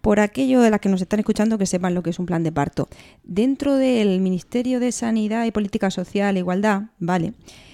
Por 0.00 0.20
aquello 0.20 0.60
de 0.60 0.70
las 0.70 0.80
que 0.80 0.88
nos 0.88 1.00
están 1.02 1.18
escuchando, 1.18 1.58
que 1.58 1.66
sepan 1.66 1.94
lo 1.94 2.02
que 2.02 2.10
es 2.10 2.18
un 2.20 2.26
plan 2.26 2.44
de 2.44 2.52
parto. 2.52 2.88
Dentro 3.24 3.74
del 3.74 4.20
Ministerio 4.20 4.78
de 4.78 4.92
Sanidad 4.92 5.44
y 5.46 5.50
Política 5.50 5.90
Social 5.90 6.36
e 6.36 6.40
Igualdad, 6.40 6.82
¿vale? 7.00 7.32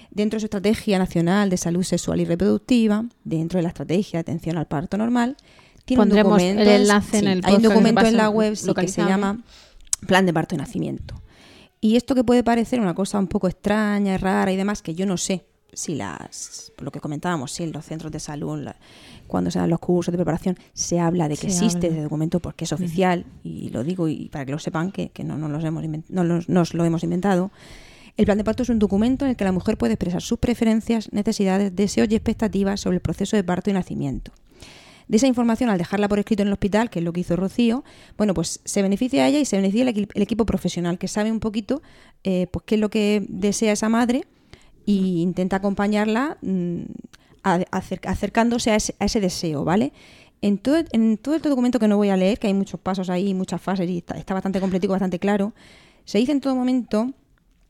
Dentro 0.09 0.37
de 0.37 0.41
su 0.41 0.45
Estrategia 0.45 0.97
Nacional 0.99 1.49
de 1.51 1.57
Salud 1.57 1.83
Sexual 1.83 2.21
y 2.21 2.25
Reproductiva, 2.25 3.05
dentro 3.23 3.57
de 3.57 3.63
la 3.63 3.69
Estrategia 3.69 4.17
de 4.17 4.21
Atención 4.21 4.57
al 4.57 4.65
Parto 4.67 4.97
Normal, 4.97 5.37
tiene 5.85 6.03
un 6.03 6.09
documento, 6.09 6.61
el 6.61 6.67
enlace 6.69 7.17
en 7.19 7.27
el 7.27 7.41
Hay 7.43 7.55
un 7.55 7.61
documento 7.61 8.05
en 8.05 8.17
la 8.17 8.29
web 8.29 8.55
sí, 8.55 8.73
que 8.73 8.87
se 8.87 9.03
llama 9.03 9.39
Plan 10.07 10.25
de 10.25 10.33
Parto 10.33 10.55
y 10.55 10.57
Nacimiento. 10.57 11.21
Y 11.81 11.95
esto 11.97 12.15
que 12.15 12.23
puede 12.23 12.43
parecer 12.43 12.79
una 12.79 12.93
cosa 12.95 13.19
un 13.19 13.27
poco 13.27 13.47
extraña, 13.47 14.17
rara 14.17 14.51
y 14.51 14.55
demás, 14.55 14.81
que 14.81 14.95
yo 14.95 15.05
no 15.05 15.17
sé 15.17 15.45
si 15.73 15.95
las, 15.95 16.71
por 16.75 16.85
lo 16.85 16.91
que 16.91 16.99
comentábamos, 16.99 17.51
si 17.51 17.63
en 17.63 17.71
los 17.71 17.83
centros 17.85 18.11
de 18.11 18.19
salud, 18.19 18.59
la- 18.59 18.75
cuando 19.27 19.49
se 19.51 19.57
dan 19.59 19.69
los 19.71 19.79
cursos 19.79 20.11
de 20.11 20.17
preparación, 20.17 20.55
se 20.73 20.99
habla 20.99 21.27
de 21.27 21.35
que 21.35 21.49
Se 21.49 21.65
existe 21.65 21.87
habla. 21.87 21.97
ese 21.97 22.03
documento 22.03 22.39
porque 22.39 22.65
es 22.65 22.71
oficial, 22.71 23.25
y 23.43 23.69
lo 23.69 23.83
digo 23.83 24.07
y 24.07 24.29
para 24.29 24.45
que 24.45 24.51
lo 24.51 24.59
sepan, 24.59 24.91
que, 24.91 25.09
que 25.09 25.23
no, 25.23 25.35
los 25.49 25.63
hemos 25.63 25.83
no 26.09 26.23
los- 26.23 26.47
nos 26.47 26.73
lo 26.75 26.85
hemos 26.85 27.03
inventado. 27.03 27.51
El 28.15 28.25
plan 28.25 28.37
de 28.37 28.43
parto 28.43 28.61
es 28.61 28.69
un 28.69 28.77
documento 28.77 29.25
en 29.25 29.31
el 29.31 29.35
que 29.35 29.43
la 29.43 29.51
mujer 29.51 29.75
puede 29.77 29.93
expresar 29.93 30.21
sus 30.21 30.37
preferencias, 30.37 31.11
necesidades, 31.11 31.75
deseos 31.75 32.07
y 32.11 32.15
expectativas 32.15 32.79
sobre 32.79 32.97
el 32.97 33.01
proceso 33.01 33.35
de 33.35 33.43
parto 33.43 33.71
y 33.71 33.73
nacimiento. 33.73 34.31
De 35.07 35.17
esa 35.17 35.27
información, 35.27 35.69
al 35.69 35.77
dejarla 35.77 36.07
por 36.07 36.19
escrito 36.19 36.41
en 36.43 36.47
el 36.47 36.53
hospital, 36.53 36.89
que 36.89 36.99
es 36.99 37.05
lo 37.05 37.11
que 37.13 37.21
hizo 37.21 37.35
Rocío, 37.35 37.83
bueno, 38.17 38.33
pues 38.33 38.61
se 38.63 38.81
beneficia 38.81 39.23
a 39.23 39.27
ella 39.27 39.39
y 39.39 39.45
se 39.45 39.57
beneficia 39.57 39.83
el, 39.89 39.95
equi- 39.95 40.09
el 40.13 40.21
equipo 40.21 40.45
profesional, 40.45 40.97
que 40.97 41.07
sabe 41.07 41.31
un 41.31 41.39
poquito 41.39 41.81
eh, 42.23 42.47
pues 42.51 42.63
qué 42.65 42.75
es 42.75 42.81
lo 42.81 42.89
que 42.89 43.25
desea 43.27 43.73
esa 43.73 43.89
madre 43.89 44.25
e 44.87 44.91
intenta 44.91 45.57
acompañarla 45.57 46.37
mm, 46.41 46.81
acercándose 47.71 48.71
a 48.71 48.75
ese, 48.75 48.95
a 48.99 49.05
ese 49.05 49.19
deseo, 49.19 49.63
¿vale? 49.63 49.93
En 50.41 50.57
todo, 50.57 50.77
en 50.91 51.17
todo 51.17 51.35
este 51.35 51.49
documento 51.49 51.79
que 51.79 51.87
no 51.87 51.97
voy 51.97 52.09
a 52.09 52.17
leer, 52.17 52.37
que 52.39 52.47
hay 52.47 52.53
muchos 52.53 52.79
pasos 52.79 53.09
ahí, 53.09 53.33
muchas 53.33 53.61
fases 53.61 53.89
y 53.89 53.97
está, 53.99 54.17
está 54.17 54.33
bastante 54.33 54.59
completo 54.59 54.85
y 54.85 54.89
bastante 54.89 55.19
claro, 55.19 55.53
se 56.05 56.17
dice 56.17 56.33
en 56.33 56.41
todo 56.41 56.55
momento, 56.55 57.11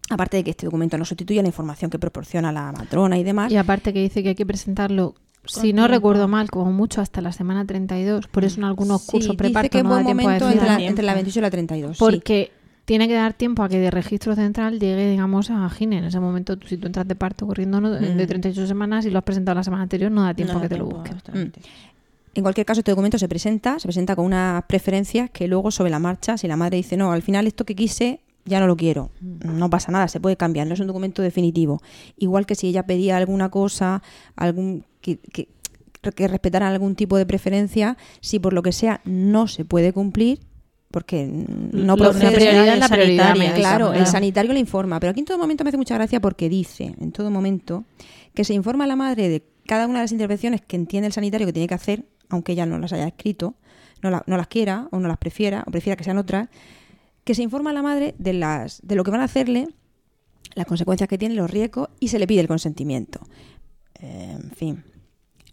aparte 0.09 0.37
de 0.37 0.43
que 0.43 0.51
este 0.51 0.65
documento 0.65 0.97
no 0.97 1.05
sustituye 1.05 1.41
la 1.41 1.47
información 1.47 1.91
que 1.91 1.99
proporciona 1.99 2.51
la 2.51 2.71
matrona 2.71 3.17
y 3.19 3.23
demás, 3.23 3.51
Y 3.51 3.57
aparte 3.57 3.93
que 3.93 4.01
dice 4.01 4.23
que 4.23 4.29
hay 4.29 4.35
que 4.35 4.45
presentarlo, 4.45 5.13
si 5.45 5.73
no 5.73 5.87
recuerdo 5.87 6.27
mal, 6.27 6.49
como 6.49 6.71
mucho 6.71 7.01
hasta 7.01 7.21
la 7.21 7.31
semana 7.31 7.65
32. 7.65 8.27
Por 8.27 8.45
eso 8.45 8.59
en 8.59 8.65
algunos 8.65 9.01
sí, 9.01 9.11
cursos 9.11 9.35
preparto 9.35 9.69
que 9.69 9.83
no 9.83 9.89
da 9.89 9.95
buen 10.01 10.05
tiempo 10.05 10.21
a 10.21 10.25
momento 10.25 10.49
entre 10.49 10.67
la, 10.67 10.81
entre 10.81 11.05
la 11.05 11.13
28 11.13 11.39
y 11.39 11.41
la 11.41 11.51
32. 11.51 11.97
sí. 11.97 11.99
Porque 11.99 12.51
tiene 12.85 13.07
que 13.07 13.13
dar 13.13 13.33
tiempo 13.33 13.63
a 13.63 13.69
que 13.69 13.79
de 13.79 13.91
registro 13.91 14.35
central 14.35 14.79
llegue, 14.79 15.09
digamos, 15.09 15.49
a 15.49 15.69
Gine. 15.69 15.99
En 15.99 16.03
ese 16.05 16.19
momento, 16.19 16.57
si 16.67 16.77
tú 16.77 16.87
entras 16.87 17.07
de 17.07 17.15
parto 17.15 17.47
corriendo 17.47 17.79
no- 17.79 17.91
de 17.91 18.13
Mm. 18.25 18.27
38 18.27 18.67
semanas 18.67 19.05
y 19.05 19.09
lo 19.09 19.19
has 19.19 19.23
presentado 19.23 19.55
la 19.55 19.63
semana 19.63 19.83
anterior, 19.83 20.11
no 20.11 20.23
da 20.23 20.33
tiempo 20.33 20.53
No 20.53 20.59
a 20.59 20.61
que 20.63 20.69
te 20.69 20.77
lo 20.77 20.85
busquen. 20.85 21.07
exactamente. 21.13 21.61
En 22.35 22.41
cualquier 22.41 22.65
caso, 22.65 22.79
este 22.81 22.91
documento 22.91 23.17
se 23.19 23.29
presenta, 23.29 23.79
se 23.79 23.87
presenta 23.87 24.15
con 24.15 24.25
unas 24.25 24.63
preferencias 24.63 25.29
que 25.29 25.47
luego 25.47 25.69
sobre 25.71 25.91
la 25.91 25.99
marcha, 25.99 26.35
si 26.37 26.47
la 26.47 26.57
madre 26.57 26.77
dice, 26.77 26.97
no, 26.97 27.11
al 27.11 27.21
final 27.21 27.45
esto 27.47 27.63
que 27.63 27.75
quise 27.75 28.21
ya 28.45 28.59
no 28.59 28.67
lo 28.67 28.75
quiero, 28.75 29.09
no 29.21 29.69
pasa 29.69 29.91
nada, 29.93 30.07
se 30.09 30.19
puede 30.19 30.35
cambiar, 30.35 30.67
no 30.67 30.73
es 30.73 30.79
un 30.81 30.87
documento 30.87 31.21
definitivo. 31.21 31.81
Igual 32.17 32.45
que 32.45 32.55
si 32.55 32.67
ella 32.67 32.83
pedía 32.85 33.15
alguna 33.15 33.49
cosa, 33.49 34.01
algún 34.35 34.83
que, 35.03 35.17
que, 35.19 35.49
que 36.15 36.27
respetaran 36.27 36.71
algún 36.73 36.95
tipo 36.95 37.17
de 37.17 37.25
preferencia, 37.27 37.97
si 38.21 38.39
por 38.39 38.53
lo 38.53 38.63
que 38.63 38.71
sea 38.71 39.01
no 39.05 39.47
se 39.47 39.63
puede 39.65 39.93
cumplir, 39.93 40.39
porque 40.91 41.25
no 41.27 41.95
procede- 41.97 42.23
la 42.23 42.31
prioridad 42.35 42.67
es 42.73 42.79
la 42.79 42.87
prioridad, 42.89 43.35
Claro, 43.59 43.93
el 43.93 44.07
sanitario 44.07 44.53
le 44.53 44.59
informa, 44.59 44.99
pero 44.99 45.11
aquí 45.11 45.19
en 45.21 45.25
todo 45.25 45.37
momento 45.37 45.63
me 45.63 45.69
hace 45.69 45.77
mucha 45.77 45.95
gracia 45.95 46.19
porque 46.19 46.49
dice, 46.49 46.95
en 46.99 47.11
todo 47.11 47.29
momento, 47.31 47.85
que 48.33 48.43
se 48.43 48.53
informa 48.53 48.83
a 48.83 48.87
la 48.87 48.95
madre 48.95 49.29
de 49.29 49.43
cada 49.65 49.85
una 49.87 49.99
de 49.99 50.03
las 50.05 50.11
intervenciones 50.11 50.61
que 50.61 50.75
entiende 50.75 51.07
el 51.07 51.13
sanitario 51.13 51.47
que 51.47 51.53
tiene 51.53 51.67
que 51.67 51.73
hacer, 51.75 52.05
aunque 52.29 52.51
ella 52.51 52.65
no 52.65 52.77
las 52.79 52.93
haya 52.93 53.07
escrito, 53.07 53.55
no, 54.01 54.09
la- 54.11 54.23
no 54.27 54.37
las 54.37 54.47
quiera 54.47 54.87
o 54.91 54.99
no 54.99 55.07
las 55.07 55.17
prefiera, 55.17 55.63
o 55.67 55.71
prefiera 55.71 55.95
que 55.95 56.03
sean 56.03 56.17
otras, 56.17 56.49
que 57.23 57.33
se 57.33 57.41
informa 57.43 57.69
a 57.69 57.73
la 57.73 57.81
madre 57.81 58.13
de, 58.19 58.33
las, 58.33 58.81
de 58.83 58.95
lo 58.95 59.03
que 59.03 59.11
van 59.11 59.21
a 59.21 59.25
hacerle, 59.25 59.69
las 60.55 60.65
consecuencias 60.67 61.07
que 61.09 61.17
tiene, 61.17 61.33
los 61.35 61.49
riesgos, 61.49 61.87
y 61.99 62.09
se 62.09 62.19
le 62.19 62.27
pide 62.27 62.41
el 62.41 62.47
consentimiento. 62.47 63.21
Eh, 63.99 64.37
en 64.43 64.51
fin, 64.51 64.83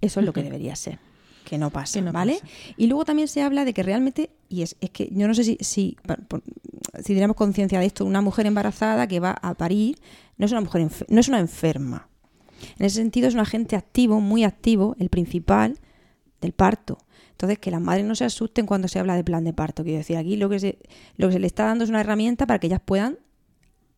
eso 0.00 0.20
es 0.20 0.26
lo 0.26 0.32
que 0.32 0.42
debería 0.42 0.74
ser. 0.76 0.98
Que 1.44 1.58
no 1.58 1.70
pasa, 1.70 1.98
Que 1.98 2.02
no 2.04 2.12
¿vale? 2.12 2.34
pasa. 2.34 2.46
Y 2.76 2.86
luego 2.86 3.04
también 3.04 3.26
se 3.26 3.42
habla 3.42 3.64
de 3.64 3.72
que 3.74 3.82
realmente, 3.82 4.30
y 4.48 4.62
es, 4.62 4.76
es 4.80 4.90
que 4.90 5.08
yo 5.12 5.26
no 5.26 5.34
sé 5.34 5.42
si, 5.44 5.56
si, 5.60 5.96
si 7.02 7.14
tenemos 7.14 7.36
conciencia 7.36 7.80
de 7.80 7.86
esto, 7.86 8.04
una 8.04 8.20
mujer 8.20 8.46
embarazada 8.46 9.06
que 9.08 9.20
va 9.20 9.32
a 9.40 9.54
parir 9.54 9.96
no 10.36 10.46
es 10.46 10.52
una 10.52 10.60
mujer 10.60 10.82
enfer- 10.82 11.06
no 11.08 11.18
es 11.20 11.28
una 11.28 11.38
enferma. 11.40 12.08
En 12.78 12.86
ese 12.86 12.96
sentido 12.96 13.26
es 13.26 13.34
un 13.34 13.40
agente 13.40 13.74
activo, 13.74 14.20
muy 14.20 14.44
activo, 14.44 14.94
el 14.98 15.08
principal 15.08 15.78
del 16.40 16.52
parto. 16.52 16.98
Entonces, 17.32 17.58
que 17.58 17.70
las 17.70 17.80
madres 17.80 18.04
no 18.04 18.14
se 18.14 18.26
asusten 18.26 18.66
cuando 18.66 18.86
se 18.86 18.98
habla 18.98 19.16
de 19.16 19.24
plan 19.24 19.44
de 19.44 19.54
parto. 19.54 19.82
Quiero 19.82 19.98
decir, 19.98 20.18
aquí 20.18 20.36
lo 20.36 20.50
que 20.50 20.60
se, 20.60 20.78
lo 21.16 21.28
que 21.28 21.32
se 21.34 21.38
le 21.38 21.46
está 21.46 21.64
dando 21.64 21.84
es 21.84 21.90
una 21.90 22.00
herramienta 22.02 22.46
para 22.46 22.58
que 22.58 22.66
ellas 22.66 22.82
puedan 22.84 23.18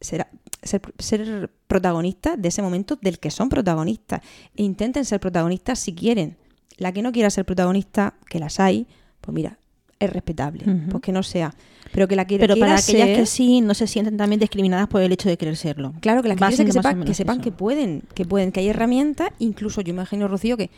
ser, 0.03 0.27
ser, 0.63 0.83
ser 0.99 1.51
protagonistas 1.67 2.41
de 2.41 2.49
ese 2.49 2.63
momento 2.63 2.97
del 3.01 3.19
que 3.19 3.31
son 3.31 3.49
protagonistas. 3.49 4.21
E 4.57 4.63
intenten 4.63 5.05
ser 5.05 5.21
protagonistas 5.21 5.79
si 5.79 5.95
quieren. 5.95 6.37
La 6.79 6.93
que 6.93 7.03
no 7.03 7.13
quiera 7.13 7.31
ser 7.31 7.45
protagonista, 7.45 8.15
que 8.29 8.39
las 8.39 8.61
hay, 8.61 8.87
pues 9.21 9.35
mira, 9.35 9.59
es 9.99 10.11
respetable. 10.11 10.65
Ujú. 10.65 10.91
Pues 10.91 11.03
que 11.03 11.13
no 11.13 11.23
sea. 11.23 11.55
Pero 11.93 12.09
que 12.09 12.17
la 12.17 12.27
que 12.27 12.39
Pero 12.39 12.57
para 12.57 12.77
aquellas 12.77 13.17
que 13.17 13.27
sí, 13.27 13.61
no 13.61 13.75
se 13.75 13.87
sienten 13.87 14.17
también 14.17 14.41
discriminadas 14.41 14.89
por 14.89 15.01
el 15.03 15.13
hecho 15.13 15.29
de 15.29 15.37
querer 15.37 15.57
serlo. 15.57 15.93
Claro, 16.01 16.23
que 16.23 16.29
las 16.29 16.39
que, 16.39 16.65
que, 16.65 16.65
que 17.05 17.15
sepan 17.15 17.37
eso. 17.37 17.43
que 17.43 17.53
pueden, 17.53 18.03
que 18.15 18.25
pueden, 18.25 18.51
que 18.51 18.61
hay 18.61 18.69
herramientas, 18.69 19.29
incluso 19.39 19.81
yo 19.81 19.93
imagino, 19.93 20.27
Rocío, 20.29 20.57
que 20.57 20.71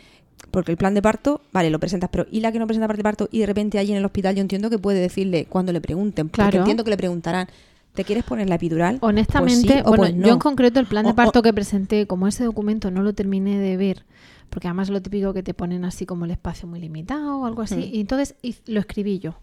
porque 0.51 0.73
el 0.73 0.77
plan 0.77 0.95
de 0.95 1.01
parto, 1.01 1.43
vale, 1.53 1.71
lo 1.71 1.79
presentas, 1.79 2.11
pero 2.13 2.27
y 2.31 2.41
la 2.41 2.53
que 2.53 2.59
no 2.59 2.67
presenta 2.67 2.87
plan 2.87 2.97
de 2.97 3.03
parto 3.03 3.29
y 3.31 3.39
de 3.39 3.47
repente 3.47 3.79
allí 3.79 3.93
en 3.93 3.99
el 3.99 4.05
hospital 4.05 4.35
yo 4.35 4.43
entiendo 4.43 4.69
que 4.69 4.79
puede 4.79 5.01
decirle 5.01 5.47
cuando 5.47 5.73
le 5.73 5.81
pregunten, 5.81 6.29
porque 6.29 6.43
Claro. 6.43 6.59
entiendo 6.59 6.85
que 6.85 6.91
le 6.91 6.97
preguntarán, 6.97 7.49
¿te 7.95 8.05
quieres 8.05 8.25
poner 8.25 8.49
la 8.49 8.57
epidural? 8.57 8.99
Honestamente, 9.01 9.67
Pues 9.67 9.77
sí 9.77 9.83
bueno, 9.83 9.97
pues 9.97 10.15
no. 10.17 10.27
yo 10.27 10.33
en 10.35 10.39
concreto 10.39 10.81
el 10.81 10.87
plan 10.87 11.07
de 11.07 11.15
parto 11.15 11.39
o- 11.39 11.43
que 11.43 11.53
presenté, 11.53 12.07
como 12.07 12.27
ese 12.29 12.45
documento 12.45 12.91
no 12.91 13.03
lo 13.03 13.13
terminé 13.15 13.59
de 13.59 13.77
ver, 13.77 14.05
porque 14.51 14.69
además 14.69 14.89
es 14.89 14.93
lo 14.93 15.01
típico 15.03 15.33
que 15.33 15.43
te 15.43 15.55
ponen 15.55 15.85
así 15.85 16.05
como 16.07 16.25
el 16.25 16.31
espacio 16.33 16.69
muy 16.69 16.81
limitado 16.81 17.39
o 17.41 17.47
algo 17.47 17.63
así, 17.63 17.77
Mm. 17.77 17.95
y 17.95 18.01
entonces 18.01 18.35
lo 18.67 18.81
escribí 18.81 19.19
yo. 19.19 19.37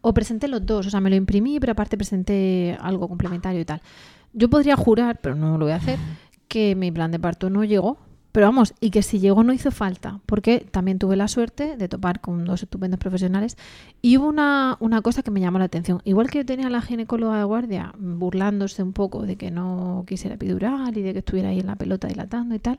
O 0.00 0.12
presenté 0.14 0.48
los 0.48 0.64
dos, 0.66 0.86
o 0.86 0.90
sea, 0.90 1.00
me 1.00 1.10
lo 1.10 1.16
imprimí, 1.16 1.60
pero 1.60 1.72
aparte 1.72 1.96
presenté 1.96 2.76
algo 2.80 3.08
complementario 3.08 3.60
y 3.60 3.64
tal. 3.64 3.80
Yo 4.32 4.48
podría 4.50 4.76
jurar, 4.76 5.20
pero 5.22 5.34
no 5.34 5.56
lo 5.58 5.64
voy 5.66 5.72
a 5.72 5.76
hacer, 5.76 5.98
que 6.48 6.74
mi 6.74 6.90
plan 6.90 7.10
de 7.10 7.18
parto 7.18 7.50
no 7.50 7.64
llegó. 7.64 7.98
Pero 8.38 8.46
vamos, 8.46 8.72
y 8.78 8.90
que 8.90 9.02
si 9.02 9.18
llegó 9.18 9.42
no 9.42 9.52
hizo 9.52 9.72
falta, 9.72 10.20
porque 10.24 10.60
también 10.60 11.00
tuve 11.00 11.16
la 11.16 11.26
suerte 11.26 11.76
de 11.76 11.88
topar 11.88 12.20
con 12.20 12.44
dos 12.44 12.62
estupendos 12.62 13.00
profesionales. 13.00 13.58
Y 14.00 14.16
hubo 14.16 14.28
una, 14.28 14.76
una 14.78 15.02
cosa 15.02 15.24
que 15.24 15.32
me 15.32 15.40
llamó 15.40 15.58
la 15.58 15.64
atención. 15.64 16.00
Igual 16.04 16.30
que 16.30 16.38
yo 16.38 16.46
tenía 16.46 16.68
a 16.68 16.70
la 16.70 16.80
ginecóloga 16.80 17.36
de 17.36 17.42
guardia 17.42 17.92
burlándose 17.98 18.84
un 18.84 18.92
poco 18.92 19.22
de 19.22 19.34
que 19.34 19.50
no 19.50 20.04
quisiera 20.06 20.36
epidural 20.36 20.96
y 20.96 21.02
de 21.02 21.14
que 21.14 21.18
estuviera 21.18 21.48
ahí 21.48 21.58
en 21.58 21.66
la 21.66 21.74
pelota 21.74 22.06
dilatando 22.06 22.54
y 22.54 22.60
tal, 22.60 22.78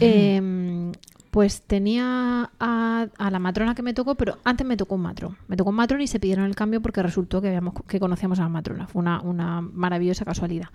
eh, 0.00 0.90
pues 1.30 1.62
tenía 1.62 2.50
a, 2.58 3.06
a 3.18 3.30
la 3.30 3.38
matrona 3.38 3.76
que 3.76 3.82
me 3.82 3.94
tocó, 3.94 4.16
pero 4.16 4.38
antes 4.42 4.66
me 4.66 4.76
tocó 4.76 4.96
un 4.96 5.02
matrón. 5.02 5.36
Me 5.46 5.56
tocó 5.56 5.70
un 5.70 5.76
matrón 5.76 6.00
y 6.00 6.08
se 6.08 6.18
pidieron 6.18 6.44
el 6.44 6.56
cambio 6.56 6.80
porque 6.80 7.04
resultó 7.04 7.40
que, 7.40 7.46
habíamos, 7.46 7.74
que 7.86 8.00
conocíamos 8.00 8.40
a 8.40 8.42
la 8.42 8.48
matrona. 8.48 8.88
Fue 8.88 8.98
una, 8.98 9.20
una 9.20 9.60
maravillosa 9.60 10.24
casualidad. 10.24 10.70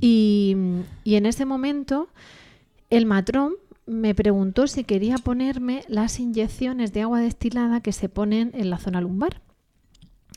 Y, 0.00 0.56
y 1.04 1.16
en 1.16 1.26
ese 1.26 1.44
momento 1.44 2.08
el 2.90 3.06
matrón 3.06 3.54
me 3.86 4.14
preguntó 4.14 4.66
si 4.66 4.84
quería 4.84 5.16
ponerme 5.18 5.82
las 5.88 6.20
inyecciones 6.20 6.92
de 6.92 7.02
agua 7.02 7.20
destilada 7.20 7.80
que 7.80 7.92
se 7.92 8.08
ponen 8.08 8.50
en 8.54 8.70
la 8.70 8.78
zona 8.78 9.00
lumbar. 9.00 9.40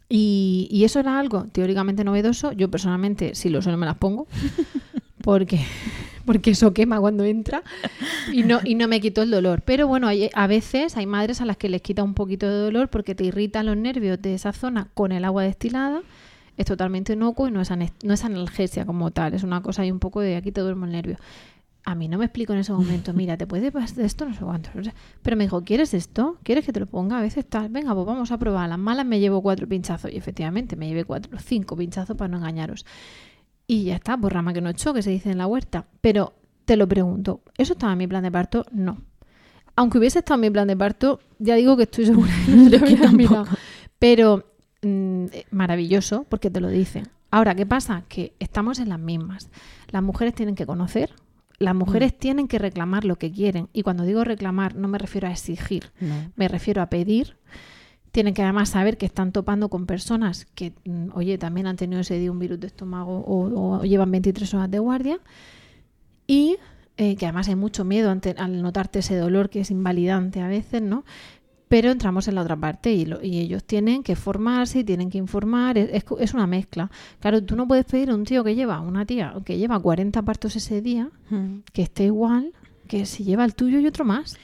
Y, 0.10 0.68
y 0.70 0.84
eso 0.84 1.00
era 1.00 1.20
algo 1.20 1.46
teóricamente 1.52 2.04
novedoso. 2.04 2.52
Yo 2.52 2.70
personalmente, 2.70 3.36
si 3.36 3.50
lo 3.50 3.62
sé, 3.62 3.72
no 3.72 3.78
me 3.78 3.86
las 3.86 3.98
pongo. 3.98 4.28
Porque, 5.24 5.60
porque 6.26 6.50
eso 6.50 6.74
quema 6.74 7.00
cuando 7.00 7.24
entra 7.24 7.62
y 8.34 8.42
no, 8.42 8.60
y 8.64 8.74
no 8.74 8.88
me 8.88 9.00
quitó 9.00 9.22
el 9.22 9.30
dolor. 9.30 9.62
Pero 9.64 9.88
bueno, 9.88 10.08
hay- 10.08 10.32
a 10.34 10.48
veces 10.48 10.98
hay 10.98 11.06
madres 11.06 11.42
a 11.42 11.46
las 11.46 11.58
que 11.58 11.70
les 11.70 11.84
quita 11.84 12.02
un 12.02 12.16
poquito 12.16 12.50
de 12.50 12.56
dolor 12.56 12.90
porque 12.90 13.14
te 13.14 13.26
irritan 13.26 13.68
los 13.68 13.78
nervios 13.78 14.20
de 14.20 14.34
esa 14.34 14.52
zona 14.52 14.88
con 14.96 15.12
el 15.12 15.24
agua 15.24 15.44
destilada. 15.44 16.02
Es 16.58 16.66
totalmente 16.66 17.14
inocuo 17.14 17.48
y 17.48 17.52
no 17.52 17.62
es, 17.62 17.70
no 18.04 18.14
es 18.16 18.26
analgesia 18.26 18.84
como 18.88 19.12
tal. 19.12 19.36
Es 19.36 19.44
una 19.44 19.62
cosa 19.62 19.84
ahí 19.84 19.92
un 19.92 20.00
poco 20.00 20.22
de 20.22 20.36
aquí 20.38 20.52
te 20.52 20.62
duermo 20.62 20.86
el 20.88 20.92
nervio. 20.92 21.18
A 21.84 21.96
mí 21.96 22.08
no 22.08 22.18
me 22.18 22.26
explico 22.26 22.54
en 22.54 22.60
ese 22.60 22.74
momento, 22.74 23.14
mira, 23.16 23.38
te 23.38 23.48
puede 23.48 23.72
pasar 23.72 24.06
esto, 24.06 24.26
no 24.26 24.34
sé 24.34 24.44
cuánto. 24.44 24.70
no 24.74 24.84
sé. 24.84 24.94
Pero 25.22 25.38
me 25.38 25.46
dijo, 25.46 25.64
¿quieres 25.64 25.94
esto? 25.94 26.38
¿Quieres 26.44 26.66
que 26.66 26.74
te 26.74 26.80
lo 26.80 26.86
ponga? 26.86 27.20
A 27.20 27.22
veces 27.22 27.46
tal, 27.48 27.70
venga, 27.70 27.94
pues 27.94 28.06
vamos 28.06 28.32
a 28.32 28.38
probar. 28.38 28.70
Las 28.70 28.80
malas 28.80 29.06
me 29.06 29.20
llevo 29.20 29.42
cuatro 29.42 29.68
pinchazos. 29.68 30.12
Y 30.12 30.18
efectivamente, 30.18 30.76
me 30.76 30.88
llevé 30.88 31.06
cuatro, 31.06 31.38
cinco 31.40 31.76
pinchazos 31.76 32.16
para 32.16 32.28
no 32.28 32.38
engañaros. 32.38 32.86
Y 33.68 33.86
ya 33.86 33.96
está, 33.96 34.18
por 34.18 34.34
rama 34.34 34.54
que 34.54 34.62
no 34.62 34.70
echó, 34.70 34.94
que 34.94 35.02
se 35.02 35.10
dice 35.10 35.32
en 35.32 35.38
la 35.38 35.48
huerta. 35.48 35.86
Pero 36.02 36.34
te 36.66 36.78
lo 36.78 36.88
pregunto, 36.88 37.42
¿eso 37.58 37.74
estaba 37.74 37.94
en 37.94 38.00
mi 38.00 38.08
plan 38.08 38.24
de 38.24 38.32
parto? 38.32 38.66
No. 38.72 38.98
Aunque 39.76 39.98
hubiese 39.98 40.20
estado 40.20 40.36
en 40.36 40.42
mi 40.42 40.50
plan 40.50 40.68
de 40.68 40.78
parto, 40.78 41.20
ya 41.40 41.56
digo 41.56 41.78
que 41.78 41.84
estoy 41.84 42.06
segura 42.06 42.32
que 42.46 42.52
no 42.52 42.70
se 42.70 43.28
lo. 43.28 43.46
Pero 43.98 44.46
mm, 44.82 45.26
eh, 45.32 45.46
maravilloso, 45.52 46.26
porque 46.30 46.50
te 46.50 46.60
lo 46.60 46.68
dicen. 46.68 47.08
Ahora, 47.30 47.56
¿qué 47.56 47.66
pasa? 47.66 48.04
Que 48.10 48.34
estamos 48.40 48.80
en 48.80 48.90
las 48.90 49.00
mismas. 49.00 49.50
Las 49.90 50.04
mujeres 50.04 50.36
tienen 50.36 50.56
que 50.56 50.66
conocer, 50.66 51.14
las 51.62 51.76
mujeres 51.76 52.18
tienen 52.18 52.48
que 52.48 52.58
reclamar 52.60 53.06
lo 53.06 53.18
que 53.18 53.32
quieren. 53.32 53.70
Y 53.74 53.84
cuando 53.84 54.04
digo 54.04 54.24
reclamar, 54.24 54.76
no 54.76 54.88
me 54.88 54.98
refiero 54.98 55.28
a 55.28 55.32
exigir, 55.32 55.92
No. 56.00 56.32
me 56.36 56.48
refiero 56.48 56.82
a 56.82 56.88
pedir. 56.88 57.38
Tienen 58.12 58.34
que 58.34 58.44
además 58.44 58.70
saber 58.70 58.98
que 58.98 59.06
están 59.06 59.32
topando 59.32 59.70
con 59.70 59.86
personas 59.86 60.46
que, 60.56 60.74
mm, 60.86 61.10
oye, 61.14 61.38
también 61.38 61.68
han 61.68 61.78
tenido 61.78 62.02
ese 62.02 62.18
día 62.20 62.32
un 62.32 62.40
virus 62.40 62.60
de 62.60 62.68
estómago 62.68 63.20
o, 63.20 63.80
o 63.80 63.84
llevan 63.84 64.12
23 64.12 64.54
horas 64.54 64.70
de 64.70 64.80
guardia. 64.80 65.20
Y 66.28 66.58
eh, 66.98 67.16
que 67.16 67.26
además 67.26 67.48
hay 67.48 67.56
mucho 67.56 67.86
miedo 67.86 68.12
ante, 68.12 68.36
al 68.38 68.62
notarte 68.62 69.00
ese 69.00 69.16
dolor 69.16 69.50
que 69.50 69.62
es 69.62 69.72
invalidante 69.72 70.42
a 70.42 70.48
veces, 70.48 70.82
¿no? 70.82 71.04
Pero 71.72 71.90
entramos 71.90 72.28
en 72.28 72.36
la 72.36 72.42
otra 72.42 72.58
parte 72.58 72.92
y, 72.92 73.06
lo- 73.06 73.24
y 73.24 73.40
ellos 73.40 73.64
tienen 73.64 74.04
que 74.04 74.18
formarse 74.18 74.80
y 74.80 74.84
tienen 74.84 75.10
que 75.10 75.18
informar. 75.18 75.78
Es, 75.78 75.90
es, 75.94 76.04
es 76.20 76.34
una 76.34 76.46
mezcla. 76.46 76.92
Claro, 77.22 77.42
tú 77.44 77.56
no 77.56 77.66
puedes 77.68 77.86
pedir 77.86 78.10
a 78.10 78.16
un 78.16 78.26
tío 78.26 78.44
que 78.44 78.56
lleva, 78.56 78.82
una 78.82 79.06
tía 79.06 79.34
que 79.46 79.58
lleva 79.58 79.80
40 79.80 80.22
partos 80.24 80.56
ese 80.58 80.82
día, 80.82 81.10
que 81.72 81.82
esté 81.82 82.04
igual 82.06 82.52
que 82.90 83.06
si 83.06 83.24
lleva 83.24 83.46
el 83.46 83.56
tuyo 83.56 83.80
y 83.80 83.88
otro 83.88 84.04
más. 84.04 84.36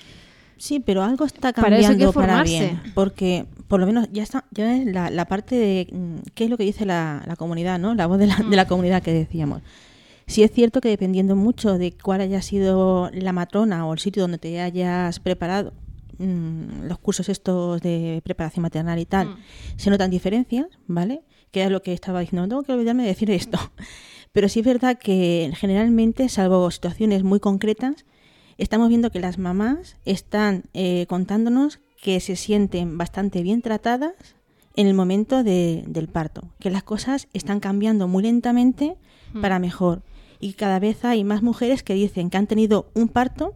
Sí, 0.56 0.80
pero 0.80 1.04
algo 1.04 1.26
está 1.26 1.52
Para 1.52 1.78
eso 1.78 1.90
hay 1.90 1.98
que 1.98 2.06
cambiando 2.06 2.14
para, 2.14 2.44
bien. 2.44 2.82
Porque, 2.96 3.46
por 3.68 3.80
lo 3.82 3.86
menos, 3.86 4.08
ya 4.14 4.24
está 4.24 4.46
ya 4.52 4.76
es 4.78 4.86
la, 4.86 5.10
la 5.10 5.26
parte 5.26 5.56
de 5.56 5.88
mm, 5.92 6.30
qué 6.34 6.46
es 6.46 6.50
lo 6.50 6.56
que 6.58 6.64
dice 6.64 6.86
la, 6.86 7.24
la 7.28 7.36
comunidad, 7.36 7.78
¿no? 7.78 7.94
La 7.94 8.08
voz 8.08 8.18
de 8.20 8.28
la, 8.28 8.38
de 8.38 8.56
la 8.56 8.66
comunidad 8.68 9.04
que 9.04 9.12
decíamos. 9.14 9.62
Sí 10.28 10.44
es 10.44 10.52
cierto 10.52 10.80
que 10.82 10.88
dependiendo 10.90 11.36
mucho 11.36 11.78
de 11.78 11.92
cuál 11.92 12.22
haya 12.22 12.42
sido 12.42 13.10
la 13.14 13.34
matrona 13.34 13.86
o 13.86 13.92
el 13.94 14.00
sitio 14.00 14.24
donde 14.24 14.38
te 14.38 14.60
hayas 14.62 15.20
preparado, 15.20 15.74
mm, 16.20 16.84
los 16.88 17.00
cursos 17.00 17.30
estos 17.30 17.82
de 17.82 18.22
preparación 18.24 18.64
maternal 18.64 19.00
y 19.00 19.06
tal, 19.06 19.28
Mm. 19.30 19.38
se 19.78 19.90
notan 19.90 20.10
diferencias, 20.12 20.68
¿vale? 20.88 21.22
Que 21.52 21.64
es 21.64 21.72
lo 21.72 21.82
que 21.82 21.94
estaba 21.94 22.20
diciendo, 22.20 22.44
no 22.44 22.50
tengo 22.50 22.64
que 22.64 22.74
olvidarme 22.74 23.04
de 23.04 23.10
decir 23.10 23.32
esto. 23.32 23.58
Pero 24.34 24.50
sí 24.50 24.60
es 24.60 24.66
verdad 24.66 24.98
que 25.00 25.52
generalmente, 25.56 26.30
salvo 26.30 26.70
situaciones 26.72 27.24
muy 27.24 27.40
concretas, 27.40 28.06
estamos 28.58 28.90
viendo 28.90 29.10
que 29.12 29.20
las 29.20 29.38
mamás 29.38 29.98
están 30.06 30.64
eh, 30.74 31.06
contándonos 31.08 31.80
que 32.02 32.20
se 32.20 32.36
sienten 32.36 32.98
bastante 32.98 33.42
bien 33.42 33.62
tratadas 33.62 34.14
en 34.76 34.86
el 34.88 34.94
momento 34.94 35.44
de- 35.44 35.84
del 35.88 36.08
parto, 36.08 36.52
que 36.60 36.70
las 36.70 36.84
cosas 36.84 37.28
están 37.34 37.60
cambiando 37.60 38.08
muy 38.08 38.22
lentamente 38.24 38.96
para 39.42 39.58
mejor 39.60 40.04
y 40.40 40.54
cada 40.54 40.78
vez 40.80 41.04
hay 41.04 41.24
más 41.24 41.42
mujeres 41.42 41.82
que 41.82 41.96
dicen 41.96 42.30
que 42.30 42.38
han 42.38 42.46
tenido 42.48 42.92
un 42.94 43.08
parto 43.08 43.56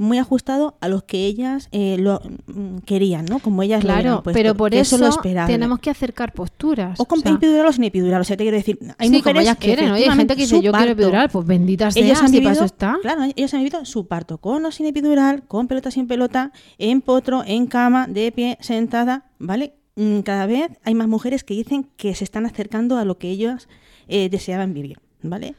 muy 0.00 0.16
ajustado 0.16 0.76
a 0.80 0.88
los 0.88 1.02
que 1.02 1.26
ellas 1.26 1.68
eh, 1.72 1.96
lo 1.98 2.22
mm, 2.46 2.78
querían, 2.86 3.26
¿no? 3.26 3.38
Como 3.38 3.62
ellas 3.62 3.84
lo 3.84 3.88
Claro, 3.88 3.98
habían 4.08 4.22
puesto, 4.22 4.38
pero 4.38 4.54
por 4.54 4.74
eso 4.74 4.96
lo 4.96 5.10
tenemos 5.46 5.78
que 5.78 5.90
acercar 5.90 6.32
posturas. 6.32 6.98
o 6.98 7.04
con 7.04 7.18
o 7.18 7.22
sea, 7.22 7.32
epidural 7.32 7.66
o 7.66 7.72
sin 7.72 7.84
epidural, 7.84 8.20
o 8.22 8.24
sea, 8.24 8.36
te 8.38 8.44
quiero 8.44 8.56
decir, 8.56 8.78
hay 8.96 9.08
sí, 9.08 9.16
mujeres 9.16 9.22
como 9.24 9.40
ellas 9.40 9.56
que 9.58 9.66
quieren. 9.66 9.90
Oye, 9.90 10.08
hay 10.08 10.16
gente 10.16 10.34
que 10.36 10.42
dice, 10.42 10.62
yo 10.62 10.72
quiero 10.72 10.92
epidural, 10.92 11.28
pues 11.28 11.46
bendita 11.46 11.90
sea, 11.90 12.02
ellos 12.02 12.22
han 12.22 12.30
vivido, 12.30 12.44
para 12.44 12.54
eso 12.54 12.64
está. 12.64 12.98
Claro, 13.02 13.24
ellos 13.36 13.52
han 13.52 13.60
vivido 13.60 13.84
su 13.84 14.06
parto 14.06 14.38
con 14.38 14.64
o 14.64 14.72
sin 14.72 14.86
epidural, 14.86 15.42
con 15.46 15.68
pelota 15.68 15.90
sin 15.90 16.06
pelota, 16.06 16.52
en 16.78 17.02
potro, 17.02 17.44
en 17.46 17.66
cama, 17.66 18.06
de 18.06 18.32
pie, 18.32 18.56
sentada, 18.60 19.26
¿vale? 19.38 19.74
Mm, 19.96 20.20
Cada 20.20 20.46
vez 20.46 20.70
hay 20.82 20.94
más 20.94 21.08
mujeres 21.08 21.44
que 21.44 21.52
dicen 21.52 21.86
que 21.98 22.14
se 22.14 22.24
están 22.24 22.46
acercando 22.46 22.96
a 22.96 23.04
lo 23.04 23.18
que 23.18 23.28
ellos 23.28 23.68
eh, 24.08 24.30
deseaban 24.30 24.72
vivir, 24.72 24.98
¿vale? 25.22 25.54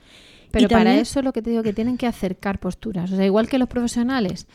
Pero 0.52 0.66
Y 0.66 0.68
para 0.68 0.84
también- 0.84 1.00
eso 1.02 1.22
lo 1.22 1.34
que 1.34 1.42
te 1.42 1.50
digo 1.50 1.64
que 1.64 1.74
tienen 1.74 1.98
que 1.98 2.08
acercar 2.08 2.60
posturas. 2.60 3.12
O 3.12 3.16
sea, 3.16 3.26
igual 3.26 3.48
que 3.48 3.58
los 3.58 3.68
profesionales 3.70 4.48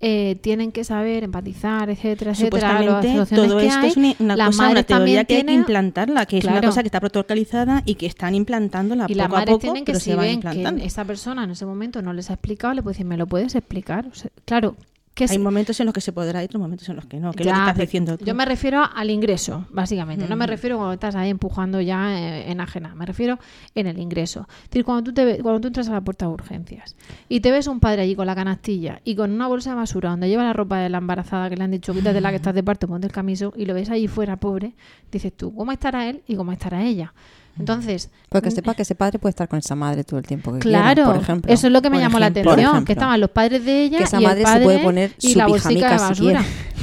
eh, 0.00 0.36
tienen 0.42 0.70
que 0.70 0.84
saber 0.84 1.24
empatizar, 1.24 1.90
etcétera, 1.90 2.30
etcétera. 2.30 2.80
Las 2.82 3.28
todo 3.28 3.58
que 3.58 3.66
esto 3.66 3.80
hay, 3.80 3.88
es 3.88 3.96
una, 4.20 4.46
cosa, 4.46 4.68
una 4.70 4.82
teoría 4.84 5.24
que 5.24 5.36
hay 5.38 5.44
que 5.44 5.52
implantarla, 5.52 6.24
que 6.26 6.38
es 6.38 6.44
una 6.44 6.60
cosa 6.60 6.82
que 6.82 6.86
está 6.88 7.00
protocolizada 7.00 7.82
y 7.84 7.96
que 7.96 8.06
están 8.06 8.34
implantándola 8.36 9.06
y 9.08 9.14
poco 9.14 9.34
las 9.34 9.42
a 9.42 9.44
poco, 9.46 9.58
tienen 9.58 9.84
que 9.84 9.92
pero 9.92 9.98
si 10.00 10.10
se 10.10 10.14
van 10.16 10.26
ven 10.26 10.40
que 10.40 10.46
implantando. 10.48 10.84
esa 10.84 11.04
persona 11.04 11.42
en 11.44 11.50
ese 11.50 11.66
momento 11.66 12.00
no 12.00 12.12
les 12.12 12.30
ha 12.30 12.34
explicado, 12.34 12.74
le 12.74 12.82
puede 12.82 12.94
decir, 12.94 13.06
¿me 13.06 13.16
lo 13.16 13.26
puedes 13.26 13.54
explicar? 13.56 14.06
O 14.06 14.14
sea, 14.14 14.30
claro, 14.44 14.76
que 15.18 15.32
Hay 15.32 15.38
momentos 15.38 15.78
en 15.80 15.86
los 15.86 15.92
que 15.92 16.00
se 16.00 16.12
podrá 16.12 16.42
y 16.42 16.44
otros 16.44 16.60
momentos 16.60 16.88
en 16.88 16.94
los 16.96 17.06
que 17.06 17.18
no, 17.18 17.30
es 17.30 17.36
Ya, 17.36 17.44
lo 17.46 17.52
que 17.52 17.58
estás 17.70 17.76
diciendo 17.78 18.16
tú. 18.16 18.24
Yo 18.24 18.34
me 18.34 18.44
refiero 18.44 18.82
al 18.94 19.10
ingreso, 19.10 19.66
básicamente. 19.70 20.28
No 20.28 20.36
me 20.36 20.44
Ujú. 20.44 20.50
refiero 20.52 20.76
cuando 20.76 20.92
estás 20.94 21.14
ahí 21.16 21.28
empujando 21.28 21.80
ya 21.80 22.18
eh, 22.18 22.50
en 22.50 22.60
ajena. 22.60 22.94
Me 22.94 23.04
refiero 23.04 23.38
en 23.74 23.88
el 23.88 23.98
ingreso. 23.98 24.46
Es 24.64 24.70
decir, 24.70 24.84
cuando 24.84 25.02
tú, 25.10 25.12
te, 25.12 25.42
cuando 25.42 25.60
tú 25.60 25.66
entras 25.68 25.88
a 25.88 25.92
la 25.92 26.00
puerta 26.00 26.26
de 26.26 26.32
urgencias 26.32 26.94
y 27.28 27.40
te 27.40 27.50
ves 27.50 27.66
un 27.66 27.80
padre 27.80 28.02
allí 28.02 28.14
con 28.14 28.26
la 28.26 28.34
canastilla 28.36 29.00
y 29.04 29.16
con 29.16 29.32
una 29.32 29.48
bolsa 29.48 29.70
de 29.70 29.76
basura 29.76 30.10
donde 30.10 30.28
lleva 30.28 30.44
la 30.44 30.52
ropa 30.52 30.78
de 30.78 30.88
la 30.88 30.98
embarazada 30.98 31.50
que 31.50 31.56
le 31.56 31.64
han 31.64 31.70
dicho 31.72 31.92
quítate 31.92 32.20
la 32.20 32.30
que 32.30 32.36
estás 32.36 32.54
de 32.54 32.62
parto, 32.62 32.86
ponte 32.86 33.06
el 33.06 33.12
camiso 33.12 33.52
y 33.56 33.64
lo 33.66 33.74
ves 33.74 33.90
allí 33.90 34.06
fuera, 34.06 34.36
pobre, 34.36 34.74
dices 35.10 35.32
tú, 35.36 35.52
¿cómo 35.54 35.72
estará 35.72 36.08
él 36.08 36.22
y 36.28 36.36
cómo 36.36 36.52
estará 36.52 36.84
ella? 36.84 37.12
Entonces, 37.58 38.10
Porque 38.28 38.50
sepa 38.50 38.74
que 38.74 38.82
ese 38.82 38.94
padre 38.94 39.18
puede 39.18 39.30
estar 39.30 39.48
con 39.48 39.58
esa 39.58 39.74
madre 39.74 40.04
todo 40.04 40.18
el 40.18 40.26
tiempo 40.26 40.52
que 40.52 40.58
Claro, 40.60 40.94
quiera, 40.94 41.04
por 41.12 41.16
ejemplo. 41.22 41.52
eso 41.52 41.66
es 41.66 41.72
lo 41.72 41.82
que 41.82 41.90
me 41.90 41.98
llamó 41.98 42.18
la 42.18 42.26
atención, 42.26 42.84
que 42.84 42.92
estaban 42.92 43.20
los 43.20 43.30
padres 43.30 43.64
de 43.64 43.84
ella 43.84 43.98
que 43.98 44.04
esa 44.04 44.20
y 44.20 44.24
el 44.24 44.28
madre 44.30 44.42
padre 44.44 44.58
se 44.60 44.64
puede 44.64 44.78
poner 44.80 45.12
su 45.18 45.36
la 45.38 45.46
bolsica 45.46 45.70
de 45.70 45.94
pijamica 45.96 46.14
si 46.14 46.20
quiere, 46.20 46.40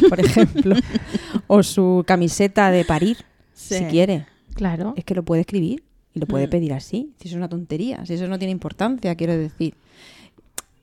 por 0.09 0.19
ejemplo. 0.19 0.75
o 1.47 1.63
su 1.63 2.03
camiseta 2.07 2.71
de 2.71 2.83
parir, 2.85 3.17
Sí. 3.53 3.75
si 3.75 3.85
quiere. 3.85 4.25
Claro. 4.53 4.93
Es 4.97 5.05
que 5.05 5.15
lo 5.15 5.23
puede 5.23 5.41
escribir 5.41 5.83
y 6.13 6.19
lo 6.19 6.25
Mm. 6.25 6.29
puede 6.29 6.47
pedir 6.47 6.73
así. 6.73 7.13
Si 7.19 7.27
eso 7.27 7.35
es 7.35 7.37
una 7.37 7.49
tontería, 7.49 8.05
si 8.05 8.13
eso 8.13 8.27
no 8.27 8.37
tiene 8.37 8.51
importancia, 8.51 9.15
quiero 9.15 9.37
decir. 9.37 9.75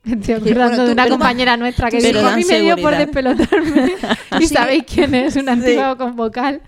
Estoy 0.04 0.24
Sí, 0.24 0.32
acordando 0.32 0.68
bueno, 0.68 0.86
de 0.86 0.92
una 0.94 1.08
compañera 1.08 1.56
nuestra 1.56 1.88
que 1.88 1.98
dijo, 2.00 2.18
sí. 2.18 2.26
a 2.26 2.36
mí 2.36 2.44
me 2.44 2.60
dio 2.60 2.76
por 2.76 2.96
despelotarme. 2.96 3.92
¿Y 4.40 4.46
sabéis 4.48 4.82
quién 4.92 5.14
es? 5.14 5.36
Un 5.36 5.48
antiguo 5.48 5.96
con 5.96 6.16
vocal. 6.16 6.60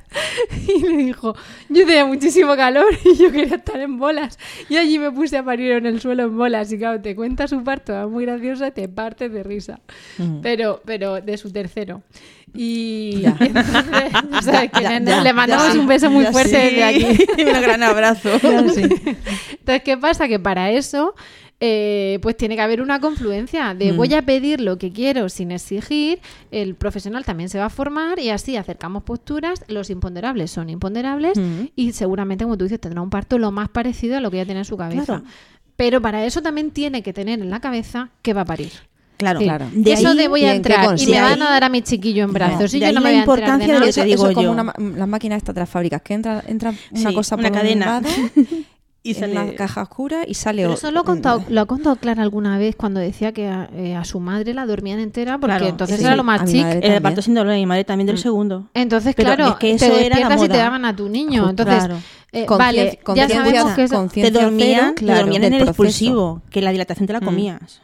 Y 0.68 0.80
le 0.82 0.96
dijo, 0.98 1.34
yo 1.68 1.84
tenía 1.84 2.04
muchísimo 2.04 2.54
calor 2.54 2.86
y 3.04 3.16
yo 3.16 3.32
quería 3.32 3.56
estar 3.56 3.80
en 3.80 3.98
bolas. 3.98 4.38
Y 4.68 4.76
allí 4.76 5.00
me 5.00 5.10
puse 5.10 5.36
a 5.36 5.42
parir 5.44 5.72
en 5.72 5.86
el 5.86 6.00
suelo 6.00 6.22
en 6.24 6.36
bolas. 6.36 6.70
Y 6.70 6.78
claro, 6.78 7.00
te 7.00 7.16
cuenta 7.16 7.48
su 7.48 7.64
parto, 7.64 8.00
es 8.04 8.08
muy 8.08 8.24
graciosa 8.24 8.68
y 8.68 8.70
te 8.70 8.88
partes 8.88 9.32
de 9.32 9.42
risa. 9.42 9.80
Mm. 10.18 10.40
Pero, 10.40 10.80
pero 10.84 11.20
de 11.20 11.36
su 11.36 11.50
tercero. 11.52 12.02
Y 12.54 13.22
Ya. 13.22 13.36
entonces, 13.40 14.70
quién 14.72 15.06
Ya, 15.06 15.16
ya, 15.16 15.20
le 15.22 15.32
mandamos 15.32 15.74
un 15.74 15.88
beso 15.88 16.08
muy 16.08 16.24
fuerte 16.26 16.50
sí. 16.70 16.76
desde 16.76 16.84
aquí. 16.84 17.26
un 17.56 17.62
gran 17.62 17.82
abrazo. 17.82 18.30
Entonces, 18.40 19.82
¿qué 19.84 19.96
pasa? 19.98 20.28
Que 20.28 20.38
para 20.38 20.70
eso, 20.70 21.16
eh, 21.60 22.18
pues 22.20 22.36
tiene 22.36 22.56
que 22.56 22.62
haber 22.62 22.82
una 22.82 23.00
confluencia 23.00 23.74
de 23.74 23.92
Mm. 23.92 23.96
voy 23.96 24.12
a 24.14 24.22
pedir 24.22 24.60
lo 24.60 24.76
que 24.76 24.92
quiero 24.92 25.28
sin 25.28 25.50
exigir, 25.52 26.18
el 26.50 26.74
profesional 26.74 27.24
también 27.24 27.48
se 27.48 27.58
va 27.58 27.66
a 27.66 27.70
formar 27.70 28.18
y 28.18 28.30
así 28.30 28.56
acercamos 28.56 29.02
posturas, 29.04 29.64
los 29.68 29.88
imponderables 29.90 30.50
son 30.50 30.68
imponderables 30.68 31.38
Mm. 31.38 31.68
y 31.76 31.92
seguramente, 31.92 32.44
como 32.44 32.58
tú 32.58 32.64
dices, 32.64 32.80
tendrá 32.80 33.00
un 33.00 33.10
parto 33.10 33.38
lo 33.38 33.50
más 33.52 33.68
parecido 33.68 34.16
a 34.16 34.20
lo 34.20 34.30
que 34.30 34.38
ya 34.38 34.44
tiene 34.44 34.60
en 34.60 34.64
su 34.66 34.76
cabeza. 34.76 35.04
Claro. 35.04 35.24
Pero 35.76 36.00
para 36.02 36.24
eso 36.24 36.42
también 36.42 36.70
tiene 36.70 37.02
que 37.02 37.12
tener 37.12 37.40
en 37.40 37.50
la 37.50 37.60
cabeza 37.60 38.10
que 38.22 38.32
va 38.32 38.42
a 38.42 38.44
parir. 38.44 38.70
Claro, 39.16 39.38
Sí. 39.38 39.44
Claro. 39.46 39.66
De 39.72 39.92
eso 39.92 40.14
de 40.16 40.26
voy 40.28 40.42
¿y 40.42 40.44
a 40.44 40.54
entrar 40.56 41.00
y 41.00 41.06
me 41.06 41.20
van 41.20 41.40
a 41.40 41.48
dar 41.50 41.64
a 41.64 41.68
mi 41.68 41.82
chiquillo 41.82 42.24
en 42.24 42.32
brazos 42.32 42.74
y 42.74 42.80
de 42.80 42.86
yo 42.88 42.92
no 42.92 43.00
me 43.00 43.12
la 43.12 43.24
voy 43.24 43.40
a 43.42 43.44
de 43.58 43.66
nada. 43.68 43.78
Eso, 43.86 44.00
eso 44.00 44.04
digo 44.04 44.28
es 44.28 44.34
como 44.34 44.46
yo. 44.46 44.50
una 44.52 44.74
las 44.96 45.08
máquinas 45.08 45.36
estas 45.38 45.54
de 45.54 45.60
las 45.60 45.70
fábricas, 45.70 46.02
que 46.02 46.14
entra, 46.14 46.42
entra 46.48 46.74
una 46.90 47.10
Sí, 47.10 47.14
cosa 47.14 47.36
una 47.36 47.48
por 47.48 47.56
cadena. 47.58 47.98
un 47.98 48.04
lado 48.04 48.08
y 49.06 49.10
en 49.10 49.16
sale- 49.20 49.32
una 49.32 49.54
caja 49.54 49.82
oscura 49.82 50.22
y 50.26 50.32
sale 50.34 50.62
Pero 50.62 50.74
eso 50.74 50.90
lo 50.90 51.00
ha 51.00 51.04
contado, 51.04 51.44
lo 51.48 51.60
ha 51.60 51.66
contado 51.66 51.94
Clara 51.96 52.22
alguna 52.22 52.56
vez 52.58 52.74
cuando 52.74 52.98
decía 53.00 53.32
que 53.32 53.46
a, 53.46 53.68
eh, 53.76 53.94
a 53.94 54.02
su 54.04 54.18
madre 54.18 54.54
la 54.54 54.64
dormían 54.66 54.98
entera 54.98 55.34
porque 55.38 55.52
Claro, 55.56 55.66
entonces 55.68 55.98
sí, 55.98 56.04
era 56.04 56.16
lo 56.16 56.24
más 56.24 56.50
chic. 56.50 56.66
El 56.80 57.02
parto 57.02 57.20
sin 57.22 57.34
dolor 57.34 57.52
de 57.52 57.58
mi 57.58 57.66
madre 57.66 57.84
también 57.84 58.06
del 58.06 58.16
Mm. 58.16 58.18
segundo. 58.18 58.64
Entonces, 58.74 59.14
Pero 59.14 59.34
claro, 59.36 59.50
es 59.52 59.56
que 59.56 59.68
te 59.68 59.74
eso 59.74 59.84
era 59.94 59.94
la 60.18 60.28
despiertas 60.28 60.42
y 60.44 60.48
te 60.48 60.56
daban 60.56 60.84
a 60.86 60.96
tu 60.96 61.08
niño. 61.08 61.42
Justo, 61.44 61.50
Entonces, 61.62 61.78
claro. 61.84 61.98
eh, 62.32 62.46
vale, 62.48 62.98
ya 63.14 63.28
sabemos 63.28 63.72
que 63.74 63.82
eso... 63.84 64.08
Te 64.12 64.30
dormían, 64.30 64.80
cero, 64.80 64.92
te 64.96 65.04
claro, 65.04 65.20
dormían 65.20 65.44
en 65.44 65.52
el 65.52 65.58
proceso. 65.64 65.70
expulsivo, 65.70 66.42
que 66.50 66.62
la 66.62 66.72
dilatación 66.72 67.06
te 67.06 67.12
la 67.12 67.20
Mm. 67.20 67.24
comías. 67.24 67.80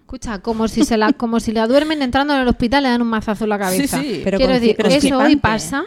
Escucha, 0.00 0.38
como 0.40 0.68
si 0.68 0.84
se 0.84 0.96
la, 0.96 1.12
como 1.12 1.40
si 1.40 1.52
la 1.52 1.66
duermen 1.66 2.00
entrando 2.00 2.34
en 2.34 2.40
el 2.40 2.48
hospital 2.48 2.84
le 2.84 2.88
dan 2.88 3.02
un 3.02 3.08
mazazo 3.08 3.44
en 3.44 3.50
la 3.50 3.58
cabeza. 3.58 4.00
Sí, 4.00 4.14
sí. 4.14 4.20
Pero 4.24 4.38
Quiero 4.38 4.52
decir, 4.54 4.74
pero 4.76 4.88
es 4.88 5.04
eso 5.04 5.18
hoy 5.18 5.36
pasa 5.36 5.84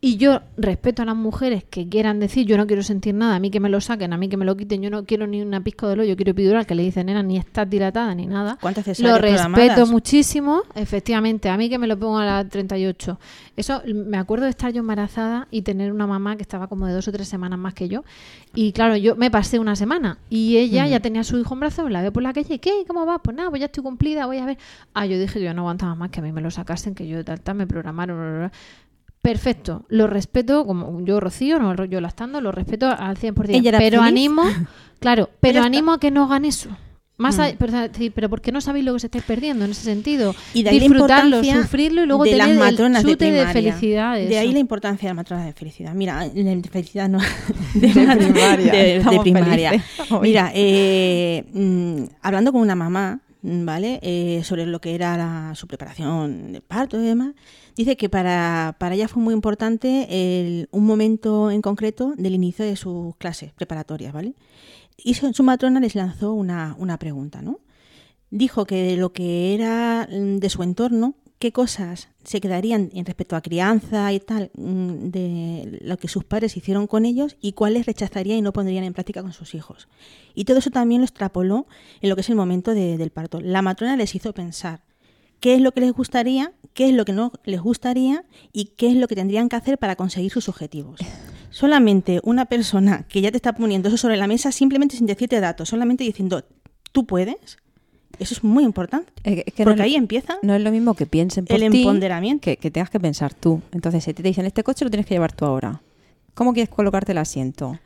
y 0.00 0.16
yo 0.16 0.42
respeto 0.56 1.02
a 1.02 1.04
las 1.04 1.16
mujeres 1.16 1.64
que 1.64 1.88
quieran 1.88 2.20
decir 2.20 2.46
yo 2.46 2.56
no 2.56 2.68
quiero 2.68 2.84
sentir 2.84 3.14
nada, 3.14 3.34
a 3.34 3.40
mí 3.40 3.50
que 3.50 3.58
me 3.58 3.68
lo 3.68 3.80
saquen, 3.80 4.12
a 4.12 4.16
mí 4.16 4.28
que 4.28 4.36
me 4.36 4.44
lo 4.44 4.56
quiten, 4.56 4.80
yo 4.80 4.90
no 4.90 5.04
quiero 5.04 5.26
ni 5.26 5.42
una 5.42 5.60
pizca 5.60 5.88
de 5.88 5.96
lo, 5.96 6.04
yo 6.04 6.14
quiero 6.14 6.30
epidural, 6.30 6.66
que 6.66 6.76
le 6.76 6.84
dicen 6.84 7.06
nena 7.06 7.24
ni 7.24 7.36
estás 7.36 7.68
dilatada 7.68 8.14
ni 8.14 8.26
nada. 8.26 8.58
¿Cuántas 8.60 8.86
Lo 9.00 9.18
respeto 9.18 9.48
programadas? 9.48 9.90
muchísimo, 9.90 10.62
efectivamente, 10.76 11.48
a 11.48 11.56
mí 11.56 11.68
que 11.68 11.78
me 11.78 11.88
lo 11.88 11.98
pongo 11.98 12.18
a 12.18 12.24
las 12.24 12.48
38. 12.48 13.18
Eso, 13.56 13.82
me 13.86 14.18
acuerdo 14.18 14.44
de 14.44 14.50
estar 14.50 14.72
yo 14.72 14.80
embarazada 14.80 15.48
y 15.50 15.62
tener 15.62 15.90
una 15.90 16.06
mamá 16.06 16.36
que 16.36 16.42
estaba 16.42 16.68
como 16.68 16.86
de 16.86 16.92
dos 16.92 17.08
o 17.08 17.12
tres 17.12 17.26
semanas 17.26 17.58
más 17.58 17.74
que 17.74 17.88
yo. 17.88 18.04
Y 18.54 18.70
claro, 18.72 18.96
yo 18.96 19.16
me 19.16 19.32
pasé 19.32 19.58
una 19.58 19.74
semana 19.74 20.18
y 20.30 20.58
ella 20.58 20.86
ya 20.86 21.00
tenía 21.00 21.22
a 21.22 21.24
su 21.24 21.38
hijo 21.38 21.54
en 21.54 21.60
brazos, 21.60 21.90
la 21.90 22.02
veo 22.02 22.12
por 22.12 22.22
la 22.22 22.32
calle, 22.32 22.60
¿qué? 22.60 22.84
¿Cómo 22.86 23.04
va? 23.04 23.18
Pues 23.18 23.36
nada, 23.36 23.50
pues 23.50 23.58
ya 23.58 23.66
estoy 23.66 23.82
cumplida, 23.82 24.26
voy 24.26 24.38
a 24.38 24.46
ver. 24.46 24.58
Ah, 24.94 25.06
yo 25.06 25.18
dije, 25.18 25.40
yo 25.40 25.52
no 25.54 25.62
aguantaba 25.62 25.96
más 25.96 26.10
que 26.10 26.20
a 26.20 26.22
mí 26.22 26.30
me 26.30 26.40
lo 26.40 26.52
sacasen, 26.52 26.94
que 26.94 27.08
yo 27.08 27.24
tal, 27.24 27.40
tal, 27.40 27.56
me 27.56 27.66
programaron. 27.66 28.16
bla, 28.16 28.28
bla, 28.28 28.38
bla. 28.38 28.52
Perfecto, 29.22 29.84
lo 29.88 30.06
respeto, 30.06 30.64
como 30.64 31.00
yo 31.04 31.20
Rocío, 31.20 31.58
no 31.58 31.84
yo 31.84 32.00
lastando, 32.00 32.40
lo 32.40 32.52
respeto 32.52 32.86
al 32.88 33.16
100%. 33.18 33.50
Ella 33.50 33.68
era 33.70 33.78
pero 33.78 34.00
animo, 34.00 34.42
claro, 35.00 35.28
pero 35.40 35.62
animo 35.62 35.92
a 35.92 36.00
que 36.00 36.10
no 36.10 36.24
hagan 36.24 36.44
eso. 36.44 36.70
Más 37.20 37.36
Mm. 37.36 37.56
pero, 37.58 37.72
pero 38.14 38.30
¿por 38.30 38.40
qué 38.40 38.52
no 38.52 38.60
sabéis 38.60 38.84
lo 38.84 38.94
que 38.94 39.00
se 39.00 39.08
estáis 39.08 39.24
perdiendo 39.24 39.64
en 39.64 39.72
ese 39.72 39.82
sentido? 39.82 40.36
Y 40.54 40.62
de 40.62 40.70
ahí 40.70 40.78
la 40.78 40.84
Disfrutarlo, 40.86 41.36
importancia 41.38 41.62
sufrirlo 41.62 42.04
y 42.04 42.06
luego 42.06 42.22
de 42.22 42.30
tener 42.30 42.46
las 42.46 42.56
matronas 42.58 43.02
de 43.02 43.10
chute 43.10 43.24
de, 43.24 43.30
primaria. 43.42 43.52
felicidad. 43.52 44.14
de 44.14 44.26
De 44.28 44.38
ahí 44.38 44.52
la 44.52 44.60
importancia 44.60 45.08
de 45.08 45.10
las 45.10 45.16
matronas 45.16 45.46
de 45.46 45.52
felicidad. 45.52 45.94
Mira, 45.94 46.28
de 46.28 46.62
felicidad 46.70 47.08
no. 47.08 47.18
De, 47.74 47.88
primaria. 47.88 48.72
de- 48.72 49.20
primaria. 49.20 49.84
Mira, 50.22 50.52
eh, 50.54 51.44
mm, 51.52 52.02
hablando 52.22 52.52
con 52.52 52.60
una 52.60 52.76
mamá, 52.76 53.18
¿vale? 53.42 53.98
Eh, 54.02 54.42
sobre 54.44 54.64
lo 54.66 54.80
que 54.80 54.94
era 54.94 55.16
la- 55.16 55.54
su 55.56 55.66
preparación 55.66 56.52
de 56.52 56.60
parto 56.60 57.00
y 57.00 57.04
demás, 57.04 57.32
dice 57.78 57.96
que 57.96 58.08
para, 58.08 58.76
para 58.78 58.94
ella 58.94 59.08
fue 59.08 59.22
muy 59.22 59.32
importante 59.32 60.66
un 60.70 60.84
momento 60.84 61.50
en 61.50 61.62
concreto 61.62 62.12
del 62.16 62.34
inicio 62.34 62.64
de 62.64 62.76
sus 62.76 63.16
clases 63.16 63.52
preparatorias, 63.52 64.12
¿vale? 64.12 64.34
Y 64.96 65.14
su, 65.14 65.42
matrona 65.42 65.80
les 65.80 65.94
lanzó 65.94 66.32
una, 66.32 66.74
una 66.78 66.98
pregunta, 66.98 67.40
¿no? 67.40 67.60
dijo 68.30 68.66
que 68.66 68.82
de 68.82 68.96
lo 68.96 69.12
que 69.12 69.54
era 69.54 70.06
mm, 70.10 70.36
de 70.36 70.50
su 70.50 70.62
entorno, 70.62 71.14
qué 71.38 71.52
cosas 71.52 72.08
se 72.24 72.40
quedarían 72.40 72.90
en 72.92 73.06
respecto 73.06 73.36
a 73.36 73.40
crianza 73.40 74.12
y 74.12 74.20
tal, 74.20 74.50
mm, 74.54 75.08
de 75.10 75.78
lo 75.82 75.96
que 75.96 76.08
sus 76.08 76.24
padres 76.24 76.56
hicieron 76.56 76.86
con 76.86 77.06
ellos 77.06 77.36
y 77.40 77.52
cuáles 77.52 77.86
rechazarían 77.86 78.38
y 78.38 78.42
no 78.42 78.52
pondrían 78.52 78.84
en 78.84 78.92
práctica 78.92 79.22
con 79.22 79.32
sus 79.32 79.54
hijos. 79.54 79.88
Y 80.34 80.44
todo 80.44 80.58
eso 80.58 80.70
también 80.70 81.00
lo 81.00 81.04
extrapoló 81.06 81.66
en 82.00 82.10
lo 82.10 82.16
que 82.16 82.22
es 82.22 82.28
el 82.28 82.36
momento 82.36 82.74
de- 82.74 82.98
del 82.98 83.10
parto. 83.10 83.40
La 83.40 83.62
matrona 83.62 83.96
les 83.96 84.14
hizo 84.14 84.32
pensar 84.34 84.82
qué 85.40 85.54
es 85.54 85.60
lo 85.60 85.72
que 85.72 85.80
les 85.80 85.92
gustaría, 85.92 86.52
qué 86.74 86.88
es 86.88 86.94
lo 86.94 87.04
que 87.04 87.12
no 87.12 87.32
les 87.44 87.60
gustaría 87.60 88.24
y 88.52 88.66
qué 88.76 88.88
es 88.88 88.94
lo 88.96 89.08
que 89.08 89.14
tendrían 89.16 89.48
que 89.48 89.56
hacer 89.56 89.78
para 89.78 89.96
conseguir 89.96 90.30
sus 90.30 90.48
objetivos. 90.48 91.00
Solamente 91.50 92.20
una 92.24 92.44
persona 92.44 93.04
que 93.08 93.20
ya 93.20 93.30
te 93.30 93.36
está 93.36 93.54
poniendo 93.54 93.88
eso 93.88 93.96
sobre 93.96 94.16
la 94.16 94.26
mesa 94.26 94.52
simplemente 94.52 94.96
sin 94.96 95.06
decirte 95.06 95.40
datos, 95.40 95.68
solamente 95.68 96.04
diciendo, 96.04 96.44
tú 96.92 97.06
puedes, 97.06 97.58
eso 98.18 98.34
es 98.34 98.44
muy 98.44 98.64
importante. 98.64 99.10
Que- 99.22 99.44
es 99.46 99.54
que 99.54 99.64
no 99.64 99.70
porque 99.70 99.82
ahí 99.82 99.94
empieza 99.96 100.36
No 100.42 100.54
es 100.54 100.60
lo 100.62 100.70
mismo 100.70 100.94
que 100.94 101.06
piensen 101.06 101.46
por 101.46 101.56
el 101.56 101.62
empoderamiento. 101.64 102.42
que, 102.44 102.56
que 102.58 102.70
tengas 102.70 102.90
que 102.90 103.00
pensar 103.00 103.32
tú. 103.34 103.62
Entonces, 103.72 104.04
si 104.04 104.12
te 104.14 104.22
dicen, 104.22 104.44
este 104.46 104.62
coche 104.62 104.84
lo 104.84 104.90
tienes 104.90 105.06
que 105.06 105.14
llevar 105.14 105.32
tú 105.32 105.44
ahora. 105.46 105.80
¿Cómo 106.34 106.52
quieres 106.52 106.68
colocarte 106.72 107.12
el 107.12 107.18
asiento? 107.18 107.78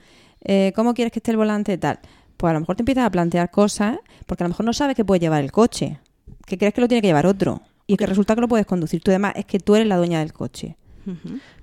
Eh, 0.45 0.72
¿Cómo 0.74 0.93
quieres 0.95 1.12
que 1.12 1.20
esté 1.20 1.30
el 1.30 1.37
volante 1.37 1.78
tal? 1.78 2.01
Pues 2.37 2.51
a 2.51 2.55
lo 2.55 2.61
mejor 2.61 2.76
te 2.76 2.83
empiezas 2.83 3.05
a 3.07 3.11
plantear 3.11 3.51
cosas 3.51 3.99
porque 4.26 4.43
a 4.43 4.47
lo 4.47 4.51
mejor 4.51 4.66
no 4.66 4.72
sabes 4.72 4.97
que 4.97 5.05
puede 5.05 5.20
llevar 5.20 5.43
el 5.43 5.53
coche. 5.53 5.99
Que 6.47 6.59
crees 6.59 6.74
que 6.74 6.80
lo 6.80 6.89
tiene 6.89 7.01
que 7.01 7.07
llevar 7.09 7.26
otro. 7.26 7.62
Y 7.87 7.97
que 7.97 8.07
resulta 8.07 8.35
que 8.35 8.41
lo 8.41 8.49
puedes 8.49 8.66
conducir 8.66 9.03
tú. 9.03 9.11
Además, 9.11 9.33
es 9.37 9.45
que 9.45 9.59
tú 9.59 9.74
eres 9.74 9.87
la 9.89 9.97
dueña 9.97 10.20
del 10.20 10.33
coche. 10.33 10.76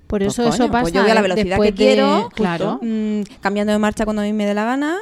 Por 0.06 0.20
Pues 0.20 0.32
eso 0.34 0.42
coño, 0.42 0.54
eso 0.54 0.68
pues 0.70 0.82
pasa 0.82 0.94
yo 0.94 1.02
voy 1.02 1.10
a 1.10 1.14
la 1.14 1.22
velocidad 1.22 1.58
que 1.60 1.72
quiero, 1.72 2.06
de- 2.06 2.14
justo, 2.22 2.30
claro. 2.36 2.80
mm, 2.82 3.20
cambiando 3.40 3.72
de 3.72 3.78
marcha 3.78 4.04
cuando 4.04 4.22
a 4.22 4.24
mí 4.24 4.32
me 4.32 4.44
dé 4.44 4.54
la 4.54 4.64
gana. 4.64 4.96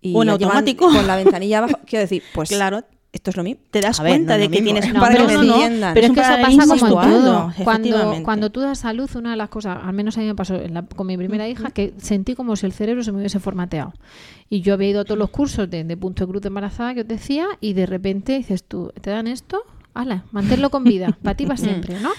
Y 0.00 0.14
O 0.16 0.22
en 0.22 0.28
llevan 0.28 0.42
automático. 0.56 0.86
Con 0.86 1.06
la 1.06 1.16
ventanilla 1.16 1.58
abajo. 1.58 1.78
Quiero 1.86 2.00
decir, 2.02 2.22
pues 2.32 2.48
Claro, 2.48 2.84
esto 3.12 3.30
es 3.30 3.36
lo 3.36 3.42
mismo. 3.42 3.60
te 3.70 3.80
das 3.82 4.00
ver, 4.00 4.12
cuenta 4.12 4.34
no 4.34 4.38
de 4.40 4.44
que 4.48 4.62
mismo, 4.62 4.64
tienes 4.64 4.84
es 4.86 4.94
un 4.94 5.00
paralelo, 5.00 5.40
me 5.42 5.46
¿no? 5.46 5.92
Pero 5.94 6.06
es 6.06 6.12
que 6.12 6.20
eso 6.20 6.30
pasa 6.40 6.66
como 6.66 6.86
en 7.04 7.10
todo. 7.10 7.52
Cuando, 7.64 8.22
cuando 8.24 8.50
tú 8.50 8.60
das 8.60 8.84
a 8.86 8.92
luz, 8.94 9.14
una 9.16 9.32
de 9.32 9.36
las 9.36 9.48
cosas, 9.50 9.78
al 9.82 9.92
menos 9.92 10.16
a 10.16 10.20
mí 10.20 10.26
me 10.26 10.34
pasó 10.34 10.54
en 10.54 10.72
la- 10.74 10.82
con 10.86 11.06
mi 11.06 11.16
primera 11.18 11.46
hija, 11.48 11.70
que 11.72 11.92
sentí 11.98 12.34
como 12.34 12.56
si 12.56 12.64
el 12.64 12.72
cerebro 12.72 13.02
se 13.02 13.12
me 13.12 13.18
hubiese 13.18 13.40
formateado. 13.40 13.92
Y 14.48 14.60
yo 14.62 14.72
había 14.74 14.88
ido 14.90 15.00
a 15.00 15.04
todos 15.04 15.18
los 15.18 15.28
cursos 15.30 15.68
de, 15.68 15.84
de 15.84 15.96
punto 15.96 16.24
de 16.24 16.30
cruz 16.30 16.40
de 16.42 16.48
embarazada 16.48 16.94
que 16.94 17.02
os 17.02 17.08
decía, 17.08 17.46
y 17.60 17.74
de 17.74 17.84
repente 17.84 18.38
dices 18.38 18.64
tú, 18.64 18.92
¿te 19.00 19.10
dan 19.10 19.26
esto? 19.26 19.62
¡Hala! 19.94 20.24
Manténlo 20.32 20.70
con 20.70 20.84
vida, 20.84 21.16
para 21.22 21.36
ti 21.36 21.44
para 21.46 21.56
siempre, 21.58 22.00
¿no? 22.00 22.10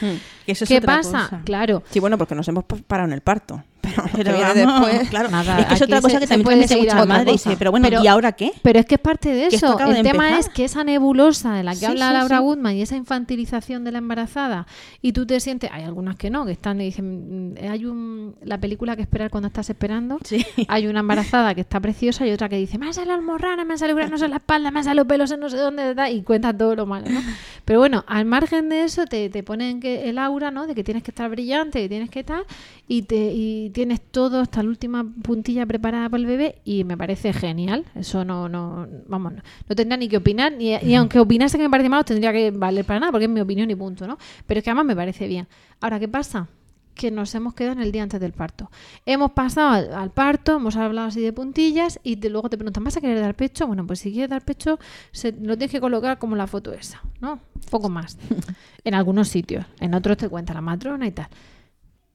Que 0.46 0.52
eso 0.52 0.64
es 0.64 0.68
¿Qué 0.70 0.78
otra 0.78 0.98
pasa? 0.98 1.24
cosa. 1.24 1.42
Claro. 1.44 1.84
Sí, 1.90 2.00
bueno, 2.00 2.18
porque 2.18 2.36
nos 2.36 2.48
hemos 2.48 2.66
parado 2.66 3.08
en 3.08 3.14
el 3.14 3.22
parto. 3.22 3.64
Pero, 4.12 4.12
que 4.12 4.24
Pero 4.24 4.34
viene 4.54 4.66
vamos, 4.66 4.88
después. 4.88 5.10
claro, 5.10 5.30
Nada, 5.30 5.60
es 5.60 5.66
que 5.68 5.74
es 5.74 5.82
aquí 5.82 5.84
otra 5.84 6.02
cosa 6.02 6.14
se- 6.16 6.20
que 6.22 6.28
también 6.28 6.44
puede 6.44 6.58
me 6.58 6.62
dice 6.64 6.78
mucha 6.78 7.06
madre. 7.06 7.32
Dice, 7.32 7.56
pero 7.58 7.72
bueno, 7.72 7.88
Pero- 7.90 8.04
¿y 8.04 8.08
ahora 8.08 8.32
qué? 8.34 8.52
Pero 8.62 8.80
es 8.80 8.86
que 8.86 8.96
es 8.96 9.02
parte 9.02 9.30
de 9.30 9.48
eso. 9.48 9.80
El 9.80 9.94
de 9.96 10.04
tema 10.04 10.30
empezar. 10.30 10.40
es 10.40 10.50
que 10.50 10.66
esa 10.66 10.84
nebulosa 10.84 11.54
de 11.56 11.64
la 11.64 11.72
que 11.72 11.78
Sí, 11.80 11.86
habla 11.86 12.08
sí, 12.08 12.14
Laura 12.14 12.38
sí. 12.38 12.44
Goodman 12.44 12.76
y 12.76 12.82
esa 12.82 12.96
infantilización 12.96 13.84
de 13.84 13.92
la 13.92 13.98
embarazada 14.00 14.68
y 15.02 15.14
tú 15.14 15.26
te 15.26 15.40
sientes, 15.40 15.70
hay 15.74 15.84
algunas 15.84 16.16
que 16.16 16.30
no, 16.30 16.46
que 16.46 16.52
están 16.52 16.80
y 16.82 16.86
dicen, 16.86 17.54
mm, 17.54 17.56
hay 17.70 17.86
un 17.86 18.36
la 18.44 18.58
película 18.60 18.96
que 18.96 19.02
esperar 19.02 19.30
cuando 19.30 19.48
estás 19.48 19.70
esperando. 19.70 20.20
Sí. 20.24 20.46
Hay 20.68 20.88
una 20.88 21.02
embarazada 21.02 21.54
que 21.56 21.62
está 21.62 21.80
preciosa 21.80 22.26
y 22.26 22.32
otra 22.32 22.50
que 22.50 22.58
dice, 22.58 22.78
me 22.78 22.88
han 22.88 22.94
salido 22.94 23.14
almorranas, 23.16 23.66
me 23.66 23.74
han 23.74 23.80
salido 23.80 23.98
granos 23.98 24.22
en 24.22 24.32
la 24.32 24.38
espalda, 24.38 24.72
me 24.72 24.80
han 24.80 24.86
salido 24.86 25.06
pelos 25.06 25.32
en 25.32 25.40
no 25.40 25.50
sé 25.50 25.58
dónde, 25.58 25.94
da", 25.94 26.10
y 26.10 26.22
cuenta 26.24 26.56
todo 26.58 26.76
lo 26.76 26.86
malo, 26.86 27.06
¿no? 27.10 27.20
Pero 27.66 27.80
bueno, 27.80 28.04
al 28.08 28.26
margen 28.26 28.70
de 28.70 28.84
eso 28.84 29.06
te, 29.06 29.30
te 29.30 29.44
ponen 29.44 29.80
que 29.80 30.10
el 30.10 30.18
aura, 30.18 30.52
¿no? 30.52 30.68
De 30.68 30.76
que 30.76 30.84
tienes 30.84 31.04
que 31.04 31.12
estar 31.12 31.30
brillante, 31.30 31.82
que 31.82 31.90
tienes 31.90 32.10
que 32.10 32.24
tal, 32.24 32.44
y, 32.88 33.04
te, 33.04 33.32
y 33.34 33.70
tienes 33.72 33.83
todo 34.12 34.40
hasta 34.42 34.62
la 34.64 34.70
última 34.70 35.06
puntilla 35.24 35.66
preparada 35.66 36.10
para 36.10 36.22
el 36.22 36.28
bebé 36.28 36.56
y 36.66 36.84
me 36.84 36.98
parece 36.98 37.34
genial. 37.34 37.86
Eso 37.96 38.24
no, 38.26 38.50
no, 38.50 38.88
vamos, 39.08 39.34
no, 39.34 39.42
no 39.70 39.76
tendría 39.76 39.98
ni 39.98 40.08
que 40.10 40.18
opinar, 40.18 40.52
ni, 40.54 40.74
y 40.76 40.96
aunque 40.96 41.20
opinase 41.20 41.58
que 41.58 41.64
me 41.64 41.70
parece 41.70 41.90
malo, 41.90 42.04
tendría 42.04 42.32
que 42.32 42.52
valer 42.52 42.86
para 42.86 43.00
nada, 43.00 43.12
porque 43.12 43.26
es 43.26 43.32
mi 43.32 43.42
opinión 43.42 43.70
y 43.72 43.76
punto, 43.76 44.08
¿no? 44.08 44.18
Pero 44.48 44.58
es 44.60 44.64
que 44.64 44.70
además 44.70 44.86
me 44.86 44.96
parece 44.96 45.28
bien. 45.28 45.48
Ahora, 45.82 46.00
¿qué 46.00 46.08
pasa? 46.08 46.48
que 46.96 47.10
nos 47.10 47.34
hemos 47.34 47.56
quedado 47.56 47.74
en 47.74 47.82
el 47.82 47.92
día 47.92 48.04
antes 48.04 48.20
del 48.22 48.34
parto. 48.34 48.70
Hemos 49.08 49.32
pasado 49.32 49.70
al, 49.70 49.94
al 49.96 50.12
parto, 50.12 50.58
hemos 50.58 50.76
hablado 50.76 51.08
así 51.08 51.22
de 51.22 51.34
puntillas 51.34 52.00
y 52.04 52.18
te- 52.18 52.30
luego 52.30 52.50
te 52.50 52.56
preguntan, 52.56 52.84
¿vas 52.84 52.96
a 52.96 53.02
querer 53.02 53.20
dar 53.20 53.34
pecho? 53.34 53.66
Bueno, 53.66 53.84
pues 53.88 53.98
si 53.98 54.12
quieres 54.12 54.30
dar 54.30 54.44
pecho, 54.46 54.78
se, 55.12 55.32
lo 55.32 55.58
tienes 55.58 55.72
que 55.72 55.82
colocar 55.82 56.20
como 56.20 56.36
la 56.36 56.46
foto 56.46 56.72
esa, 56.72 57.02
¿no? 57.20 57.40
Poco 57.72 57.90
más. 57.90 58.20
en 58.84 58.94
algunos 58.94 59.28
sitios. 59.28 59.66
En 59.80 59.96
otros 59.96 60.18
te 60.18 60.30
cuenta 60.30 60.54
la 60.54 60.62
matrona 60.62 61.08
y 61.08 61.12
tal. 61.12 61.30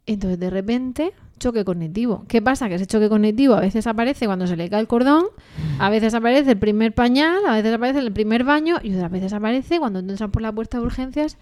Entonces, 0.09 0.41
de 0.41 0.49
repente, 0.49 1.13
choque 1.39 1.67
cognitivo. 1.67 2.25
¿Qué 2.29 2.41
pasa? 2.41 2.69
Que 2.71 2.77
ese 2.77 2.87
choque 2.87 3.11
cognitivo 3.11 3.55
a 3.55 3.61
veces 3.61 3.87
aparece 3.87 4.25
cuando 4.25 4.47
se 4.47 4.57
le 4.57 4.71
cae 4.71 4.81
el 4.81 4.89
cordón, 4.89 5.27
a 5.79 5.91
veces 5.91 6.15
aparece 6.15 6.53
el 6.53 6.59
primer 6.59 6.95
pañal, 6.95 7.45
a 7.47 7.53
veces 7.53 7.75
aparece 7.75 7.99
el 7.99 8.11
primer 8.11 8.43
baño 8.43 8.79
y 8.83 8.95
otras 8.95 9.11
veces 9.11 9.35
aparece 9.35 9.79
cuando 9.79 9.99
entran 9.99 10.31
por 10.31 10.41
la 10.41 10.51
puerta 10.51 10.79
de 10.79 10.85
urgencias 10.85 11.37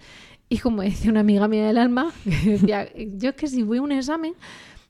y 0.49 0.57
como 0.57 0.81
decía 0.81 1.11
una 1.11 1.21
amiga 1.21 1.47
mía 1.47 1.65
del 1.65 1.77
alma, 1.77 2.11
que 2.25 2.51
decía, 2.51 2.89
yo 3.15 3.29
es 3.29 3.35
que 3.35 3.47
si 3.47 3.63
voy 3.63 3.77
a 3.77 3.81
un 3.81 3.93
examen, 3.93 4.33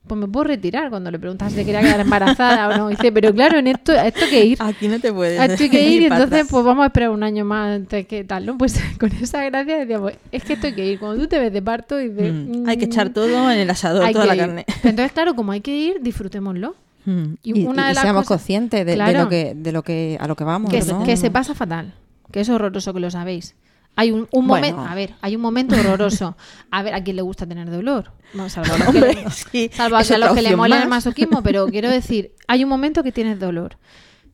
pues 0.08 0.20
me 0.20 0.28
puedo 0.28 0.46
retirar 0.46 0.90
cuando 0.90 1.12
le 1.12 1.20
preguntas 1.20 1.52
si 1.54 1.64
quería 1.66 1.82
quedar 1.82 2.00
embarazada 2.00 2.70
o 2.70 2.78
no. 2.78 2.88
Dice, 2.90 3.12
pero 3.12 3.34
claro, 3.34 3.60
en 3.60 3.68
esto, 3.68 3.92
a 3.92 4.08
esto 4.08 4.26
hay 4.26 4.30
que 4.32 4.46
ir. 4.46 4.58
Aquí 4.62 4.88
no 4.88 5.00
te 5.00 5.12
puedes. 5.14 5.40
A 5.40 5.46
esto 5.46 5.64
hay 5.64 5.70
que 5.70 5.88
ir 5.90 6.02
y 6.02 6.06
entonces 6.06 6.28
atrás. 6.28 6.48
pues 6.50 6.64
vamos 6.66 6.84
a 6.84 6.88
esperar 6.88 7.10
un 7.10 7.24
año 7.24 7.46
más 7.46 7.76
antes 7.76 8.08
que 8.08 8.24
tal, 8.24 8.46
¿no? 8.46 8.58
Pues 8.58 8.80
con 9.00 9.12
esa 9.12 9.44
gracia 9.44 9.78
decíamos, 9.78 10.14
es 10.32 10.44
que 10.44 10.54
esto 10.54 10.68
hay 10.68 10.74
que 10.74 10.86
ir. 10.86 11.00
Cuando 11.00 11.22
tú 11.22 11.28
te 11.28 11.40
ves 11.40 11.52
de 11.54 11.62
parto 11.62 12.00
y 12.02 12.10
de... 12.10 12.32
Mm, 12.32 12.68
Hay 12.70 12.78
que 12.78 12.86
echar 12.86 13.10
todo 13.10 13.52
en 13.52 13.60
el 13.60 13.70
asador, 13.70 14.04
hay 14.06 14.14
toda 14.14 14.26
la 14.26 14.36
ir. 14.36 14.42
carne. 14.42 14.66
Pero 14.68 14.90
entonces, 14.90 15.12
claro, 15.12 15.36
como 15.36 15.52
hay 15.52 15.62
que 15.62 15.76
ir, 15.78 15.98
disfrutémoslo. 16.02 16.76
Mm. 17.06 17.24
Y, 17.44 17.62
Y, 17.62 17.66
una 17.66 17.84
y 17.86 17.88
de 17.90 17.94
las 17.94 18.04
seamos 18.04 18.24
cosas 18.24 18.40
conscientes 18.40 18.80
de, 18.82 18.86
de 18.92 18.94
Claro. 18.96 19.24
lo 19.24 19.30
que, 19.30 19.54
de 19.56 19.72
lo 19.72 19.84
que 19.84 20.18
a 20.20 20.28
lo 20.28 20.36
que 20.36 20.44
vamos. 20.44 20.72
que, 20.72 20.82
¿no? 20.82 21.04
que 21.04 21.16
se 21.18 21.32
pasa 21.32 21.54
fatal, 21.56 21.94
que 22.32 22.42
es 22.42 22.50
horroroso 22.50 22.94
que 22.94 23.00
lo 23.00 23.10
sabéis. 23.12 23.56
Hay 23.98 24.12
un, 24.12 24.28
un 24.32 24.48
Bueno. 24.48 24.68
momento, 24.78 24.92
a 24.92 24.96
ver, 24.96 25.16
hay 25.22 25.36
un 25.36 25.42
momento 25.42 25.76
horroroso. 25.76 26.38
A 26.72 26.84
ver, 26.84 26.94
¿a 26.94 27.04
quién 27.04 27.16
le 27.18 27.22
gusta 27.24 27.46
tener 27.46 27.70
dolor? 27.70 28.14
Salvo 28.48 28.74
a 28.74 28.78
los 28.78 28.88
que, 28.88 28.98
Hombre, 29.00 29.14
le- 29.16 29.30
sí, 29.52 29.70
salvo 29.74 29.98
a, 29.98 30.04
los 30.04 30.34
que 30.36 30.42
le 30.42 30.56
mola 30.56 30.82
el 30.84 30.88
masoquismo, 30.88 31.42
pero 31.44 31.66
quiero 31.72 31.90
decir, 31.90 32.32
hay 32.48 32.64
un 32.64 32.70
momento 32.70 33.04
que 33.04 33.12
tienes 33.12 33.40
dolor. 33.40 33.78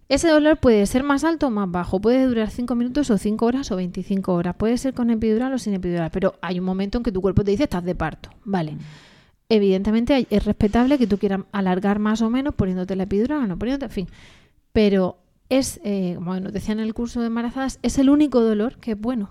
Ese 0.10 0.28
dolor 0.28 0.58
puede 0.58 0.86
ser 0.86 1.02
más 1.04 1.24
alto 1.24 1.48
o 1.48 1.50
más 1.50 1.72
bajo, 1.72 2.00
puede 2.02 2.26
durar 2.26 2.50
5 2.52 2.76
minutos 2.76 3.10
o 3.10 3.18
5 3.18 3.46
horas 3.46 3.72
o 3.72 3.78
25 3.78 4.34
horas, 4.34 4.54
puede 4.58 4.78
ser 4.78 4.94
con 4.94 5.10
epidural 5.10 5.54
o 5.54 5.58
sin 5.58 5.74
epidural, 5.74 6.12
pero 6.12 6.36
hay 6.42 6.60
un 6.60 6.66
momento 6.66 6.98
en 7.00 7.04
que 7.06 7.12
tu 7.14 7.22
cuerpo 7.22 7.44
te 7.44 7.52
dice 7.52 7.64
estás 7.64 7.84
de 7.86 7.96
parto, 7.96 8.30
vale. 8.44 8.76
Evidentemente 9.50 10.14
hay- 10.14 10.28
es 10.30 10.46
respetable 10.46 10.98
que 10.98 11.08
tú 11.08 11.18
quieras 11.18 11.42
alargar 11.52 12.00
más 12.00 12.22
o 12.22 12.30
menos 12.30 12.54
poniéndote 12.56 12.96
la 12.96 13.04
epidural 13.04 13.40
o 13.44 13.48
no 13.48 13.58
poniéndote, 13.58 13.86
en 13.86 13.92
fin. 13.92 14.08
Pero 14.72 15.20
es, 15.50 15.80
eh, 15.84 16.14
como 16.16 16.38
nos 16.40 16.52
decían 16.54 16.80
en 16.80 16.86
el 16.86 16.94
curso 16.94 17.22
de 17.22 17.28
embarazadas, 17.28 17.80
es 17.82 17.98
el 17.98 18.10
único 18.10 18.42
dolor 18.42 18.78
que 18.80 18.92
es 18.92 19.00
bueno. 19.00 19.30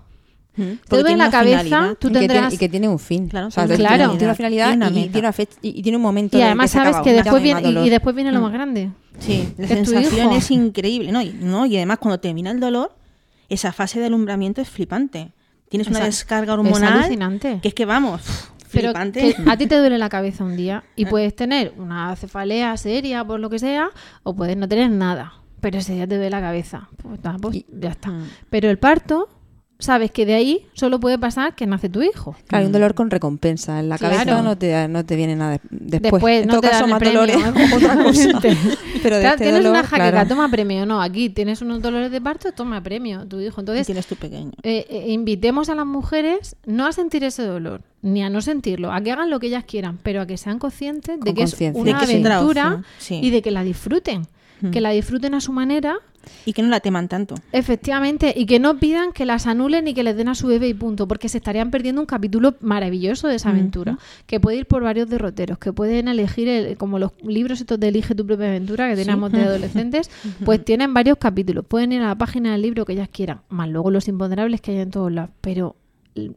Te 0.55 1.03
tiene 1.03 1.17
la 1.17 1.31
cabeza, 1.31 1.95
tú 1.99 2.09
y, 2.09 2.11
que 2.11 2.19
tiene, 2.19 2.33
tendrás... 2.33 2.53
y 2.53 2.57
que 2.57 2.69
tiene 2.69 2.87
un 2.87 2.99
fin. 2.99 3.27
Claro, 3.27 3.47
O 3.47 3.51
sea, 3.51 3.65
tiene 3.65 3.77
tiene, 3.87 4.07
una 4.07 4.17
tiene 4.17 4.35
finalidad, 4.35 4.67
una 4.73 4.85
finalidad 4.85 4.87
tiene 4.87 4.87
una 4.87 4.99
y, 4.99 5.09
tiene 5.09 5.19
una 5.27 5.33
fecha- 5.33 5.57
y, 5.61 5.79
y 5.79 5.81
tiene 5.81 5.95
un 5.97 6.01
momento 6.03 6.37
Y 6.37 6.41
en 6.41 6.45
además 6.47 6.71
que 6.71 6.77
sabes 6.77 6.89
acaba. 6.89 7.03
que 7.03 7.13
después 7.13 7.41
viene, 7.43 7.61
y, 7.85 7.89
después 7.89 8.15
viene 8.15 8.31
lo 8.31 8.39
Mm. 8.39 8.43
más 8.43 8.53
grande. 8.53 8.91
Sí, 9.19 9.53
la 9.57 9.63
Es 9.65 9.69
sensación 9.71 10.31
es 10.33 10.51
increíble, 10.51 11.11
¿no? 11.11 11.21
Y, 11.21 11.33
¿no? 11.33 11.65
y 11.65 11.75
además 11.77 11.97
cuando 11.99 12.19
termina 12.19 12.51
el 12.51 12.59
dolor, 12.59 12.95
esa 13.49 13.71
fase 13.71 13.99
de 13.99 14.05
alumbramiento 14.07 14.61
es 14.61 14.69
flipante. 14.69 15.31
Tienes 15.69 15.87
una 15.87 16.01
descarga 16.01 16.53
Es 16.53 16.59
hormonal 16.59 16.93
alucinante. 16.99 17.59
que 17.61 17.67
es 17.69 17.73
que 17.73 17.85
vamos, 17.85 18.21
Pero 18.71 18.89
flipante. 18.89 19.33
que 19.35 19.49
a 19.49 19.57
ti 19.57 19.65
te 19.65 19.75
duele 19.77 19.97
la 19.97 20.09
cabeza 20.09 20.43
un 20.43 20.55
día 20.55 20.83
y 20.95 21.05
puedes 21.07 21.35
tener 21.35 21.73
una 21.77 22.15
cefalea 22.15 22.77
seria 22.77 23.25
por 23.25 23.39
lo 23.39 23.49
que 23.49 23.57
sea 23.57 23.89
o 24.21 24.35
puedes 24.35 24.55
no 24.55 24.67
tener 24.67 24.91
nada, 24.91 25.33
pero 25.61 25.79
ese 25.79 25.93
día 25.93 26.07
te 26.07 26.15
duele 26.15 26.29
la 26.29 26.41
cabeza. 26.41 26.89
Pues, 27.01 27.19
pues 27.41 27.63
ya 27.79 27.89
está. 27.89 28.09
Mm. 28.11 28.27
Pero 28.51 28.69
el 28.69 28.77
parto, 28.77 29.29
sabes 29.79 30.11
que 30.11 30.25
de 30.25 30.33
ahí 30.35 30.65
solo 30.73 30.99
puede 30.99 31.17
pasar 31.19 31.55
que 31.55 31.65
nace 31.67 31.89
tu 31.89 32.01
hijo. 32.01 32.35
Claro, 32.47 32.61
hay 32.61 32.65
un 32.67 32.71
dolor 32.71 32.93
con 32.93 33.09
recompensa. 33.09 33.79
En 33.79 33.89
la 33.89 33.97
cabeza 33.97 34.23
Claro. 34.23 34.41
no 34.43 34.57
te, 34.57 34.87
no 34.87 35.05
te 35.05 35.15
viene 35.15 35.35
nada 35.35 35.51
de- 35.53 35.59
después. 35.69 36.11
Después 36.13 36.41
en 36.43 36.47
no 36.47 36.53
todo 36.53 36.61
te 36.61 36.67
caso, 36.69 36.79
dan 36.79 36.85
el 36.85 36.91
más 36.91 36.99
premio. 36.99 37.19
dolores 37.21 37.35
¿eh? 37.37 37.75
otra 37.75 37.95
cosa. 38.03 38.39
Pero 39.03 39.15
de 39.17 39.21
Claro, 39.21 39.33
este 39.35 39.43
tienes 39.43 39.63
dolor, 39.63 39.71
una 39.71 39.83
jaqueca, 39.83 40.11
claro. 40.11 40.29
toma 40.29 40.49
premio. 40.49 40.85
No, 40.85 41.01
aquí 41.01 41.29
tienes 41.29 41.61
unos 41.61 41.81
dolores 41.81 42.11
de 42.11 42.21
parto, 42.21 42.51
toma 42.53 42.81
premio, 42.81 43.25
tu 43.27 43.39
hijo. 43.41 43.59
Y 43.59 43.61
Entonces, 43.61 43.85
tienes 43.85 44.07
tu 44.07 44.15
pequeño. 44.15 44.51
eh, 44.63 44.85
eh, 44.89 45.05
invitemos 45.11 45.67
a 45.69 45.75
las 45.75 45.85
mujeres 45.85 46.55
no 46.65 46.85
a 46.87 46.93
sentir 46.93 47.23
ese 47.25 47.43
dolor, 47.43 47.81
ni 48.01 48.23
a 48.23 48.29
no 48.29 48.41
sentirlo, 48.41 48.93
a 48.93 49.01
que 49.01 49.11
hagan 49.11 49.29
lo 49.29 49.39
que 49.41 49.47
ellas 49.47 49.65
quieran, 49.65 49.99
pero 50.01 50.21
a 50.21 50.25
que 50.27 50.37
sean 50.37 50.59
conscientes 50.59 51.19
de 51.19 51.25
Con 51.25 51.35
que 51.35 51.43
es 51.43 51.53
una 51.73 51.99
De 51.99 52.05
que 52.05 52.13
aventura 52.13 52.83
sí. 52.99 53.19
y 53.21 53.29
de 53.31 53.41
que 53.41 53.51
la 53.51 53.63
disfruten. 53.63 54.27
Que 54.71 54.79
la 54.79 54.91
disfruten 54.91 55.33
a 55.33 55.41
su 55.41 55.51
manera, 55.51 55.97
Y 56.45 56.53
que 56.53 56.61
no 56.61 56.69
la 56.69 56.79
teman 56.79 57.07
tanto. 57.07 57.35
efectivamente, 57.51 58.33
y 58.35 58.45
que 58.45 58.59
no 58.59 58.77
pidan 58.79 59.11
que 59.13 59.25
las 59.25 59.47
anulen 59.47 59.87
y 59.87 59.93
que 59.93 60.03
les 60.03 60.15
den 60.15 60.27
a 60.29 60.35
su 60.35 60.47
bebé 60.47 60.67
y 60.69 60.73
punto, 60.73 61.07
porque 61.07 61.27
se 61.29 61.37
estarían 61.37 61.71
perdiendo 61.71 62.01
un 62.01 62.05
capítulo 62.07 62.55
maravilloso 62.61 63.27
de 63.27 63.35
esa 63.35 63.49
aventura, 63.49 63.97
que 64.25 64.39
puede 64.39 64.57
ir 64.57 64.65
por 64.65 64.83
varios 64.83 65.09
derroteros, 65.09 65.57
que 65.57 65.73
pueden 65.73 66.07
elegir, 66.07 66.47
el- 66.47 66.77
como 66.77 66.99
los 66.99 67.11
libros 67.23 67.59
estos 67.61 67.79
de 67.79 67.87
Elige 67.89 68.15
tu 68.15 68.25
propia 68.25 68.47
aventura 68.47 68.89
que 68.89 68.95
tenemos 68.95 69.31
de 69.31 69.43
adolescentes, 69.43 70.09
pues 70.45 70.63
tienen 70.63 70.93
varios 70.93 71.17
capítulos, 71.17 71.65
pueden 71.65 71.91
ir 71.91 72.01
a 72.01 72.07
la 72.07 72.15
página 72.17 72.53
del 72.53 72.61
libro 72.61 72.85
que 72.85 72.93
ellas 72.93 73.09
quieran, 73.11 73.41
más 73.49 73.67
luego 73.69 73.91
los 73.91 74.07
imponderables 74.07 74.61
que 74.61 74.71
hay 74.71 74.77
en 74.79 74.91
todos 74.91 75.11
lados, 75.11 75.31
pero 75.41 75.75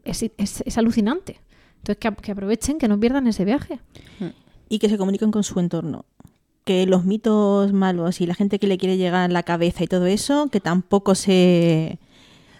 es, 0.03 0.23
es- 0.37 0.63
es 0.65 0.77
alucinante. 0.77 1.39
Entonces 1.77 1.97
que, 1.97 2.11
que 2.21 2.31
aprovechen, 2.31 2.77
que 2.79 2.87
no 2.87 2.99
pierdan 2.99 3.27
ese 3.27 3.45
viaje. 3.45 3.79
Y 4.69 4.79
que 4.79 4.89
se 4.89 4.97
comuniquen 4.97 5.31
con 5.31 5.43
su 5.43 5.59
entorno. 5.59 6.05
Que 6.67 6.85
los 6.85 7.05
mitos 7.05 7.71
malos 7.73 8.19
y 8.21 8.25
la 8.27 8.35
gente 8.35 8.59
que 8.59 8.67
le 8.67 8.77
quiere 8.77 8.97
llegar 8.97 9.21
a 9.29 9.33
la 9.33 9.43
cabeza 9.43 9.83
y 9.85 9.87
todo 9.87 10.05
eso, 10.05 10.49
que 10.51 10.59
tampoco 10.59 11.15
se... 11.15 11.97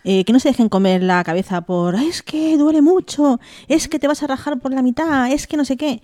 eh, 0.05 0.23
que 0.25 0.31
no 0.33 0.39
se 0.39 0.49
dejen 0.49 0.69
comer 0.69 1.03
la 1.03 1.23
cabeza 1.25 1.61
por 1.61 1.95
"Ay, 1.97 2.07
es 2.07 2.21
que 2.23 2.57
duele 2.57 2.81
mucho, 2.81 3.39
es 3.67 3.87
que 3.89 3.99
te 3.99 4.07
vas 4.07 4.23
a 4.23 4.27
rajar 4.27 4.59
por 4.59 4.71
la 4.73 4.81
mitad, 4.81 5.31
es 5.31 5.45
que 5.47 5.57
no 5.57 5.65
sé 5.65 5.75
qué. 5.77 6.01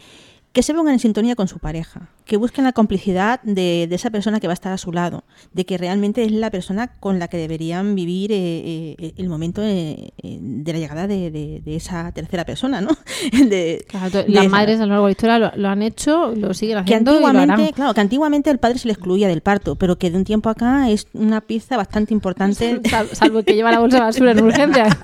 Que 0.53 0.61
se 0.63 0.73
pongan 0.73 0.93
en 0.93 0.99
sintonía 0.99 1.35
con 1.35 1.47
su 1.47 1.57
pareja, 1.59 2.09
que 2.25 2.37
busquen 2.37 2.63
la 2.63 2.71
complicidad 2.73 3.41
de, 3.41 3.87
de 3.89 3.95
esa 3.95 4.11
persona 4.11 4.39
que 4.39 4.47
va 4.47 4.53
a 4.53 4.53
estar 4.53 4.71
a 4.71 4.77
su 4.77 4.91
lado, 4.91 5.23
de 5.51 5.65
que 5.65 5.77
realmente 5.79 6.23
es 6.23 6.31
la 6.31 6.51
persona 6.51 6.87
con 6.99 7.17
la 7.19 7.27
que 7.27 7.37
deberían 7.37 7.95
vivir 7.95 8.31
eh, 8.31 8.95
eh, 8.99 9.13
el 9.17 9.29
momento 9.29 9.61
eh, 9.63 10.13
eh, 10.21 10.37
de 10.39 10.73
la 10.73 10.79
llegada 10.79 11.07
de, 11.07 11.31
de- 11.31 11.61
de 11.65 11.75
esa 11.75 12.11
tercera 12.11 12.45
persona, 12.45 12.79
¿no? 12.81 12.89
Claro, 13.87 14.23
las 14.27 14.47
madres 14.47 14.79
a 14.79 14.83
lo 14.85 14.89
largo 14.89 15.05
de 15.05 15.09
la 15.09 15.11
historia 15.11 15.39
lo, 15.39 15.51
lo 15.55 15.69
han 15.69 15.81
hecho, 15.81 16.33
lo 16.35 16.53
siguen 16.53 16.77
que 16.77 16.93
haciendo 16.93 17.11
y 17.17 17.19
lo 17.21 17.27
antiguamente, 17.27 17.53
harán. 17.63 17.73
claro, 17.73 17.93
que 17.93 18.01
antiguamente 18.01 18.49
el 18.49 18.57
padre 18.59 18.77
se 18.79 18.87
le 18.87 18.93
excluía 18.93 19.27
del 19.27 19.41
parto, 19.41 19.75
pero 19.75 19.97
que 19.97 20.11
de 20.11 20.17
un 20.17 20.23
tiempo 20.23 20.49
acá 20.49 20.89
es 20.89 21.07
una 21.13 21.41
pieza 21.41 21.77
bastante 21.77 22.13
importante. 22.13 22.79
Sal- 22.89 23.09
Salvo 23.11 23.43
que 23.43 23.53
lleva 23.55 23.71
la 23.71 23.79
bolsa 23.79 23.97
de 23.97 24.03
basura 24.03 24.31
en 24.31 24.39
urgencias 24.43 24.95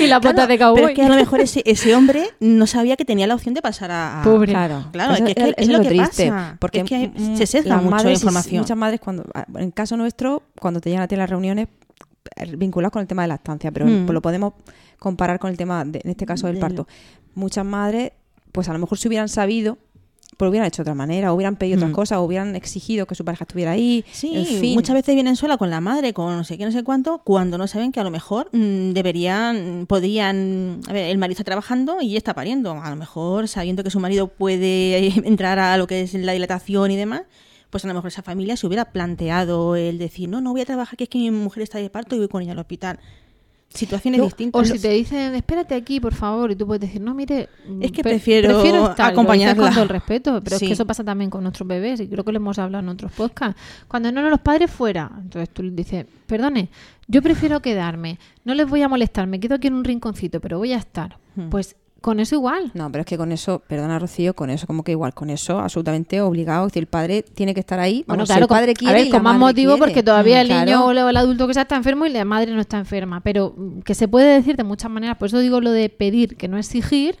y 0.00 0.06
la 0.06 0.20
Claro, 0.20 0.46
de 0.46 0.46
Pero 0.58 0.74
cowboy. 0.74 0.92
es 0.92 0.96
que 0.96 1.02
a 1.02 1.08
lo 1.08 1.16
mejor 1.16 1.40
ese, 1.40 1.62
ese 1.66 1.94
hombre 1.96 2.28
no 2.40 2.66
sabía 2.66 2.96
que 2.96 3.04
tenía 3.04 3.26
la 3.26 3.34
opción 3.34 3.54
de 3.54 3.62
pasar 3.62 3.90
a... 3.90 4.20
a- 4.20 4.24
Pobre. 4.24 4.52
Claro, 4.52 4.84
Claro, 4.92 5.14
Eso 5.14 5.24
es 5.26 5.34
que- 5.34 5.54
es 5.56 5.68
lo 5.68 5.80
que 5.80 5.88
triste, 5.88 6.28
pasa, 6.28 6.56
porque 6.60 6.80
es 6.80 6.84
que 6.84 7.10
se 7.36 7.46
sesga 7.46 7.76
mucho 7.76 7.90
la 7.90 7.96
madres 7.96 8.18
información. 8.20 8.60
Muchas 8.60 8.76
madres, 8.76 9.00
cuando, 9.00 9.24
en 9.56 9.70
caso 9.70 9.96
nuestro, 9.96 10.42
cuando 10.60 10.80
te 10.80 10.90
llegan 10.90 11.02
a 11.04 11.08
ti 11.08 11.16
las 11.16 11.28
reuniones 11.28 11.68
eh, 12.36 12.56
vinculadas 12.56 12.92
con 12.92 13.02
el 13.02 13.08
tema 13.08 13.22
de 13.22 13.28
lactancia, 13.28 13.70
pero 13.72 13.84
Mm. 13.86 14.08
lo 14.10 14.22
podemos 14.22 14.54
comparar 14.98 15.38
con 15.38 15.50
el 15.50 15.56
tema, 15.56 15.84
de- 15.84 16.00
en 16.04 16.10
este 16.10 16.24
caso, 16.24 16.46
del 16.46 16.54
Del- 16.56 16.60
parto. 16.60 16.86
Muchas 17.34 17.64
madres, 17.64 18.12
pues 18.52 18.68
a 18.68 18.72
lo 18.72 18.78
mejor 18.78 18.96
si 18.98 19.08
hubieran 19.08 19.28
sabido, 19.28 19.78
lo 20.44 20.50
hubieran 20.50 20.66
hecho 20.68 20.82
de 20.82 20.90
otra 20.90 20.94
manera, 20.94 21.32
o 21.32 21.36
hubieran 21.36 21.56
pedido 21.56 21.76
otras 21.76 21.90
Mm. 21.90 21.94
cosas, 21.94 22.18
o 22.18 22.22
hubieran 22.22 22.54
exigido 22.56 23.06
que 23.06 23.14
su 23.14 23.24
pareja 23.24 23.44
estuviera 23.44 23.72
ahí. 23.72 24.04
Sí, 24.12 24.32
en 24.34 24.46
fin. 24.46 24.74
muchas 24.74 24.94
veces 24.94 25.14
vienen 25.14 25.36
sola 25.36 25.56
con 25.56 25.70
la 25.70 25.80
madre, 25.80 26.12
con 26.12 26.36
no 26.36 26.44
sé 26.44 26.58
qué, 26.58 26.64
no 26.64 26.72
sé 26.72 26.82
cuánto, 26.84 27.18
cuando 27.24 27.58
no 27.58 27.66
saben 27.66 27.92
que 27.92 28.00
a 28.00 28.04
lo 28.04 28.10
mejor 28.10 28.48
mm, 28.52 28.92
deberían, 28.92 29.86
podrían, 29.88 30.80
a 30.88 30.92
ver, 30.92 31.10
el 31.10 31.18
marido 31.18 31.32
está 31.32 31.44
trabajando 31.44 32.00
y 32.00 32.08
ella 32.10 32.18
está 32.18 32.34
pariendo, 32.34 32.72
a 32.72 32.90
lo 32.90 32.96
mejor 32.96 33.48
sabiendo 33.48 33.82
que 33.84 33.90
su 33.90 34.00
marido 34.00 34.28
puede 34.28 35.06
entrar 35.26 35.58
a 35.58 35.76
lo 35.76 35.86
que 35.86 36.02
es 36.02 36.14
la 36.14 36.32
dilatación 36.32 36.90
y 36.90 36.96
demás, 36.96 37.22
pues 37.70 37.84
a 37.84 37.88
lo 37.88 37.94
mejor 37.94 38.08
esa 38.08 38.22
familia 38.22 38.56
se 38.58 38.66
hubiera 38.66 38.86
planteado 38.92 39.76
el 39.76 39.96
decir, 39.96 40.28
no, 40.28 40.40
no 40.42 40.52
voy 40.52 40.60
a 40.60 40.66
trabajar, 40.66 40.96
que 40.98 41.04
es 41.04 41.10
que 41.10 41.18
mi 41.18 41.30
mujer 41.30 41.62
está 41.62 41.78
de 41.78 41.88
parto 41.88 42.14
y 42.14 42.18
voy 42.18 42.28
con 42.28 42.42
ella 42.42 42.52
al 42.52 42.58
hospital. 42.58 42.98
Situaciones 43.74 44.18
No, 44.18 44.24
distintas. 44.26 44.60
O 44.60 44.64
si 44.64 44.78
te 44.80 44.90
dicen, 44.90 45.34
espérate 45.34 45.74
aquí, 45.74 45.98
por 46.00 46.14
favor, 46.14 46.50
y 46.50 46.56
tú 46.56 46.66
puedes 46.66 46.80
decir, 46.82 47.00
no, 47.00 47.14
mire, 47.14 47.48
Es 47.80 47.90
que 47.92 48.02
pre- 48.02 48.12
prefiero 48.18 48.60
estar, 48.90 49.12
acompañarla. 49.12 49.62
con 49.64 49.72
todo 49.72 49.82
el 49.84 49.88
respeto, 49.88 50.40
pero 50.44 50.56
es 50.56 50.62
que 50.62 50.72
eso 50.72 50.86
pasa 50.86 51.02
también 51.04 51.30
con 51.30 51.42
nuestros 51.42 51.66
bebés, 51.66 52.00
y 52.00 52.08
creo 52.08 52.24
que 52.24 52.32
lo 52.32 52.36
hemos 52.36 52.58
hablado 52.58 52.82
en 52.82 52.88
otros 52.90 53.12
podcasts. 53.12 53.60
Cuando 53.88 54.12
no 54.12 54.22
los 54.28 54.40
padres 54.40 54.70
fuera, 54.70 55.10
entonces 55.16 55.48
tú 55.50 55.62
dices, 55.70 56.06
perdone, 56.26 56.68
yo 57.08 57.22
prefiero 57.22 57.60
quedarme, 57.60 58.18
no 58.44 58.54
les 58.54 58.68
voy 58.68 58.82
a 58.82 58.88
molestar, 58.88 59.26
me 59.26 59.40
quedo 59.40 59.54
aquí 59.56 59.68
en 59.68 59.74
un 59.74 59.84
rinconcito, 59.84 60.40
pero 60.40 60.58
voy 60.58 60.72
a 60.72 60.76
estar. 60.78 61.18
Hmm. 61.34 61.48
Pues 61.48 61.76
con 62.02 62.20
eso 62.20 62.34
igual. 62.34 62.70
No, 62.74 62.92
pero 62.92 63.00
es 63.00 63.06
que 63.06 63.16
con 63.16 63.32
eso, 63.32 63.62
perdona 63.66 63.98
Rocío, 63.98 64.34
con 64.34 64.50
eso 64.50 64.66
como 64.66 64.84
que 64.84 64.92
igual, 64.92 65.14
con 65.14 65.30
eso 65.30 65.58
absolutamente 65.60 66.20
obligado. 66.20 66.66
Es 66.66 66.72
decir, 66.72 66.82
el 66.82 66.88
padre 66.88 67.22
tiene 67.22 67.54
que 67.54 67.60
estar 67.60 67.80
ahí. 67.80 68.04
Bueno, 68.06 68.24
Vamos, 68.24 68.28
claro, 68.28 68.40
si 68.40 68.42
el 68.42 68.48
padre 68.48 68.72
a 68.72 68.74
quiere 68.74 68.94
ver, 68.94 69.06
y 69.06 69.10
con 69.10 69.22
más 69.22 69.38
motivo 69.38 69.72
quiere. 69.72 69.86
porque 69.86 70.02
todavía 70.02 70.42
el 70.42 70.48
niño 70.48 70.84
o 70.84 70.90
el 70.90 71.16
adulto 71.16 71.46
que 71.46 71.54
sea 71.54 71.62
está 71.62 71.76
enfermo 71.76 72.04
y 72.04 72.10
la 72.10 72.24
madre 72.26 72.52
no 72.52 72.60
está 72.60 72.76
enferma, 72.76 73.20
pero 73.20 73.54
mm, 73.56 73.80
que 73.80 73.94
se 73.94 74.08
puede 74.08 74.34
decir 74.34 74.56
de 74.56 74.64
muchas 74.64 74.90
maneras, 74.90 75.16
por 75.16 75.28
eso 75.28 75.38
digo 75.38 75.60
lo 75.60 75.70
de 75.70 75.88
pedir, 75.88 76.36
que 76.36 76.48
no 76.48 76.58
exigir, 76.58 77.16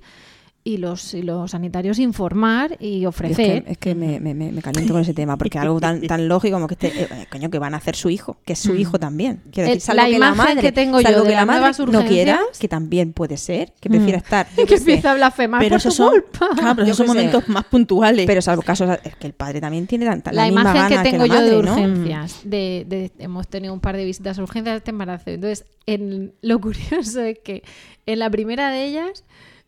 y 0.64 0.76
los, 0.76 1.12
y 1.14 1.22
los 1.22 1.50
sanitarios 1.50 1.98
informar 1.98 2.76
y 2.78 3.04
ofrecer. 3.06 3.56
Es 3.58 3.62
que, 3.64 3.72
es 3.72 3.78
que 3.78 3.94
me, 3.96 4.20
me, 4.20 4.62
caliento 4.62 4.92
con 4.94 5.02
ese 5.02 5.12
tema, 5.12 5.36
porque 5.36 5.58
algo 5.58 5.80
tan, 5.80 6.00
tan 6.06 6.28
lógico 6.28 6.54
como 6.56 6.68
que 6.68 6.74
este, 6.74 7.02
eh, 7.02 7.26
coño, 7.30 7.50
que 7.50 7.58
van 7.58 7.74
a 7.74 7.78
hacer 7.78 7.96
su 7.96 8.10
hijo, 8.10 8.36
que 8.44 8.52
es 8.52 8.60
su 8.60 8.74
hijo 8.76 8.98
también. 9.00 9.42
Quiero 9.52 9.68
El- 9.68 9.74
decir, 9.74 9.86
salvo 9.86 10.02
la 10.02 10.08
que 10.08 10.14
imagen 10.16 10.36
la 10.38 10.44
madre, 10.44 10.60
que 10.60 10.72
tengo 10.72 11.00
yo 11.00 11.22
de 11.24 11.30
que 11.30 11.34
la 11.34 11.46
madre 11.46 11.84
no 11.90 12.04
quiera, 12.04 12.40
que 12.60 12.68
también 12.68 13.12
puede 13.12 13.36
ser, 13.38 13.72
que 13.80 13.88
prefiera 13.88 14.18
estar. 14.18 14.46
yo 14.56 14.64
que 14.66 14.76
sé. 14.76 14.82
empieza 14.82 15.10
a 15.10 15.14
blasfemar 15.14 15.60
pero 15.60 15.70
por 15.70 15.78
esos 15.80 15.94
su 15.94 16.02
son, 16.04 16.10
culpa. 16.12 16.48
claro, 16.56 16.74
pero 16.76 16.84
esos 16.84 16.96
son 16.96 17.06
momentos 17.08 17.48
más 17.48 17.64
puntuales. 17.64 18.26
Pero 18.26 18.40
salvo 18.40 18.62
casos, 18.62 18.88
es 19.02 19.16
que 19.16 19.26
el 19.26 19.32
padre 19.32 19.60
también 19.60 19.88
tiene 19.88 20.06
tanta, 20.06 20.32
la, 20.32 20.42
la 20.42 20.52
misma 20.52 20.60
imagen 20.70 21.02
que 21.02 21.10
tengo 21.10 21.26
la 21.26 21.34
yo 21.34 21.40
de 21.42 21.56
urgencias, 21.58 22.40
de, 22.44 22.84
de- 22.88 23.10
hemos 23.18 23.48
tenido 23.48 23.74
un 23.74 23.80
par 23.80 23.96
de 23.96 24.04
visitas 24.04 24.38
a 24.38 24.42
urgencias 24.42 24.74
de 24.74 24.78
este 24.78 24.90
embarazo. 24.92 25.30
Entonces, 25.30 25.64
en, 25.86 26.34
lo 26.40 26.60
curioso 26.60 27.20
es 27.20 27.38
que 27.40 27.64
en 28.06 28.20
la 28.20 28.30
primera 28.30 28.70
de 28.70 28.84
ellas, 28.86 29.24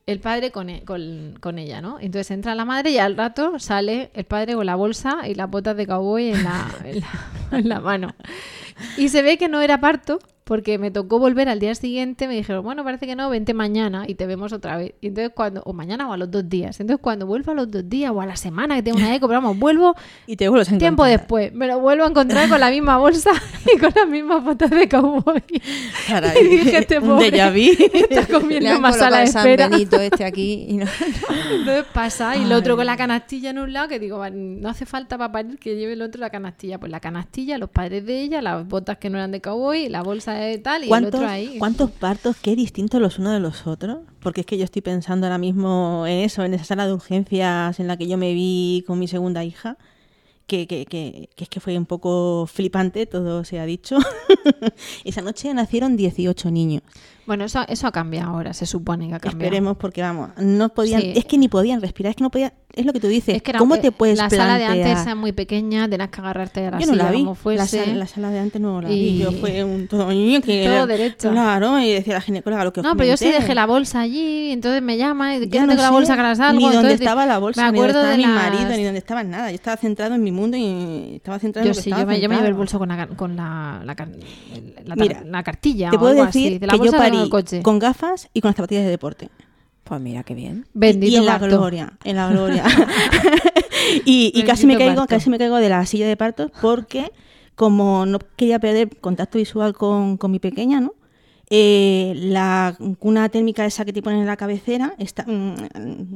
el 0.07 0.21
padre 0.21 0.51
con, 0.51 0.69
e- 0.69 0.85
con, 0.85 1.35
con 1.41 1.59
ella, 1.59 1.81
¿no? 1.81 1.99
Entonces 2.01 2.31
entra 2.31 2.55
la 2.55 2.65
madre 2.65 2.91
y 2.91 2.99
al 2.99 3.17
rato 3.17 3.59
sale 3.59 4.11
el 4.15 4.25
padre 4.25 4.55
con 4.55 4.67
la 4.67 4.75
bolsa 4.75 5.27
y 5.27 5.35
las 5.35 5.51
botas 5.51 5.77
de 5.77 5.87
cowboy 5.87 6.31
en 6.31 6.45
la, 6.45 6.71
en 6.85 7.01
la, 7.01 7.09
en 7.59 7.69
la 7.69 7.81
mano. 7.81 8.15
Y 8.97 9.09
se 9.09 9.23
ve 9.23 9.39
que 9.39 9.49
no 9.49 9.63
era 9.63 9.81
parto, 9.81 10.19
porque 10.45 10.79
me 10.79 10.91
tocó 10.91 11.19
volver 11.19 11.49
al 11.49 11.59
día 11.59 11.75
siguiente, 11.75 12.29
me 12.29 12.35
dijeron, 12.35 12.63
bueno, 12.63 12.85
parece 12.85 13.07
que 13.07 13.17
no, 13.17 13.31
vente 13.31 13.55
mañana 13.55 14.05
y 14.07 14.15
te 14.15 14.27
vemos 14.27 14.53
otra 14.53 14.77
vez. 14.77 14.93
Y 15.01 15.07
entonces 15.09 15.33
cuando, 15.35 15.63
o 15.65 15.73
mañana 15.73 16.09
o 16.09 16.13
a 16.13 16.17
los 16.19 16.31
dos 16.31 16.47
días. 16.49 16.79
Entonces 16.81 17.01
cuando 17.03 17.27
vuelvo 17.27 17.53
a 17.53 17.55
los 17.55 17.71
dos 17.71 17.89
días 17.89 18.13
o 18.15 18.21
a 18.21 18.27
la 18.27 18.37
semana 18.37 18.77
que 18.77 18.83
tengo 18.83 18.99
una 18.99 19.15
eco, 19.15 19.27
pero 19.27 19.41
vamos, 19.41 19.59
vuelvo 19.59 19.95
y 20.27 20.37
te 20.37 20.49
vuelves 20.49 20.71
a 20.71 20.77
tiempo 20.79 21.05
después. 21.05 21.53
Me 21.55 21.67
lo 21.67 21.81
vuelvo 21.81 22.05
a 22.05 22.09
encontrar 22.09 22.49
con 22.49 22.61
la 22.61 22.71
misma 22.71 22.99
bolsa 22.99 23.31
y 23.75 23.79
con 23.79 23.91
las 23.95 24.07
mismas 24.07 24.45
botas 24.45 24.71
de 24.71 24.89
cowboy. 24.89 25.43
Caray, 26.09 26.37
Y 26.45 26.49
dije, 26.49 26.79
este 26.79 27.01
pobre 27.01 27.31
déjà 27.31 27.51
vu. 27.51 27.85
está 28.11 28.27
comiendo 28.27 28.81
más 28.81 28.97
el 28.97 29.29
San 29.29 29.49
espera. 29.49 29.71
Este 29.75 30.25
aquí 30.25 30.67
y 30.69 30.77
no- 30.77 30.87
Entonces 31.53 31.85
pasa, 31.93 32.37
y 32.37 32.43
el 32.45 32.53
otro 32.53 32.77
con 32.77 32.85
la 32.87 32.97
canastilla 32.97 33.51
en 33.51 33.59
un 33.59 33.73
lado, 33.73 33.89
que 33.89 33.99
digo, 33.99 34.19
"Va, 34.19 34.31
no 34.31 34.69
hace 34.69 34.85
falta 34.87 35.17
para 35.17 35.33
parir 35.33 35.59
que 35.59 35.77
lleve 35.77 35.95
el 35.95 36.03
otro 36.03 36.21
la 36.21 36.31
canastilla. 36.31 36.79
Pues 36.79 36.93
la 36.93 37.01
canastilla, 37.01 37.57
los 37.59 37.71
padres 37.71 38.05
de 38.05 38.21
ella, 38.21 38.43
las 38.43 38.67
botas 38.67 38.99
que 38.99 39.09
no 39.11 39.17
eran 39.19 39.31
de 39.33 39.41
cowboy, 39.41 39.89
la 39.89 40.03
bolsa 40.03 40.34
de 40.39 40.59
tal, 40.59 40.83
y 40.83 40.85
el 40.85 40.89
¿Cuántos, 40.89 41.15
otro 41.15 41.29
ahí. 41.29 41.59
¿Cuántos 41.59 41.91
partos 41.91 42.37
qué 42.41 42.57
distintos 42.57 43.01
los 43.01 43.19
unos 43.19 43.33
de 43.33 43.41
los 43.41 43.67
otros? 43.67 43.99
Porque 44.21 44.43
es 44.43 44.47
que 44.47 44.59
yo 44.59 44.65
estoy 44.65 44.83
pensando 44.83 45.27
ahora 45.27 45.39
mismo 45.39 46.05
en 46.07 46.19
eso, 46.19 46.45
en 46.45 46.55
esa 46.55 46.65
sala 46.65 46.87
de 46.87 46.93
urgencias 46.93 47.79
en 47.81 47.87
la 47.87 47.97
que 47.97 48.07
yo 48.07 48.17
me 48.17 48.33
vi 48.35 48.85
con 48.87 48.99
mi 48.99 49.09
segunda 49.09 49.45
hija, 49.45 49.77
que, 50.47 50.67
que, 50.67 50.87
que, 50.87 51.31
que 51.35 51.45
es 51.45 51.51
que 51.51 51.61
fue 51.61 51.77
un 51.79 51.87
poco 51.87 52.47
flipante, 52.47 53.07
todo 53.07 53.45
se 53.45 53.59
ha 53.59 53.67
dicho. 53.67 53.97
esa 55.05 55.23
noche 55.23 55.53
nacieron 55.55 55.97
18 55.97 56.51
niños. 56.51 56.83
Bueno, 57.27 57.45
eso, 57.45 57.65
eso 57.69 57.87
ha 57.87 57.93
cambiado 57.93 58.31
ahora, 58.33 58.53
se 58.53 58.67
supone 58.67 59.09
que 59.09 59.15
ha 59.15 59.21
cambiado. 59.21 59.45
Esperemos 59.45 59.77
porque 59.77 60.03
vamos, 60.03 60.31
no 60.39 60.69
podían, 60.71 61.01
Sí. 61.01 61.13
es 61.17 61.25
que 61.25 61.39
ni 61.39 61.49
podían 61.49 61.81
respirar, 61.81 62.11
es 62.11 62.17
que 62.17 62.23
no 62.25 62.31
podían, 62.31 62.53
es 62.75 62.85
lo 62.85 62.93
que 62.93 63.01
tú 63.01 63.07
dices, 63.07 63.37
Es 63.37 63.43
que 63.43 63.53
era- 63.53 63.61
¿cómo 63.61 63.79
te 63.79 63.93
puedes 63.93 64.19
La 64.19 64.29
sala 64.29 64.59
de 64.59 64.65
antes 64.65 65.03
era 65.03 65.15
muy 65.15 65.33
pequeña, 65.33 65.89
tenías 65.89 66.09
que 66.11 66.21
agarrarte 66.21 66.67
a 66.67 66.71
la 66.73 66.79
Yo 66.81 66.87
no 66.87 66.93
silla 66.93 67.05
la 67.05 67.11
vi, 67.13 67.19
como 67.19 67.31
la, 67.31 67.35
fuese. 67.37 67.79
sala, 67.85 67.95
la 67.95 68.07
sala 68.07 68.31
de 68.31 68.39
antes 68.41 68.61
no 68.61 68.81
la 68.83 68.91
Y- 68.91 68.95
vi, 69.13 69.19
yo 69.19 69.33
fue 69.33 69.63
un 69.65 69.87
todo 69.89 70.09
niño 70.11 70.41
que 70.43 70.67
Todo 70.67 70.87
derecho. 70.87 71.31
Claro, 71.31 71.79
y 71.81 71.93
decía 71.93 72.15
la 72.15 72.21
ginecóloga 72.21 72.65
lo 72.65 72.73
que 72.73 72.81
os 72.81 72.85
No, 72.85 72.97
pero 72.97 73.09
yo 73.11 73.17
sí 73.17 73.31
dejé 73.31 73.55
la 73.55 73.67
bolsa 73.67 74.01
allí, 74.01 74.51
entonces 74.51 74.83
me 74.83 74.97
llama 74.99 75.37
y 75.37 75.49
quédate 75.49 75.61
no 75.69 75.75
con 75.77 75.83
la 75.83 75.91
bolsa 75.91 76.17
que 76.17 76.37
salgo. 76.37 76.61
Ni 76.69 76.75
dónde 76.75 76.93
estaba 76.95 77.25
la 77.27 77.39
bolsa, 77.39 77.63
me 77.67 77.73
ni 77.73 77.79
dónde 77.79 77.93
acuerdo 77.93 78.01
estaba 78.01 78.11
de 78.11 78.17
mi 78.19 78.35
las- 78.35 78.53
marido, 78.53 78.77
ni 78.77 78.85
dónde 78.85 78.99
estaba 78.99 79.25
nada. 79.25 79.51
Yo 79.51 79.55
estaba 79.55 79.77
centrado 79.77 80.15
en 80.17 80.23
mi 80.23 80.33
mundo 80.33 80.57
y 80.57 81.15
estaba 81.17 81.39
centrado 81.39 81.65
Yo 81.65 81.71
en 81.71 81.77
lo 81.77 81.79
que 81.79 81.83
sí, 81.83 81.91
estaba 81.91 82.03
yo 82.03 82.07
me, 82.09 82.21
yo 82.21 82.29
me 82.29 82.35
llevé 82.37 82.49
el 82.49 82.55
bolso 82.55 82.79
con 82.79 82.89
la, 82.89 83.07
con 83.07 83.37
la, 83.37 83.81
la, 83.85 83.95
la, 84.85 84.97
Mira, 84.97 85.23
la 85.25 85.43
cartilla 85.43 85.91
Te 85.91 85.97
o 85.97 86.01
puedo 86.01 86.13
algo 86.13 86.27
decir. 86.27 86.59
De 86.61 86.67
la 86.67 86.73
que 86.73 86.79
yo 86.85 86.93
el 87.23 87.31
coche. 87.31 87.63
con 87.63 87.79
gafas 87.79 88.29
y 88.33 88.41
con 88.41 88.51
las 88.51 88.57
zapatillas 88.57 88.85
de 88.85 88.91
deporte. 88.91 89.31
Pues 89.85 90.01
mira 90.01 90.23
qué 90.23 90.35
bien. 90.35 90.67
Bendito 90.73 91.13
y 91.13 91.17
en 91.17 91.27
la 91.27 91.39
parto. 91.39 91.59
gloria, 91.59 91.93
en 92.05 92.17
la 92.17 92.31
gloria. 92.31 92.65
y 94.05 94.33
y 94.35 94.43
casi 94.45 94.67
me 94.67 94.79
caigo, 94.79 94.97
parto. 94.97 95.15
casi 95.15 95.29
me 95.31 95.39
caigo 95.39 95.57
de 95.57 95.69
la 95.69 95.85
silla 95.85 96.07
de 96.07 96.17
parto 96.17 96.51
porque 96.61 97.13
como 97.55 98.07
no 98.07 98.19
quería 98.37 98.59
perder 98.59 98.97
contacto 98.99 99.39
visual 99.39 99.75
con, 99.75 100.17
con 100.17 100.31
mi 100.31 100.39
pequeña, 100.39 100.81
¿no? 100.81 100.95
Eh, 101.57 102.15
la 102.17 102.77
cuna 102.99 103.29
térmica 103.29 103.65
esa 103.65 103.85
que 103.85 103.93
te 103.93 104.03
ponen 104.03 104.19
en 104.19 104.27
la 104.27 104.37
cabecera, 104.37 104.97
está, 104.99 105.23
mm, 105.23 105.55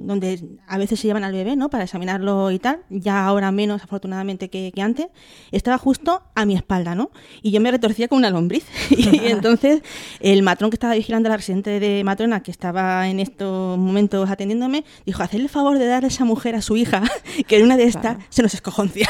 donde 0.05 0.43
a 0.67 0.79
veces 0.79 0.99
se 0.99 1.07
llevan 1.07 1.23
al 1.23 1.33
bebé, 1.33 1.55
¿no? 1.55 1.71
Para 1.71 1.85
examinarlo 1.85 2.51
y 2.51 2.59
tal, 2.59 2.81
ya 2.91 3.25
ahora 3.25 3.53
menos 3.53 3.85
afortunadamente 3.85 4.51
que, 4.51 4.73
que 4.75 4.83
antes, 4.83 5.07
estaba 5.53 5.79
justo 5.79 6.25
a 6.35 6.45
mi 6.45 6.57
espalda, 6.57 6.97
¿no? 6.97 7.13
Y 7.41 7.53
yo 7.53 7.61
me 7.61 7.71
retorcía 7.71 8.09
con 8.09 8.19
una 8.19 8.31
lombriz. 8.31 8.67
y 8.91 9.07
entonces 9.29 9.83
el 10.19 10.43
matrón 10.43 10.71
que 10.71 10.75
estaba 10.75 10.95
vigilando 10.95 11.29
a 11.29 11.31
la 11.31 11.37
residente 11.37 11.79
de 11.79 12.03
matrona, 12.03 12.43
que 12.43 12.51
estaba 12.51 13.09
en 13.09 13.21
estos 13.21 13.79
momentos 13.79 14.29
atendiéndome, 14.29 14.85
dijo, 15.07 15.23
hacedle 15.23 15.45
el 15.45 15.51
favor 15.51 15.79
de 15.79 15.87
dar 15.87 16.03
a 16.03 16.09
esa 16.09 16.25
mujer 16.25 16.57
a 16.57 16.63
su 16.63 16.77
hija, 16.77 17.05
que 17.47 17.59
en 17.59 17.63
una 17.63 17.77
de 17.77 17.85
estas 17.85 18.17
se 18.29 18.43
nos 18.43 18.55
escojoncia. 18.55 19.09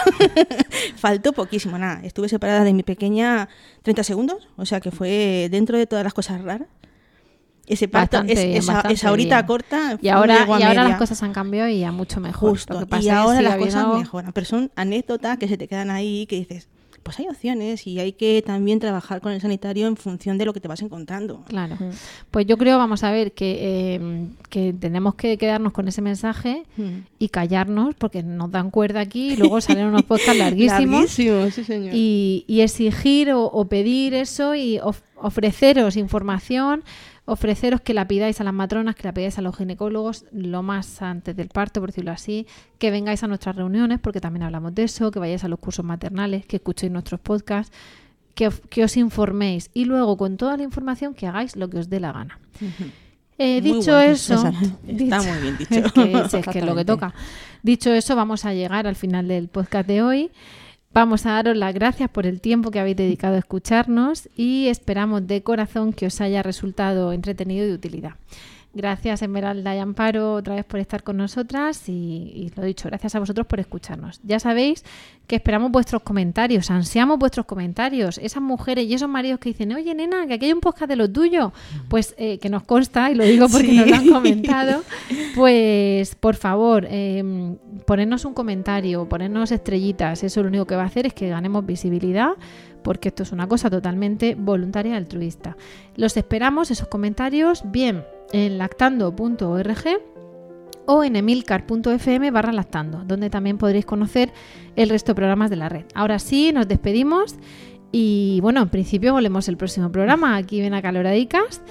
Faltó 0.97 1.33
poquísimo, 1.33 1.79
nada. 1.79 2.03
Estuve 2.05 2.29
separada 2.29 2.65
de 2.65 2.75
mi 2.75 2.83
pequeña 2.83 3.49
30 3.89 4.05
segundos, 4.05 4.47
o 4.59 4.67
sea 4.67 4.81
que 4.81 4.91
fue 4.91 5.49
dentro 5.51 5.79
de 5.79 5.87
todas 5.87 6.05
las 6.05 6.13
cosas 6.13 6.43
raras. 6.43 6.69
Ese 7.67 7.89
parto, 7.89 8.19
es- 8.19 8.27
bien, 8.27 8.53
esa, 8.59 8.81
esa 8.83 9.11
horita 9.13 9.37
bien. 9.37 9.47
corta. 9.47 9.99
Y 10.03 10.09
ahora, 10.09 10.47
y 10.47 10.63
ahora 10.63 10.85
las 10.85 10.99
cosas 10.99 11.23
han 11.23 11.33
cambiado 11.33 11.71
y 11.71 11.81
ya 11.81 11.91
mucho 11.91 12.21
mejor. 12.21 12.51
Justo. 12.51 12.75
Lo 12.75 12.81
que 12.81 12.87
pasa 12.87 13.03
y 13.03 13.07
es 13.09 13.13
ahora 13.15 13.39
sigue 13.39 13.49
las 13.49 13.59
cosas 13.59 13.99
mejoran. 13.99 14.33
Pero 14.35 14.45
son 14.47 14.71
anécdotas 14.77 15.39
que 15.39 15.49
se 15.49 15.57
te 15.57 15.69
quedan 15.69 15.91
ahí 15.91 16.27
que 16.27 16.37
dices, 16.37 16.69
pues 17.09 17.19
hay 17.21 17.29
opciones 17.29 17.87
y 17.87 17.99
hay 17.99 18.13
que 18.13 18.43
también 18.45 18.79
trabajar 18.81 19.21
con 19.21 19.33
el 19.33 19.41
sanitario 19.41 19.87
en 19.87 19.97
función 19.97 20.37
de 20.37 20.45
lo 20.45 20.53
que 20.53 20.61
te 20.61 20.69
vas 20.69 20.83
encontrando. 20.83 21.43
Claro. 21.49 21.77
Pues 22.31 22.47
yo 22.47 22.59
creo, 22.59 22.77
vamos 22.77 23.03
a 23.03 23.11
ver, 23.11 23.33
que, 23.33 23.95
eh, 23.97 24.27
que 24.51 24.75
tenemos 24.79 25.15
que 25.15 25.39
quedarnos 25.39 25.73
con 25.73 25.89
ese 25.89 26.03
mensaje 26.03 26.65
Mm. 26.77 26.99
y 27.19 27.29
callarnos 27.31 27.95
porque 27.97 28.23
nos 28.23 28.51
dan 28.51 28.71
cuerda 28.71 29.01
aquí 29.01 29.33
y 29.33 29.37
luego 29.37 29.61
salen 29.61 29.87
unos 29.87 30.03
podcasts 30.05 30.37
larguísimos. 30.39 31.01
Larguísimos, 31.01 31.55
sí, 31.55 31.65
señor. 31.65 31.95
y, 31.95 32.45
y 32.47 32.61
exigir 32.61 33.31
o, 33.33 33.45
o 33.45 33.65
pedir 33.69 34.13
eso 34.15 34.55
y 34.55 34.79
of- 34.81 35.01
ofreceros 35.17 35.97
información 35.97 36.83
ofreceros 37.29 37.81
que 37.81 37.95
la 37.95 38.09
pidáis 38.09 38.41
a 38.41 38.45
las 38.45 38.55
matronas, 38.55 38.95
que 38.97 39.05
la 39.07 39.13
pidáis 39.15 39.39
a 39.39 39.43
los 39.43 39.57
ginecólogos 39.57 40.25
lo 40.33 40.63
más 40.63 41.01
antes 41.03 41.37
del 41.37 41.49
parto, 41.49 41.81
por 41.81 41.91
decirlo 41.91 42.11
así, 42.13 42.47
que 42.79 42.91
vengáis 42.91 43.23
a 43.23 43.29
nuestras 43.29 43.55
reuniones, 43.57 43.99
porque 44.01 44.21
también 44.21 44.43
hablamos 44.43 44.75
de 44.75 44.85
eso, 44.85 45.11
que 45.11 45.19
vayáis 45.19 45.45
a 45.45 45.49
los 45.49 45.59
cursos 45.59 45.85
maternales, 45.85 46.47
que 46.47 46.57
escuchéis 46.57 46.91
nuestros 46.91 47.21
podcasts, 47.21 47.73
que, 48.35 48.49
os- 48.49 48.61
que 48.71 48.83
os 48.85 48.97
informéis 48.97 49.71
y 49.75 49.85
luego 49.85 50.17
con 50.17 50.37
toda 50.37 50.57
la 50.57 50.63
información 50.63 51.15
que 51.15 51.27
hagáis 51.27 51.55
lo 51.57 51.69
que 51.69 51.79
os 51.79 51.89
dé 51.91 52.01
la 52.01 52.13
gana. 52.13 52.39
Eh, 53.41 53.61
Muy 53.61 53.73
dicho 53.73 53.93
bueno, 53.93 54.13
eso. 54.13 54.35
Está 54.89 55.23
muy 55.23 55.41
bien 55.43 55.57
dicho. 55.59 55.75
es 55.75 55.93
que, 55.93 56.39
es 56.39 56.47
que 56.47 56.63
lo 56.63 56.75
que 56.75 56.85
toca. 56.85 57.15
Dicho 57.63 57.93
eso, 57.93 58.17
vamos 58.17 58.45
a 58.45 58.53
llegar 58.55 58.87
al 58.87 58.97
final 58.97 59.29
del 59.29 59.49
podcast 59.49 59.87
de 59.87 60.03
hoy. 60.03 60.31
Vamos 60.99 61.27
a 61.27 61.31
daros 61.31 61.57
las 61.57 61.73
gracias 61.73 62.11
por 62.11 62.27
el 62.27 62.41
tiempo 62.41 62.73
que 62.73 62.81
habéis 62.81 62.97
dedicado 62.97 63.37
a 63.37 63.39
escucharnos 63.39 64.29
y 64.35 64.67
esperamos 64.67 65.29
de 65.29 65.45
corazón 65.45 65.93
que 65.93 66.07
os 66.07 66.21
haya 66.21 66.43
resultado 66.43 67.13
entretenido 67.13 67.65
y 67.65 67.69
de 67.69 67.75
utilidad. 67.75 68.15
Gracias 68.75 69.23
Esmeralda 69.23 69.75
y 69.75 69.79
Amparo 69.79 70.35
otra 70.35 70.55
vez 70.55 70.65
por 70.65 70.79
estar 70.79 71.03
con 71.03 71.17
nosotras 71.17 71.89
y, 71.89 71.93
y 71.93 72.53
lo 72.55 72.63
dicho, 72.65 72.89
gracias 72.89 73.15
a 73.15 73.19
vosotros 73.19 73.47
por 73.47 73.59
escucharnos. 73.61 74.21
Ya 74.23 74.39
sabéis 74.39 74.85
que 75.27 75.37
esperamos 75.37 75.73
vuestros 75.73 76.03
comentarios, 76.03 76.71
ansiamos 76.71 77.19
vuestros 77.19 77.47
comentarios. 77.47 78.19
Esas 78.19 78.43
mujeres 78.43 78.85
y 78.87 78.95
esos 78.95 79.09
maridos 79.09 79.41
que 79.41 79.49
dicen, 79.49 79.73
oye 79.73 79.95
nena, 79.95 80.27
que 80.27 80.35
aquí 80.35 80.47
hay 80.47 80.53
un 80.53 80.61
podcast 80.61 80.89
de 80.91 80.97
lo 80.97 81.11
tuyo, 81.11 81.53
pues 81.89 82.15
eh, 82.19 82.39
que 82.39 82.51
nos 82.51 82.63
consta 82.63 83.11
y 83.11 83.15
lo 83.15 83.25
digo 83.25 83.49
porque 83.49 83.69
Sí. 83.69 83.77
nos 83.79 83.89
lo 83.89 83.97
han 83.97 84.09
comentado, 84.11 84.83
pues 85.35 86.15
por 86.15 86.37
favor, 86.37 86.87
eh, 86.91 87.57
ponernos 87.87 88.25
un 88.27 88.35
comentario, 88.35 89.09
ponernos 89.09 89.51
estrellitas, 89.51 90.23
eso 90.23 90.43
lo 90.43 90.49
único 90.49 90.67
que 90.67 90.77
va 90.77 90.83
a 90.83 90.87
hacer 90.87 91.07
es 91.07 91.15
que 91.15 91.29
ganemos 91.29 91.65
visibilidad 91.65 92.33
porque 92.83 93.09
esto 93.09 93.23
es 93.23 93.33
una 93.33 93.49
cosa 93.49 93.71
totalmente 93.71 94.35
voluntaria 94.39 94.93
y 94.93 94.97
altruista. 94.97 95.57
Los 95.97 96.17
esperamos, 96.17 96.71
esos 96.71 96.87
comentarios, 96.89 97.63
bien 97.71 98.05
en 98.33 98.59
lactando.org 98.59 99.85
o 100.87 101.05
en 101.05 101.17
emilcar.fm 101.17 102.31
barra 102.31 102.53
lactando, 102.53 103.05
donde 103.05 103.29
también 103.29 103.59
podréis 103.59 103.85
conocer 103.85 104.33
el 104.75 104.89
resto 104.89 105.13
de 105.13 105.17
programas 105.17 105.51
de 105.51 105.57
la 105.57 105.69
red. 105.69 105.85
Ahora 105.95 106.19
sí, 106.19 106.51
nos 106.53 106.67
despedimos 106.67 107.37
y 107.93 108.41
bueno, 108.43 108.63
en 108.63 108.69
principio 108.69 109.13
volvemos 109.13 109.49
el 109.49 109.57
próximo 109.57 109.91
programa. 109.91 110.37
Aquí 110.37 110.61
ven 110.61 110.75
Acaloradicas 110.75 111.63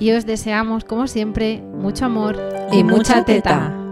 y 0.00 0.10
os 0.12 0.26
deseamos, 0.26 0.84
como 0.84 1.06
siempre, 1.06 1.62
mucho 1.62 2.06
amor 2.06 2.36
Y 2.72 2.82
mucha 2.82 3.24
teta. 3.24 3.83